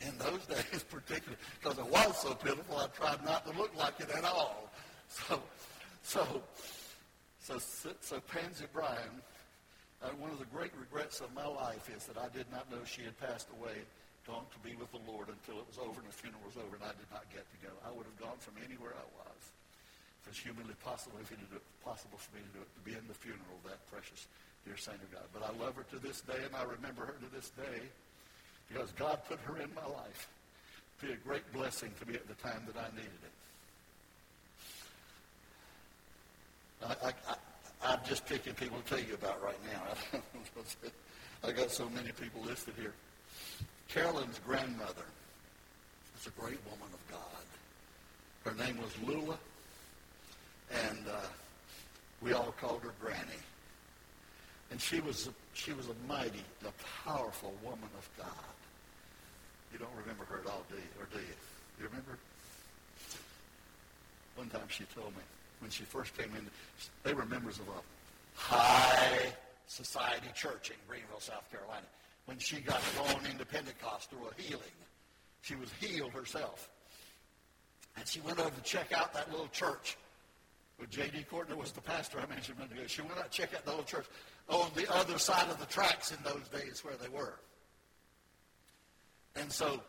In 0.00 0.16
those 0.16 0.46
days, 0.48 0.84
particularly, 0.88 1.36
because 1.60 1.78
I 1.78 1.84
was 1.84 2.16
so 2.16 2.34
pitiful, 2.34 2.78
I 2.78 2.86
tried 2.88 3.24
not 3.24 3.44
to 3.44 3.52
look 3.58 3.76
like 3.76 4.00
it 4.00 4.10
at 4.10 4.24
all. 4.24 4.70
So, 5.08 5.42
so, 6.02 6.24
so, 7.38 7.58
so 8.00 8.20
Pansy 8.30 8.64
Bryan, 8.72 9.20
uh, 10.00 10.14
one 10.16 10.30
of 10.30 10.38
the 10.38 10.48
great 10.48 10.72
regrets 10.78 11.20
of 11.20 11.34
my 11.34 11.44
life 11.44 11.90
is 11.92 12.06
that 12.06 12.16
I 12.16 12.32
did 12.32 12.46
not 12.48 12.70
know 12.70 12.80
she 12.86 13.02
had 13.04 13.18
passed 13.20 13.48
away, 13.60 13.84
gone 14.24 14.48
to 14.54 14.60
be 14.64 14.78
with 14.78 14.88
the 14.94 15.02
Lord 15.04 15.28
until 15.28 15.60
it 15.60 15.66
was 15.68 15.76
over 15.76 16.00
and 16.00 16.08
the 16.08 16.16
funeral 16.16 16.40
was 16.46 16.56
over, 16.56 16.78
and 16.78 16.84
I 16.86 16.96
did 16.96 17.10
not 17.12 17.28
get 17.28 17.44
to 17.44 17.58
go. 17.60 17.72
I 17.84 17.92
would 17.92 18.08
have 18.08 18.16
gone 18.16 18.38
from 18.40 18.56
anywhere 18.64 18.96
I 18.96 19.06
was 19.18 19.42
If 20.24 20.32
it's 20.32 20.40
humanly 20.40 20.78
possible 20.80 21.20
if 21.20 21.28
it 21.28 21.42
possible 21.84 22.16
for 22.16 22.30
me 22.32 22.40
to 22.40 22.52
do 22.56 22.60
it, 22.64 22.70
to 22.70 22.82
be 22.86 22.96
in 22.96 23.04
the 23.10 23.18
funeral 23.18 23.60
of 23.60 23.64
that 23.68 23.84
precious 23.92 24.30
dear 24.64 24.76
saint 24.76 24.98
of 25.02 25.12
God. 25.12 25.24
But 25.32 25.42
I 25.42 25.64
love 25.64 25.76
her 25.76 25.84
to 25.90 25.98
this 25.98 26.20
day, 26.20 26.38
and 26.44 26.54
I 26.54 26.62
remember 26.62 27.06
her 27.06 27.14
to 27.14 27.34
this 27.34 27.50
day 27.50 27.82
because 28.68 28.92
God 28.92 29.20
put 29.28 29.38
her 29.40 29.56
in 29.58 29.70
my 29.74 29.86
life 29.86 30.28
to 31.00 31.06
be 31.06 31.12
a 31.12 31.16
great 31.16 31.50
blessing 31.52 31.90
to 32.00 32.06
me 32.08 32.14
at 32.14 32.28
the 32.28 32.34
time 32.34 32.62
that 32.66 32.76
I 32.76 32.88
needed 32.94 33.10
it. 33.22 33.32
I, 37.02 37.12
I, 37.84 37.94
am 37.94 38.00
just 38.06 38.26
picking 38.26 38.54
people 38.54 38.78
to 38.78 38.84
tell 38.88 39.04
you 39.04 39.14
about 39.14 39.42
right 39.42 39.58
now. 39.72 40.20
I 41.48 41.52
got 41.52 41.70
so 41.70 41.88
many 41.90 42.12
people 42.12 42.42
listed 42.42 42.74
here. 42.78 42.94
Carolyn's 43.88 44.40
grandmother 44.46 45.04
was 46.14 46.26
a 46.26 46.40
great 46.40 46.58
woman 46.64 46.88
of 46.92 47.10
God. 47.10 47.20
Her 48.44 48.64
name 48.64 48.78
was 48.78 48.92
Lula 49.06 49.36
and 50.70 50.98
uh, 51.08 51.26
we 52.22 52.32
all 52.32 52.54
called 52.60 52.82
her 52.82 52.94
Granny. 53.00 53.40
And 54.70 54.80
she 54.80 55.00
was 55.00 55.26
a, 55.26 55.30
she 55.52 55.72
was 55.72 55.88
a 55.88 56.08
mighty, 56.08 56.44
a 56.66 56.72
powerful 57.04 57.52
woman 57.62 57.88
of 57.98 58.08
God. 58.16 58.54
You 59.72 59.78
don't 59.78 59.94
remember 59.98 60.24
her 60.24 60.40
at 60.40 60.46
all, 60.46 60.64
do 60.68 60.76
you? 60.76 61.02
Or 61.02 61.06
do 61.12 61.18
you? 61.18 61.34
You 61.80 61.86
remember? 61.86 62.18
One 64.36 64.48
time 64.48 64.68
she 64.68 64.84
told 64.94 65.08
me 65.08 65.22
when 65.60 65.70
she 65.70 65.84
first 65.84 66.16
came 66.16 66.30
in, 66.36 66.46
they 67.02 67.14
were 67.14 67.24
members 67.26 67.58
of 67.58 67.68
a 67.68 68.38
high 68.38 69.32
society 69.66 70.28
church 70.34 70.70
in 70.70 70.76
Greenville, 70.88 71.20
South 71.20 71.50
Carolina. 71.50 71.86
When 72.26 72.38
she 72.38 72.60
got 72.60 72.80
going 72.96 73.26
into 73.30 73.44
Pentecost 73.44 74.10
through 74.10 74.28
a 74.28 74.42
healing, 74.42 74.62
she 75.42 75.54
was 75.56 75.70
healed 75.80 76.12
herself. 76.12 76.68
And 77.96 78.06
she 78.06 78.20
went 78.20 78.38
over 78.38 78.50
to 78.50 78.62
check 78.62 78.92
out 78.92 79.12
that 79.14 79.30
little 79.30 79.48
church 79.48 79.96
with 80.80 80.90
J.D. 80.90 81.26
Courtney 81.30 81.54
was 81.54 81.72
the 81.72 81.82
pastor 81.82 82.18
I 82.18 82.26
mentioned 82.26 82.56
a 82.58 82.62
minute 82.62 82.78
ago. 82.78 82.86
She 82.86 83.02
went 83.02 83.18
out 83.18 83.30
to 83.30 83.36
check 83.36 83.54
out 83.54 83.66
the 83.66 83.72
old 83.72 83.86
church 83.86 84.06
on 84.48 84.70
the 84.74 84.90
other 84.92 85.18
side 85.18 85.48
of 85.50 85.60
the 85.60 85.66
tracks 85.66 86.10
in 86.10 86.18
those 86.24 86.48
days 86.48 86.82
where 86.82 86.96
they 86.96 87.08
were. 87.08 87.34
And 89.36 89.52
so 89.52 89.80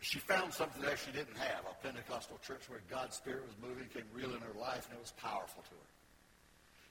she 0.00 0.18
found 0.18 0.52
something 0.52 0.82
that 0.82 0.98
she 0.98 1.12
didn't 1.12 1.36
have, 1.36 1.62
a 1.70 1.86
Pentecostal 1.86 2.40
church 2.44 2.62
where 2.68 2.80
God's 2.90 3.16
Spirit 3.16 3.44
was 3.46 3.54
moving, 3.62 3.86
came 3.92 4.08
real 4.14 4.34
in 4.34 4.40
her 4.40 4.58
life, 4.58 4.88
and 4.88 4.98
it 4.98 5.02
was 5.02 5.12
powerful 5.22 5.62
to 5.62 5.70
her. 5.70 5.90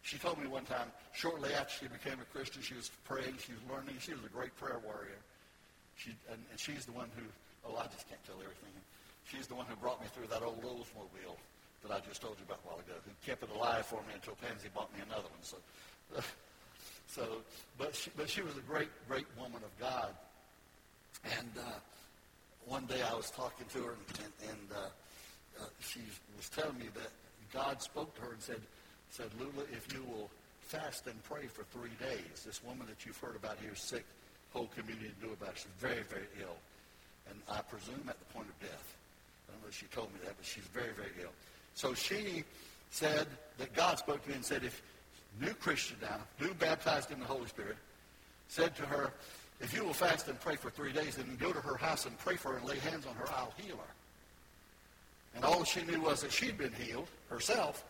She 0.04 0.18
told 0.18 0.42
me 0.42 0.48
one 0.48 0.66
time, 0.66 0.88
shortly 1.14 1.54
after 1.54 1.86
she 1.86 1.88
became 1.90 2.20
a 2.22 2.30
Christian, 2.32 2.62
she 2.62 2.74
was 2.74 2.90
praying, 3.04 3.36
she 3.38 3.54
was 3.54 3.62
learning. 3.70 3.98
She 4.00 4.14
was 4.14 4.24
a 4.26 4.34
great 4.34 4.56
prayer 4.56 4.80
warrior. 4.84 5.22
She, 5.98 6.10
and, 6.32 6.40
and 6.50 6.60
she's 6.60 6.86
the 6.86 6.94
one 6.94 7.10
who, 7.16 7.26
oh, 7.66 7.78
I 7.78 7.86
just 7.94 8.08
can't 8.10 8.24
tell 8.26 8.38
everything. 8.42 8.74
She's 9.30 9.46
the 9.46 9.54
one 9.54 9.66
who 9.68 9.76
brought 9.76 10.02
me 10.02 10.08
through 10.14 10.28
that 10.28 10.42
old 10.42 10.64
Oldsmobile 10.64 11.38
that 11.84 11.92
I 11.92 12.00
just 12.08 12.22
told 12.22 12.38
you 12.38 12.46
about 12.46 12.60
a 12.66 12.68
while 12.68 12.80
ago, 12.80 12.94
who 13.06 13.12
kept 13.26 13.44
it 13.44 13.50
alive 13.56 13.86
for 13.86 14.02
me 14.08 14.14
until 14.14 14.36
Pansy 14.36 14.70
bought 14.74 14.94
me 14.94 15.02
another 15.06 15.30
one. 15.30 15.42
So, 15.42 15.58
so 17.08 17.24
but 17.78 17.96
she, 17.96 18.12
but 18.16 18.30
she 18.30 18.42
was 18.42 18.56
a 18.58 18.62
great, 18.62 18.90
great 19.08 19.28
woman 19.38 19.62
of 19.64 19.74
God. 19.80 20.14
And 21.26 21.52
uh, 21.58 21.80
one 22.66 22.86
day 22.86 23.02
I 23.02 23.14
was 23.14 23.30
talking 23.32 23.66
to 23.74 23.80
her, 23.84 23.94
and, 23.94 24.50
and 24.50 24.68
uh, 24.74 25.62
uh, 25.62 25.66
she 25.80 26.02
was 26.38 26.50
telling 26.50 26.78
me 26.78 26.88
that 26.94 27.12
God 27.54 27.82
spoke 27.82 28.16
to 28.16 28.22
her 28.22 28.32
and 28.34 28.42
said, 28.42 28.62
said, 29.10 29.30
Lula, 29.40 29.68
if 29.72 29.92
you 29.94 30.04
will 30.04 30.30
fast 30.62 31.06
and 31.08 31.22
pray 31.24 31.48
for 31.48 31.64
three 31.76 31.94
days, 32.00 32.46
this 32.46 32.64
woman 32.64 32.88
that 32.88 33.06
you've 33.06 33.18
heard 33.18 33.36
about 33.36 33.58
here 33.62 33.74
is 33.74 33.80
sick, 33.80 34.06
whole 34.54 34.70
community 34.76 35.12
knew 35.22 35.34
about. 35.34 35.58
She's 35.58 35.68
very, 35.80 36.04
very 36.08 36.28
ill, 36.40 36.56
and 37.30 37.38
I 37.50 37.62
presume 37.62 38.08
at 38.08 38.18
the 38.20 38.30
point 38.34 38.48
of 38.48 38.58
death. 38.60 38.96
I 39.50 39.54
don't 39.54 39.62
know 39.64 39.70
if 39.70 39.76
she 39.76 39.86
told 39.88 40.14
me 40.14 40.20
that, 40.24 40.38
but 40.38 40.46
she's 40.46 40.64
very, 40.72 40.94
very 40.96 41.12
ill. 41.22 41.36
So 41.76 41.94
she 41.94 42.44
said 42.90 43.28
that 43.58 43.74
God 43.74 43.98
spoke 44.00 44.24
to 44.24 44.30
me 44.30 44.36
and 44.36 44.46
said, 44.46 44.64
if 44.64 44.82
new 45.40 45.54
Christian 45.54 45.98
now, 46.02 46.18
new 46.40 46.54
baptized 46.54 47.12
in 47.12 47.20
the 47.20 47.26
Holy 47.26 47.48
Spirit, 47.48 47.78
said 48.48 48.76
to 48.76 48.84
her, 48.84 49.14
if 49.62 49.74
you 49.74 49.84
will 49.84 49.94
fast 49.94 50.28
and 50.28 50.40
pray 50.40 50.56
for 50.56 50.70
three 50.70 50.92
days, 50.92 51.16
then 51.16 51.38
go 51.40 51.54
to 51.54 51.62
her 51.62 51.78
house 51.78 52.06
and 52.06 52.18
pray 52.20 52.36
for 52.36 52.50
her 52.50 52.58
and 52.58 52.68
lay 52.68 52.80
hands 52.80 53.06
on 53.06 53.16
her, 53.16 53.26
I'll 53.30 53.54
heal 53.58 53.78
her. 53.78 53.94
And 55.36 55.46
all 55.46 55.64
she 55.64 55.84
knew 55.84 56.02
was 56.02 56.22
that 56.22 56.32
she'd 56.32 56.58
been 56.58 56.74
healed 56.74 57.08
herself, 57.30 57.86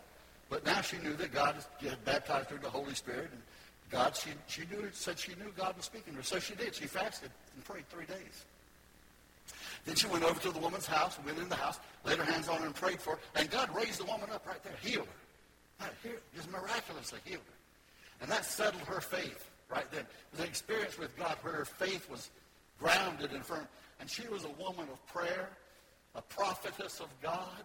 but 0.49 0.65
now 0.65 0.81
she 0.81 0.97
knew 0.97 1.13
that 1.13 1.33
God 1.33 1.55
had 1.81 2.05
baptized 2.05 2.49
her 2.49 2.57
in 2.57 2.61
the 2.61 2.69
Holy 2.69 2.93
Spirit. 2.93 3.29
And 3.31 3.41
God, 3.89 4.15
she, 4.15 4.29
she 4.47 4.61
knew, 4.69 4.89
said 4.91 5.17
she 5.17 5.31
knew 5.35 5.51
God 5.57 5.75
was 5.75 5.85
speaking 5.85 6.13
to 6.13 6.17
her. 6.17 6.23
So 6.23 6.39
she 6.39 6.55
did. 6.55 6.75
She 6.75 6.85
fasted 6.85 7.31
and 7.55 7.65
prayed 7.65 7.89
three 7.89 8.05
days. 8.05 8.45
Then 9.85 9.95
she 9.95 10.07
went 10.07 10.23
over 10.23 10.39
to 10.41 10.51
the 10.51 10.59
woman's 10.59 10.85
house, 10.85 11.17
went 11.25 11.39
in 11.39 11.49
the 11.49 11.55
house, 11.55 11.79
laid 12.05 12.17
her 12.17 12.23
hands 12.23 12.47
on 12.47 12.59
her 12.59 12.65
and 12.65 12.75
prayed 12.75 13.01
for 13.01 13.11
her. 13.11 13.19
And 13.35 13.49
God 13.49 13.69
raised 13.75 13.99
the 13.99 14.05
woman 14.05 14.29
up 14.31 14.45
right 14.45 14.63
there, 14.63 14.75
healed 14.81 15.07
her. 15.07 15.89
Here, 16.03 16.19
just 16.35 16.51
miraculously 16.51 17.19
healed 17.25 17.41
her. 17.41 18.21
And 18.21 18.31
that 18.31 18.45
settled 18.45 18.83
her 18.83 19.01
faith 19.01 19.49
right 19.69 19.89
then. 19.91 20.01
It 20.01 20.07
was 20.31 20.39
an 20.41 20.45
experience 20.45 20.97
with 20.99 21.17
God 21.17 21.37
where 21.41 21.53
her 21.53 21.65
faith 21.65 22.07
was 22.09 22.29
grounded 22.79 23.31
and 23.31 23.43
firm. 23.43 23.67
And 23.99 24.09
she 24.09 24.27
was 24.27 24.43
a 24.43 24.61
woman 24.61 24.87
of 24.91 25.05
prayer, 25.07 25.49
a 26.15 26.21
prophetess 26.21 26.99
of 26.99 27.07
God 27.21 27.63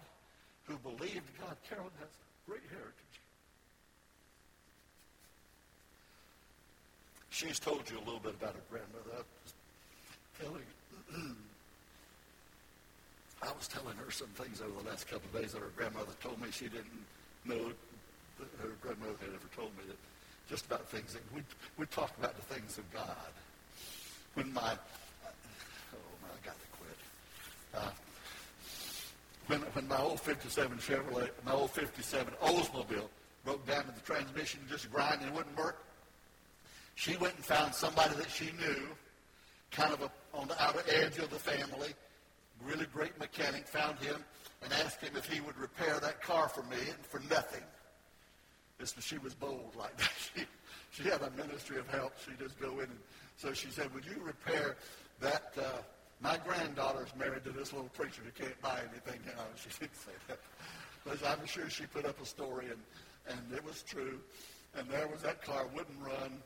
who 0.65 0.77
believed 0.79 1.29
God. 1.41 1.57
Carolyn 1.69 1.91
has 2.01 2.09
great 2.47 2.63
heritage. 2.71 2.95
She's 7.31 7.59
told 7.59 7.83
you 7.91 7.99
a 7.99 8.05
little 8.05 8.21
bit 8.21 8.35
about 8.41 8.55
her 8.55 8.63
grandmother. 8.71 9.11
I 9.19 10.43
telling, 10.43 11.37
I 13.43 13.53
was 13.53 13.69
telling 13.69 13.97
her 13.99 14.11
some 14.11 14.29
things 14.29 14.61
over 14.61 14.83
the 14.83 14.89
last 14.89 15.09
couple 15.09 15.29
of 15.33 15.41
days 15.41 15.53
that 15.53 15.61
her 15.61 15.73
grandmother 15.77 16.13
told 16.23 16.41
me 16.41 16.49
she 16.51 16.69
didn't 16.69 17.05
know 17.45 17.71
that 18.39 18.49
her 18.63 18.73
grandmother 18.81 19.17
had 19.21 19.29
ever 19.29 19.49
told 19.55 19.71
me 19.77 19.85
that 19.89 19.97
just 20.49 20.67
about 20.67 20.89
things 20.89 21.13
that 21.13 21.23
we 21.35 21.43
we 21.77 21.87
talk 21.87 22.17
about 22.19 22.35
the 22.37 22.55
things 22.55 22.79
of 22.79 22.91
God. 22.93 23.33
When 24.35 24.53
my 24.53 24.73
oh 24.73 26.15
my, 26.23 26.29
I 26.29 26.47
got 26.47 26.55
to 26.55 26.69
quit. 26.79 26.99
Uh, 27.75 27.91
when, 29.47 29.61
when 29.61 29.87
my 29.87 30.01
old 30.01 30.21
57 30.21 30.79
Chevrolet, 30.79 31.31
my 31.45 31.53
old 31.53 31.71
57 31.71 32.35
Oldsmobile 32.43 33.09
broke 33.45 33.67
down 33.67 33.85
and 33.87 33.95
the 33.97 34.01
transmission 34.01 34.61
just 34.69 34.91
grinding, 34.91 35.29
it 35.29 35.35
wouldn't 35.35 35.57
work. 35.57 35.85
She 36.97 37.17
went 37.17 37.37
and 37.37 37.45
found 37.45 37.75
somebody 37.75 38.15
that 38.17 38.31
she 38.31 38.47
knew, 38.59 38.89
kind 39.71 39.93
of 39.93 40.03
a, 40.03 40.11
on 40.37 40.49
the 40.49 40.61
outer 40.61 40.83
edge 40.89 41.19
of 41.19 41.31
the 41.31 41.39
family, 41.39 41.95
really 42.65 42.87
great 42.87 43.19
mechanic, 43.19 43.67
found 43.67 43.99
him 43.99 44.17
and 44.63 44.73
asked 44.85 45.01
him 45.01 45.13
if 45.17 45.27
he 45.31 45.41
would 45.41 45.57
repair 45.59 45.99
that 46.01 46.23
car 46.23 46.49
for 46.49 46.63
me 46.65 46.79
and 46.89 47.07
for 47.07 47.21
nothing. 47.31 47.63
This, 48.79 48.95
she 49.01 49.19
was 49.19 49.35
bold 49.35 49.75
like 49.77 49.97
that. 49.99 50.11
She, 50.35 51.03
she 51.03 51.11
had 51.11 51.21
a 51.21 51.31
ministry 51.33 51.79
of 51.79 51.87
help. 51.89 52.13
She 52.25 52.33
just 52.43 52.59
go 52.59 52.79
in 52.79 52.85
and 52.85 52.99
so 53.37 53.53
she 53.53 53.69
said, 53.69 53.93
would 53.95 54.07
you 54.07 54.23
repair 54.23 54.77
that 55.21 55.53
uh, 55.59 55.83
my 56.21 56.39
granddaughter's 56.47 57.15
married 57.19 57.45
to 57.45 57.51
this 57.51 57.73
little 57.73 57.91
preacher 57.91 58.23
who 58.25 58.31
can't 58.31 58.61
buy 58.63 58.81
anything. 58.81 59.21
You 59.27 59.33
know, 59.33 59.45
she 59.57 59.69
didn't 59.79 59.97
say 59.97 60.13
that. 60.29 60.39
But 61.05 61.19
I'm 61.27 61.47
sure 61.47 61.69
she 61.69 61.87
put 61.87 62.05
up 62.07 62.21
a 62.21 62.27
story, 62.27 62.67
and, 62.67 62.81
and 63.29 63.57
it 63.57 63.65
was 63.65 63.83
true. 63.83 64.19
And 64.77 64.89
there 64.89 65.07
was 65.09 65.23
that 65.23 65.43
car, 65.43 65.67
wouldn't 65.75 65.99
run, 66.01 66.43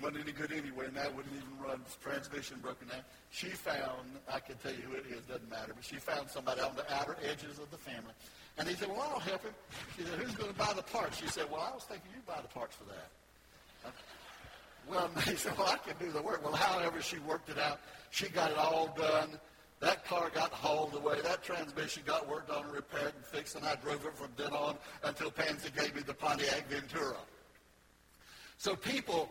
wasn't 0.00 0.22
any 0.22 0.32
good 0.32 0.52
anyway, 0.52 0.86
and 0.86 0.96
that 0.96 1.14
wouldn't 1.14 1.34
even 1.34 1.62
run, 1.62 1.80
transmission 2.02 2.58
broken 2.60 2.88
down. 2.88 3.00
She 3.30 3.48
found, 3.48 4.18
I 4.28 4.40
can 4.40 4.56
tell 4.56 4.72
you 4.72 4.82
who 4.82 4.94
it 4.96 5.04
is, 5.10 5.24
doesn't 5.26 5.48
matter, 5.48 5.72
but 5.74 5.84
she 5.84 5.96
found 5.96 6.28
somebody 6.28 6.60
on 6.60 6.74
the 6.74 6.92
outer 6.92 7.16
edges 7.22 7.58
of 7.58 7.70
the 7.70 7.78
family. 7.78 8.12
And 8.58 8.68
he 8.68 8.74
said, 8.74 8.88
well, 8.88 9.12
I'll 9.14 9.20
help 9.20 9.42
him. 9.42 9.54
She 9.96 10.04
said, 10.04 10.18
who's 10.18 10.34
going 10.34 10.50
to 10.50 10.58
buy 10.58 10.72
the 10.74 10.82
parts? 10.82 11.18
She 11.18 11.28
said, 11.28 11.46
well, 11.50 11.60
I 11.60 11.74
was 11.74 11.84
thinking 11.84 12.10
you 12.14 12.22
buy 12.26 12.40
the 12.42 12.48
parts 12.48 12.76
for 12.76 12.84
that. 12.84 13.92
Well, 14.88 15.10
he 15.24 15.36
said, 15.36 15.56
well, 15.56 15.68
I 15.68 15.76
can 15.76 15.96
do 16.04 16.12
the 16.12 16.22
work. 16.22 16.42
Well, 16.44 16.54
however 16.54 17.00
she 17.00 17.18
worked 17.20 17.48
it 17.50 17.58
out, 17.58 17.80
she 18.10 18.28
got 18.28 18.50
it 18.50 18.58
all 18.58 18.94
done. 18.96 19.38
That 19.80 20.04
car 20.06 20.30
got 20.34 20.50
hauled 20.50 20.94
away. 20.94 21.20
That 21.22 21.42
transmission 21.42 22.04
got 22.06 22.28
worked 22.28 22.50
on 22.50 22.64
and 22.64 22.72
repaired 22.72 23.12
and 23.16 23.24
fixed, 23.24 23.56
and 23.56 23.64
I 23.64 23.74
drove 23.76 24.04
it 24.06 24.16
from 24.16 24.28
then 24.36 24.52
on 24.52 24.76
until 25.02 25.30
Pansy 25.30 25.70
gave 25.76 25.94
me 25.94 26.02
the 26.02 26.14
Pontiac 26.14 26.68
Ventura. 26.68 27.18
So 28.56 28.76
people, 28.76 29.30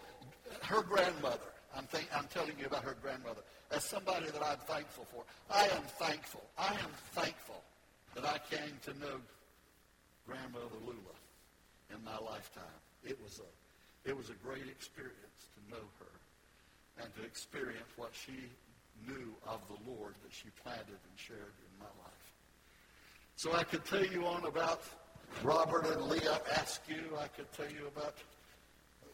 her 0.63 0.81
grandmother, 0.81 1.51
I'm, 1.75 1.87
I'm 2.15 2.27
telling 2.27 2.53
you 2.59 2.67
about 2.67 2.83
her 2.83 2.95
grandmother, 3.01 3.41
as 3.71 3.83
somebody 3.83 4.27
that 4.27 4.43
I'm 4.43 4.57
thankful 4.67 5.05
for. 5.05 5.23
I 5.49 5.63
am 5.65 5.83
thankful. 5.99 6.43
I 6.57 6.73
am 6.73 6.91
thankful 7.11 7.61
that 8.15 8.25
I 8.25 8.37
came 8.53 8.77
to 8.85 8.99
know 8.99 9.17
Grandmother 10.27 10.79
Lula 10.85 11.17
in 11.93 12.03
my 12.03 12.17
lifetime. 12.17 12.63
It 13.03 13.17
was 13.21 13.39
a, 13.39 14.09
it 14.09 14.15
was 14.15 14.29
a 14.29 14.37
great 14.45 14.67
experience 14.69 15.49
to 15.55 15.75
know 15.75 15.83
her 15.99 17.03
and 17.03 17.13
to 17.15 17.23
experience 17.23 17.89
what 17.95 18.11
she 18.13 18.49
knew 19.07 19.33
of 19.47 19.59
the 19.67 19.91
Lord 19.91 20.13
that 20.23 20.31
she 20.31 20.49
planted 20.63 20.87
and 20.87 21.15
shared 21.15 21.39
in 21.39 21.79
my 21.79 21.91
life. 22.03 22.23
So 23.35 23.53
I 23.53 23.63
could 23.63 23.83
tell 23.85 24.05
you 24.05 24.25
on 24.25 24.45
about 24.45 24.83
Robert 25.43 25.87
and 25.87 26.03
Leah 26.03 26.39
Askew. 26.61 27.17
I 27.19 27.27
could 27.27 27.51
tell 27.53 27.69
you 27.69 27.87
about 27.87 28.15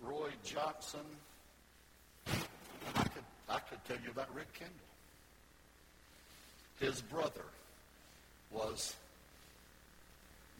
Roy 0.01 0.29
Johnson. 0.43 1.05
I 2.95 3.03
could, 3.03 3.23
I 3.49 3.59
could 3.59 3.84
tell 3.86 3.97
you 4.03 4.11
about 4.11 4.34
Rick 4.34 4.53
Kendall. 4.53 4.75
His 6.80 7.01
brother 7.01 7.45
was 8.51 8.95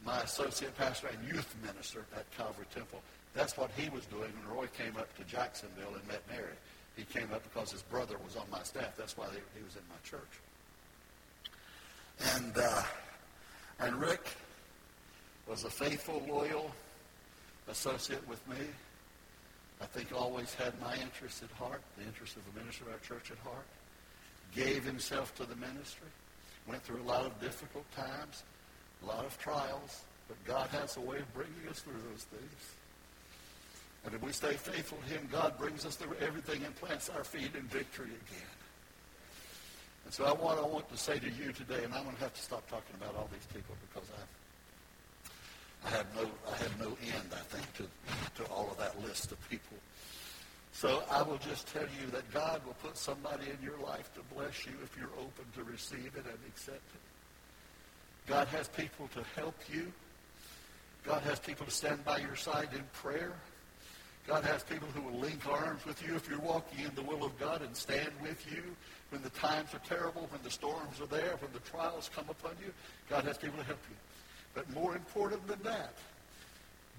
my 0.04 0.20
associate 0.20 0.76
pastor 0.76 1.08
and 1.08 1.28
youth 1.28 1.54
minister 1.64 2.04
at 2.16 2.30
Calvary 2.36 2.66
Temple. 2.74 3.00
That's 3.34 3.56
what 3.56 3.70
he 3.76 3.88
was 3.90 4.06
doing 4.06 4.30
when 4.38 4.56
Roy 4.56 4.66
came 4.76 4.96
up 4.96 5.14
to 5.16 5.24
Jacksonville 5.24 5.94
and 5.94 6.06
met 6.08 6.22
Mary. 6.28 6.56
He 6.96 7.04
came 7.04 7.32
up 7.32 7.42
because 7.44 7.70
his 7.70 7.82
brother 7.82 8.16
was 8.24 8.36
on 8.36 8.44
my 8.50 8.62
staff. 8.62 8.96
That's 8.96 9.16
why 9.16 9.26
he 9.56 9.62
was 9.62 9.76
in 9.76 9.82
my 9.88 9.96
church. 10.04 10.20
And 12.34 12.56
uh, 12.56 12.82
and 13.78 13.96
Rick 14.00 14.26
was 15.48 15.64
a 15.64 15.70
faithful, 15.70 16.22
loyal 16.28 16.70
associate 17.68 18.26
with 18.28 18.46
me. 18.48 18.56
I 19.80 19.86
think 19.86 20.12
always 20.14 20.54
had 20.54 20.78
my 20.80 20.94
interest 20.96 21.42
at 21.42 21.50
heart, 21.52 21.80
the 21.96 22.04
interest 22.04 22.36
of 22.36 22.42
the 22.52 22.60
minister 22.60 22.84
of 22.84 22.92
our 22.92 22.98
church 22.98 23.30
at 23.30 23.38
heart. 23.38 23.66
Gave 24.54 24.84
himself 24.84 25.34
to 25.36 25.44
the 25.44 25.56
ministry. 25.56 26.08
Went 26.66 26.82
through 26.82 27.00
a 27.00 27.08
lot 27.08 27.24
of 27.24 27.40
difficult 27.40 27.90
times, 27.92 28.42
a 29.02 29.06
lot 29.06 29.24
of 29.24 29.38
trials, 29.38 30.02
but 30.28 30.36
God 30.44 30.68
has 30.70 30.96
a 30.96 31.00
way 31.00 31.18
of 31.18 31.32
bringing 31.32 31.68
us 31.70 31.80
through 31.80 32.00
those 32.10 32.24
things. 32.24 32.74
And 34.04 34.14
if 34.14 34.22
we 34.22 34.32
stay 34.32 34.54
faithful 34.54 34.98
to 34.98 35.14
him, 35.14 35.28
God 35.30 35.58
brings 35.58 35.84
us 35.84 35.96
through 35.96 36.16
everything 36.20 36.64
and 36.64 36.74
plants 36.76 37.10
our 37.10 37.24
feet 37.24 37.54
in 37.54 37.62
victory 37.62 38.06
again. 38.06 38.56
And 40.04 40.12
so 40.12 40.24
I 40.24 40.32
want, 40.32 40.58
I 40.58 40.66
want 40.66 40.90
to 40.90 40.96
say 40.96 41.18
to 41.18 41.30
you 41.30 41.52
today, 41.52 41.84
and 41.84 41.92
I'm 41.94 42.04
going 42.04 42.16
to 42.16 42.22
have 42.22 42.34
to 42.34 42.40
stop 42.40 42.68
talking 42.68 42.96
about 43.00 43.14
all 43.16 43.28
these 43.32 43.46
people 43.52 43.74
because 43.88 44.08
I, 44.10 44.22
I 45.86 45.90
have 45.90 46.06
no, 46.14 46.28
I 46.50 46.56
have 46.56 46.80
no 46.80 46.88
end, 46.88 47.30
I 47.32 47.42
think, 47.54 47.72
to, 47.74 48.42
to 48.42 48.50
all 48.50 48.70
of 48.70 48.78
that 48.78 49.00
list 49.02 49.32
of 49.32 49.50
people. 49.50 49.76
So 50.72 51.02
I 51.10 51.22
will 51.22 51.38
just 51.38 51.66
tell 51.72 51.82
you 51.82 52.10
that 52.12 52.30
God 52.32 52.64
will 52.64 52.76
put 52.82 52.96
somebody 52.96 53.46
in 53.46 53.64
your 53.64 53.78
life 53.78 54.10
to 54.14 54.34
bless 54.34 54.66
you 54.66 54.72
if 54.82 54.96
you're 54.96 55.12
open 55.18 55.44
to 55.56 55.64
receive 55.64 56.12
it 56.16 56.24
and 56.24 56.38
accept 56.48 56.76
it. 56.76 57.00
God 58.26 58.46
has 58.48 58.68
people 58.68 59.08
to 59.14 59.24
help 59.40 59.56
you. 59.72 59.92
God 61.04 61.22
has 61.22 61.40
people 61.40 61.66
to 61.66 61.72
stand 61.72 62.04
by 62.04 62.18
your 62.18 62.36
side 62.36 62.68
in 62.74 62.84
prayer. 62.92 63.32
God 64.26 64.44
has 64.44 64.62
people 64.62 64.86
who 64.94 65.02
will 65.02 65.18
link 65.18 65.46
arms 65.46 65.84
with 65.84 66.06
you 66.06 66.14
if 66.14 66.28
you're 66.28 66.38
walking 66.38 66.84
in 66.84 66.94
the 66.94 67.02
will 67.02 67.24
of 67.24 67.38
God 67.40 67.62
and 67.62 67.74
stand 67.74 68.10
with 68.22 68.46
you 68.52 68.62
when 69.08 69.22
the 69.22 69.30
times 69.30 69.74
are 69.74 69.80
terrible, 69.80 70.28
when 70.30 70.42
the 70.42 70.50
storms 70.50 71.00
are 71.00 71.06
there, 71.06 71.36
when 71.40 71.52
the 71.52 71.58
trials 71.60 72.10
come 72.14 72.26
upon 72.28 72.52
you. 72.64 72.72
God 73.08 73.24
has 73.24 73.38
people 73.38 73.58
to 73.58 73.64
help 73.64 73.80
you. 73.90 73.96
But 74.54 74.68
more 74.74 74.94
important 74.94 75.46
than 75.46 75.62
that, 75.62 75.94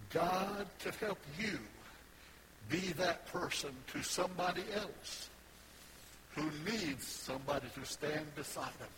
God 0.10 0.68
to 0.80 0.91
help 0.91 1.20
you 1.39 1.60
be 2.70 2.93
that 2.93 3.26
person 3.32 3.72
to 3.93 4.04
somebody 4.04 4.64
else 4.76 5.30
who 6.36 6.49
needs 6.66 7.06
somebody 7.06 7.68
to 7.76 7.86
stand 7.86 8.34
beside 8.36 8.78
them, 8.80 8.89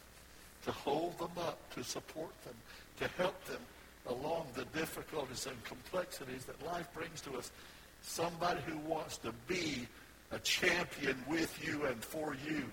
to 0.66 0.72
hold 0.72 1.18
them 1.18 1.32
up, 1.39 1.58
to 1.74 1.84
support 1.84 2.32
them, 2.43 2.54
to 2.99 3.08
help 3.18 3.43
them 3.45 3.62
along 4.08 4.47
the 4.54 4.66
difficulties 4.78 5.47
and 5.47 5.64
complexities 5.64 6.45
that 6.45 6.64
life 6.66 6.88
brings 6.93 7.22
to 7.22 7.36
us 7.38 7.51
somebody 8.01 8.60
who 8.68 8.78
wants 8.80 9.18
to 9.18 9.32
be 9.47 9.88
a 10.32 10.39
champion 10.39 11.18
with 11.28 11.58
you 11.66 11.86
and 11.86 12.04
for 12.04 12.36
you. 12.47 12.64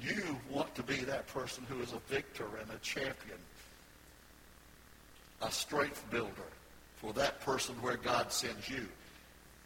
You 0.00 0.38
want 0.50 0.74
to 0.76 0.82
be 0.82 0.96
that 1.04 1.26
person 1.26 1.66
who 1.68 1.80
is 1.80 1.92
a 1.92 1.98
victor 2.12 2.46
and 2.60 2.70
a 2.70 2.78
champion, 2.78 3.38
a 5.42 5.50
strength 5.50 6.04
builder 6.10 6.30
for 6.96 7.12
that 7.12 7.40
person 7.40 7.74
where 7.76 7.96
God 7.96 8.32
sends 8.32 8.68
you. 8.68 8.88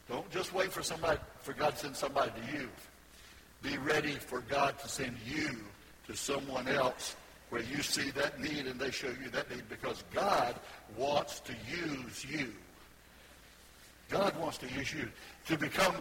Don't 0.09 0.29
just 0.31 0.53
wait 0.53 0.73
for 0.73 0.83
somebody 0.83 1.19
for 1.41 1.53
God 1.53 1.75
to 1.75 1.79
send 1.79 1.97
somebody 1.97 2.33
to 2.33 2.59
you. 2.59 2.69
Be 3.63 3.79
ready 3.79 4.13
for 4.13 4.41
God 4.41 4.79
to 4.81 4.89
send 4.89 5.17
you 5.25 5.51
to 6.07 6.17
someone 6.17 6.69
else 6.69 7.17
where 7.51 7.63
you 7.63 7.83
see 7.83 8.11
that 8.11 8.41
need 8.41 8.67
and 8.67 8.81
they 8.81 8.91
show 8.91 9.09
you 9.23 9.31
that 9.31 9.51
need 9.51 9.63
because 9.69 10.03
God 10.13 10.55
wants 10.97 11.41
to 11.41 11.53
use 11.71 12.25
you. 12.25 12.53
God 14.09 14.39
wants 14.39 14.59
to 14.59 14.69
use 14.69 14.93
you 14.93 15.09
to 15.47 15.57
become, 15.57 15.95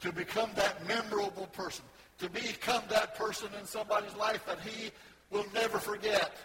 to 0.00 0.12
become 0.12 0.50
that 0.56 0.86
memorable 0.86 1.46
person, 1.52 1.84
to 2.18 2.30
become 2.30 2.82
that 2.88 3.16
person 3.16 3.48
in 3.58 3.66
somebody's 3.66 4.14
life 4.14 4.44
that 4.46 4.60
he 4.60 4.90
will 5.30 5.46
never 5.52 5.78
forget, 5.78 6.36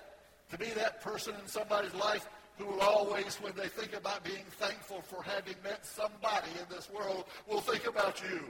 to 0.51 0.57
be 0.57 0.67
that 0.71 1.01
person 1.01 1.33
in 1.41 1.47
somebody's 1.47 1.93
life 1.93 2.27
who 2.57 2.65
will 2.65 2.81
always, 2.81 3.35
when 3.41 3.53
they 3.55 3.67
think 3.67 3.95
about 3.95 4.23
being 4.23 4.45
thankful 4.51 5.01
for 5.01 5.21
having 5.23 5.55
met 5.63 5.85
somebody 5.85 6.49
in 6.59 6.75
this 6.75 6.89
world, 6.89 7.25
will 7.47 7.61
think 7.61 7.87
about 7.87 8.21
you. 8.21 8.41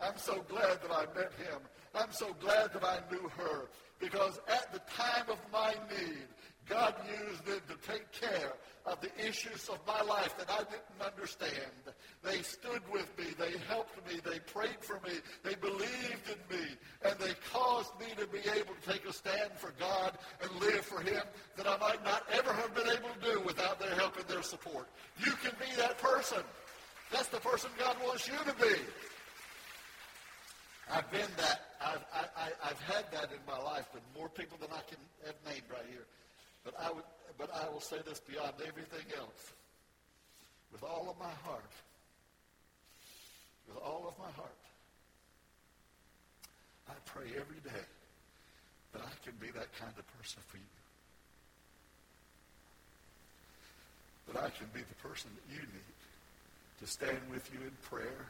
I'm 0.00 0.18
so 0.18 0.44
glad 0.48 0.82
that 0.82 0.92
I 0.92 1.06
met 1.14 1.32
him. 1.34 1.60
I'm 1.94 2.12
so 2.12 2.34
glad 2.40 2.72
that 2.74 2.84
I 2.84 3.00
knew 3.10 3.28
her. 3.36 3.68
Because 3.98 4.38
at 4.48 4.72
the 4.72 4.80
time 4.90 5.24
of 5.30 5.38
my 5.50 5.74
need, 5.88 6.26
God 6.68 6.94
used 7.28 7.46
them 7.46 7.60
to 7.68 7.92
take 7.92 8.10
care 8.12 8.52
of 8.84 9.00
the 9.00 9.10
issues 9.18 9.68
of 9.68 9.78
my 9.86 10.00
life 10.02 10.36
that 10.38 10.50
I 10.50 10.58
didn't 10.58 11.00
understand. 11.00 11.72
They 12.22 12.42
stood 12.42 12.82
with 12.92 13.10
me. 13.18 13.26
They 13.38 13.56
helped 13.68 13.96
me. 14.08 14.20
They 14.24 14.38
prayed 14.40 14.80
for 14.80 15.00
me. 15.06 15.14
They 15.44 15.54
believed 15.54 16.28
in 16.28 16.56
me. 16.56 16.64
And 17.04 17.18
they 17.18 17.32
caused 17.52 17.98
me 17.98 18.06
to 18.18 18.26
be 18.26 18.38
able 18.38 18.74
to 18.74 18.92
take 18.92 19.04
a 19.08 19.12
stand 19.12 19.52
for 19.56 19.72
God 19.78 20.18
and 20.42 20.50
live 20.60 20.84
for 20.84 21.00
Him 21.00 21.22
that 21.56 21.66
I 21.66 21.76
might 21.78 22.04
not 22.04 22.24
ever 22.32 22.52
have 22.52 22.74
been 22.74 22.88
able 22.88 23.08
to 23.20 23.32
do 23.34 23.40
without 23.40 23.80
their 23.80 23.94
help 23.94 24.16
and 24.18 24.26
their 24.26 24.35
support. 24.46 24.88
You 25.18 25.32
can 25.42 25.52
be 25.58 25.74
that 25.76 25.98
person. 25.98 26.42
That's 27.12 27.28
the 27.28 27.38
person 27.38 27.70
God 27.78 27.96
wants 28.04 28.26
you 28.26 28.34
to 28.34 28.54
be. 28.60 28.74
I've 30.90 31.10
been 31.10 31.28
that. 31.36 31.60
I've, 31.80 32.04
I, 32.14 32.48
I, 32.62 32.68
have 32.68 32.80
had 32.80 33.04
that 33.12 33.30
in 33.32 33.42
my 33.46 33.58
life, 33.58 33.88
but 33.92 34.02
more 34.16 34.28
people 34.28 34.56
than 34.60 34.70
I 34.70 34.82
can 34.88 34.98
have 35.24 35.34
named 35.44 35.66
right 35.70 35.86
here. 35.90 36.06
But 36.64 36.74
I, 36.80 36.92
would, 36.92 37.04
but 37.38 37.50
I 37.54 37.68
will 37.68 37.80
say 37.80 37.98
this 38.06 38.20
beyond 38.20 38.54
everything 38.66 39.06
else. 39.18 39.52
With 40.72 40.82
all 40.82 41.08
of 41.10 41.18
my 41.18 41.32
heart, 41.44 41.70
with 43.68 43.78
all 43.78 44.06
of 44.06 44.18
my 44.18 44.30
heart, 44.32 44.58
I 46.88 46.94
pray 47.04 47.26
every 47.38 47.60
day 47.64 47.84
that 48.92 49.02
I 49.02 49.24
can 49.24 49.34
be 49.40 49.50
that 49.58 49.72
kind 49.78 49.92
of 49.98 50.06
person 50.18 50.42
for 50.46 50.56
you. 50.56 50.75
That 54.32 54.42
I 54.42 54.50
can 54.50 54.66
be 54.74 54.80
the 54.80 55.08
person 55.08 55.30
that 55.34 55.54
you 55.54 55.60
need 55.60 55.90
to 56.80 56.86
stand 56.86 57.20
with 57.30 57.48
you 57.52 57.60
in 57.60 57.72
prayer 57.82 58.26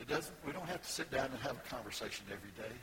it 0.00 0.08
doesn't, 0.08 0.34
we 0.46 0.52
don't 0.52 0.68
have 0.68 0.82
to 0.82 0.90
sit 0.90 1.10
down 1.10 1.30
and 1.30 1.38
have 1.40 1.56
a 1.56 1.68
conversation 1.74 2.26
every 2.30 2.50
day. 2.56 2.74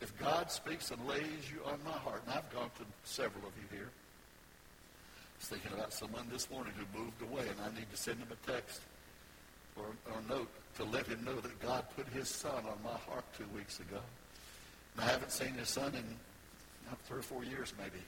If 0.00 0.16
God 0.18 0.50
speaks 0.50 0.90
and 0.90 1.06
lays 1.06 1.50
you 1.50 1.60
on 1.64 1.78
my 1.84 1.98
heart, 1.98 2.22
and 2.26 2.34
I've 2.34 2.50
gone 2.52 2.70
to 2.78 2.84
several 3.04 3.46
of 3.46 3.52
you 3.56 3.76
here, 3.76 3.88
I 3.88 5.38
was 5.40 5.48
thinking 5.48 5.72
about 5.72 5.92
someone 5.92 6.26
this 6.30 6.50
morning 6.50 6.72
who 6.76 6.98
moved 6.98 7.20
away, 7.22 7.48
and 7.48 7.60
I 7.60 7.74
need 7.78 7.90
to 7.90 7.96
send 7.96 8.18
him 8.18 8.28
a 8.30 8.50
text 8.50 8.80
or, 9.76 9.86
or 10.10 10.20
a 10.20 10.28
note 10.28 10.48
to 10.76 10.84
let 10.84 11.06
him 11.06 11.24
know 11.24 11.34
that 11.40 11.58
God 11.60 11.84
put 11.96 12.06
his 12.08 12.28
son 12.28 12.64
on 12.64 12.78
my 12.84 12.96
heart 13.10 13.24
two 13.36 13.46
weeks 13.54 13.80
ago. 13.80 14.00
And 14.94 15.04
I 15.04 15.08
haven't 15.08 15.32
seen 15.32 15.54
his 15.54 15.68
son 15.68 15.94
in 15.94 16.04
uh, 16.90 16.94
three 17.04 17.18
or 17.18 17.22
four 17.22 17.44
years 17.44 17.74
maybe. 17.78 18.02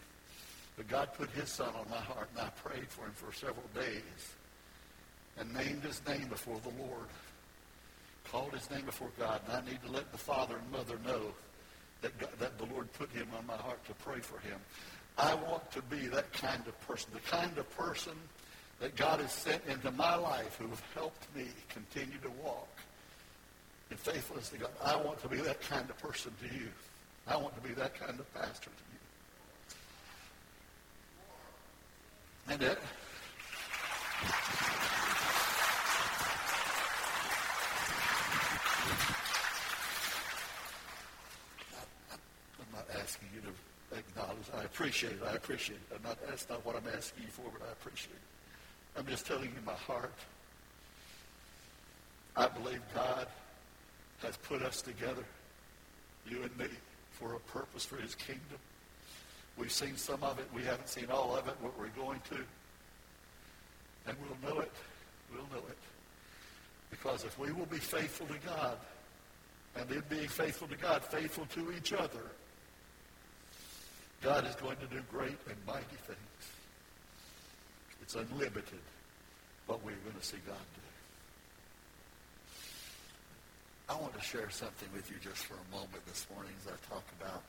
But 0.79 0.89
God 0.89 1.13
put 1.13 1.29
his 1.31 1.51
son 1.51 1.75
on 1.79 1.91
my 1.91 1.97
heart, 1.97 2.29
and 2.35 2.47
I 2.47 2.51
prayed 2.51 2.89
for 2.89 3.05
him 3.05 3.13
for 3.13 3.33
several 3.35 3.67
days 3.75 4.33
and 5.37 5.53
named 5.53 5.83
his 5.83 6.01
name 6.07 6.29
before 6.29 6.59
the 6.63 6.83
Lord 6.83 7.09
called 8.31 8.53
his 8.53 8.71
name 8.71 8.85
before 8.85 9.09
God, 9.19 9.41
and 9.49 9.57
I 9.57 9.71
need 9.71 9.83
to 9.85 9.91
let 9.91 10.11
the 10.13 10.19
father 10.19 10.57
and 10.57 10.71
mother 10.71 10.99
know 11.05 11.33
that, 12.03 12.17
God, 12.19 12.31
that 12.39 12.59
the 12.59 12.67
Lord 12.67 12.93
put 12.93 13.11
him 13.11 13.27
on 13.37 13.47
my 13.47 13.57
heart 13.57 13.85
to 13.87 13.95
pray 13.95 14.21
for 14.21 14.39
him. 14.41 14.59
I 15.17 15.35
want 15.35 15.71
to 15.73 15.83
be 15.83 16.07
that 16.09 16.33
kind 16.33 16.63
of 16.67 16.81
person, 16.87 17.11
the 17.13 17.21
kind 17.21 17.57
of 17.59 17.69
person 17.77 18.13
that 18.81 18.95
God 18.95 19.21
has 19.21 19.33
sent 19.33 19.63
into 19.67 19.91
my 19.91 20.15
life 20.15 20.57
who 20.59 20.69
have 20.69 20.83
helped 20.95 21.27
me 21.35 21.47
continue 21.69 22.19
to 22.23 22.31
walk 22.43 22.69
in 23.91 23.97
faithfulness 23.97 24.51
to 24.51 24.59
God. 24.59 24.71
I 24.85 24.97
want 24.97 25.21
to 25.23 25.29
be 25.29 25.39
that 25.39 25.61
kind 25.63 25.89
of 25.91 25.99
person 25.99 26.33
to 26.43 26.55
you. 26.55 26.69
I 27.27 27.37
want 27.37 27.55
to 27.61 27.67
be 27.67 27.75
that 27.75 27.99
kind 27.99 28.21
of 28.21 28.35
pastor 28.35 28.71
to 28.71 28.85
you. 28.93 28.99
And 32.51 32.63
it, 32.63 32.79
I 44.57 44.65
appreciate 44.65 45.13
it. 45.13 45.23
I 45.27 45.35
appreciate 45.35 45.77
it. 45.77 45.97
I'm 45.97 46.03
not, 46.03 46.19
that's 46.27 46.49
not 46.49 46.65
what 46.65 46.77
I'm 46.77 46.89
asking 46.97 47.25
you 47.25 47.31
for, 47.31 47.45
but 47.53 47.67
I 47.67 47.73
appreciate 47.73 48.15
it. 48.15 48.99
I'm 48.99 49.07
just 49.07 49.27
telling 49.27 49.45
you 49.45 49.61
my 49.65 49.73
heart. 49.73 50.13
I 52.37 52.49
believe 52.49 52.81
God 52.95 53.27
has 54.23 54.37
put 54.37 54.63
us 54.63 54.83
together, 54.83 55.25
you 56.27 56.43
and 56.43 56.57
me, 56.57 56.67
for 57.11 57.35
a 57.35 57.41
purpose 57.41 57.85
for 57.85 57.97
his 57.97 58.15
kingdom. 58.15 58.59
We've 59.59 59.73
seen 59.73 59.97
some 59.97 60.23
of 60.23 60.39
it. 60.39 60.47
We 60.55 60.63
haven't 60.63 60.89
seen 60.89 61.07
all 61.11 61.37
of 61.37 61.49
it, 61.49 61.55
what 61.61 61.77
we're 61.79 61.89
going 61.89 62.21
to. 62.31 62.37
And 64.07 64.17
we'll 64.23 64.51
know 64.51 64.61
it. 64.61 64.73
We'll 65.33 65.49
know 65.53 65.67
it. 65.69 65.79
Because 66.91 67.25
if 67.25 67.39
we 67.39 67.53
will 67.53 67.67
be 67.67 67.79
faithful 67.79 68.27
to 68.29 68.39
God, 68.47 68.79
and 69.77 69.91
in 69.91 70.03
being 70.09 70.29
faithful 70.29 70.69
to 70.69 70.77
God, 70.77 71.05
faithful 71.05 71.47
to 71.47 71.73
each 71.73 71.93
other, 71.93 72.31
God 74.23 74.47
is 74.47 74.55
going 74.57 74.77
to 74.77 74.87
do 74.87 75.03
great 75.11 75.39
and 75.49 75.57
mighty 75.67 75.97
things. 76.07 76.19
It's 78.01 78.15
unlimited 78.15 78.81
what 79.67 79.85
we're 79.85 79.93
going 80.05 80.19
to 80.19 80.25
see 80.25 80.39
God 80.47 80.57
do. 80.75 80.81
I 83.91 84.01
want 84.01 84.15
to 84.15 84.23
share 84.23 84.51
something 84.51 84.89
with 84.95 85.11
you 85.11 85.17
just 85.23 85.45
for 85.45 85.55
a 85.55 85.77
moment 85.77 86.05
this 86.07 86.27
morning 86.33 86.53
as 86.61 86.73
I 86.73 86.95
talk 86.95 87.05
about 87.21 87.43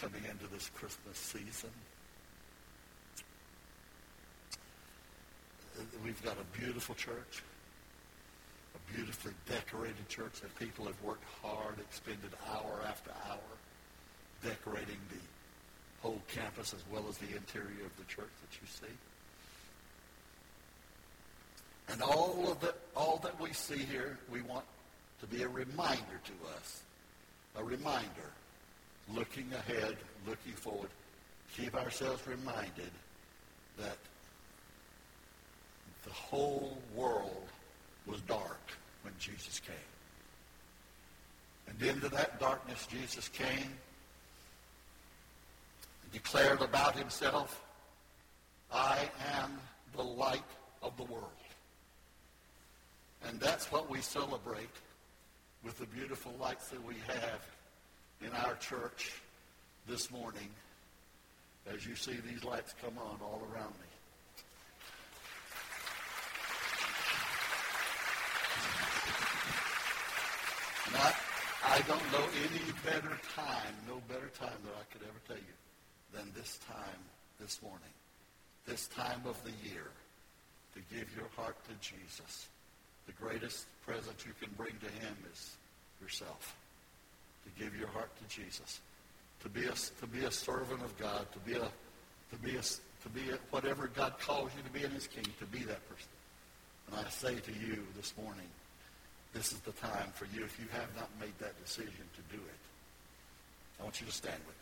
coming 0.00 0.22
into 0.30 0.46
this 0.52 0.70
Christmas 0.74 1.16
season. 1.16 1.70
We've 6.04 6.22
got 6.24 6.36
a 6.38 6.58
beautiful 6.58 6.94
church, 6.94 7.42
a 8.74 8.92
beautifully 8.94 9.32
decorated 9.48 10.08
church 10.08 10.40
that 10.40 10.56
people 10.58 10.86
have 10.86 11.00
worked 11.02 11.24
hard, 11.42 11.78
expended 11.80 12.30
hour 12.50 12.80
after 12.86 13.10
hour 13.28 13.38
decorating 14.42 14.98
the 15.10 15.20
whole 16.00 16.22
campus 16.28 16.72
as 16.72 16.82
well 16.92 17.04
as 17.08 17.18
the 17.18 17.36
interior 17.36 17.84
of 17.84 17.96
the 17.96 18.04
church 18.04 18.30
that 18.40 18.60
you 18.60 18.66
see. 18.66 18.94
And 21.90 22.02
all 22.02 22.52
of 22.52 22.60
the, 22.60 22.74
all 22.96 23.18
that 23.24 23.40
we 23.40 23.52
see 23.52 23.78
here, 23.78 24.18
we 24.30 24.42
want 24.42 24.64
to 25.20 25.26
be 25.26 25.42
a 25.42 25.48
reminder 25.48 26.20
to 26.24 26.56
us. 26.56 26.82
A 27.56 27.64
reminder. 27.64 28.30
Looking 29.14 29.50
ahead, 29.52 29.96
looking 30.26 30.52
forward. 30.52 30.90
Keep 31.56 31.74
ourselves 31.74 32.26
reminded 32.26 32.90
that 33.78 33.96
the 36.04 36.10
whole 36.12 36.78
world 36.94 37.48
was 38.06 38.20
dark 38.22 38.60
when 39.02 39.14
Jesus 39.18 39.60
came. 39.60 39.76
And 41.68 41.82
into 41.82 42.08
that 42.10 42.40
darkness 42.40 42.86
Jesus 42.90 43.28
came 43.28 43.72
and 46.02 46.12
declared 46.12 46.60
about 46.60 46.96
himself, 46.96 47.62
I 48.72 49.08
am 49.34 49.58
the 49.96 50.02
light 50.02 50.42
of 50.82 50.96
the 50.96 51.04
world. 51.04 51.24
And 53.26 53.40
that's 53.40 53.70
what 53.72 53.90
we 53.90 54.00
celebrate 54.00 54.70
with 55.64 55.78
the 55.78 55.86
beautiful 55.86 56.32
lights 56.40 56.68
that 56.68 56.84
we 56.84 56.94
have 57.06 57.40
in 58.20 58.32
our 58.32 58.54
church 58.56 59.12
this 59.86 60.10
morning 60.10 60.48
as 61.72 61.86
you 61.86 61.94
see 61.94 62.16
these 62.26 62.44
lights 62.44 62.74
come 62.82 62.98
on 62.98 63.18
all 63.22 63.42
around 63.52 63.72
me. 63.80 63.88
I 71.78 71.80
don't 71.82 72.12
know 72.12 72.26
any 72.42 72.72
better 72.84 73.16
time, 73.36 73.74
no 73.86 74.02
better 74.08 74.28
time 74.40 74.58
that 74.64 74.74
I 74.74 74.84
could 74.92 75.02
ever 75.02 75.20
tell 75.28 75.36
you 75.36 75.54
than 76.12 76.32
this 76.34 76.58
time 76.66 76.98
this 77.38 77.62
morning, 77.62 77.94
this 78.66 78.88
time 78.88 79.22
of 79.24 79.40
the 79.44 79.52
year, 79.68 79.86
to 80.74 80.80
give 80.92 81.06
your 81.14 81.28
heart 81.36 81.56
to 81.68 81.74
Jesus. 81.80 82.48
The 83.06 83.12
greatest 83.12 83.66
present 83.86 84.26
you 84.26 84.32
can 84.40 84.52
bring 84.56 84.72
to 84.80 84.86
him 84.86 85.16
is 85.32 85.56
yourself. 86.02 86.56
To 87.48 87.64
give 87.64 87.76
your 87.78 87.88
heart 87.88 88.10
to 88.16 88.36
Jesus. 88.36 88.80
To 89.42 89.48
be 89.48 89.64
a, 89.64 89.72
to 89.72 90.06
be 90.06 90.24
a 90.24 90.30
servant 90.30 90.82
of 90.82 90.96
God. 90.98 91.26
To 91.32 91.38
be 91.40 91.54
a, 91.54 91.68
to 92.30 92.36
be 92.42 92.56
a, 92.56 92.60
to 92.62 93.08
be 93.14 93.30
a, 93.30 93.38
whatever 93.50 93.88
God 93.88 94.18
calls 94.18 94.50
you 94.56 94.62
to 94.62 94.70
be 94.70 94.84
in 94.84 94.90
his 94.90 95.06
kingdom. 95.06 95.32
To 95.38 95.46
be 95.46 95.60
that 95.64 95.88
person. 95.88 96.10
And 96.88 96.96
I 97.06 97.08
say 97.10 97.36
to 97.36 97.52
you 97.52 97.84
this 97.96 98.12
morning, 98.20 98.48
this 99.34 99.52
is 99.52 99.60
the 99.60 99.72
time 99.72 100.10
for 100.14 100.26
you 100.34 100.44
if 100.44 100.58
you 100.58 100.66
have 100.72 100.88
not 100.96 101.08
made 101.20 101.36
that 101.38 101.58
decision 101.64 102.04
to 102.16 102.36
do 102.36 102.42
it. 102.42 102.60
I 103.80 103.84
want 103.84 104.00
you 104.00 104.06
to 104.06 104.12
stand 104.12 104.40
with 104.46 104.57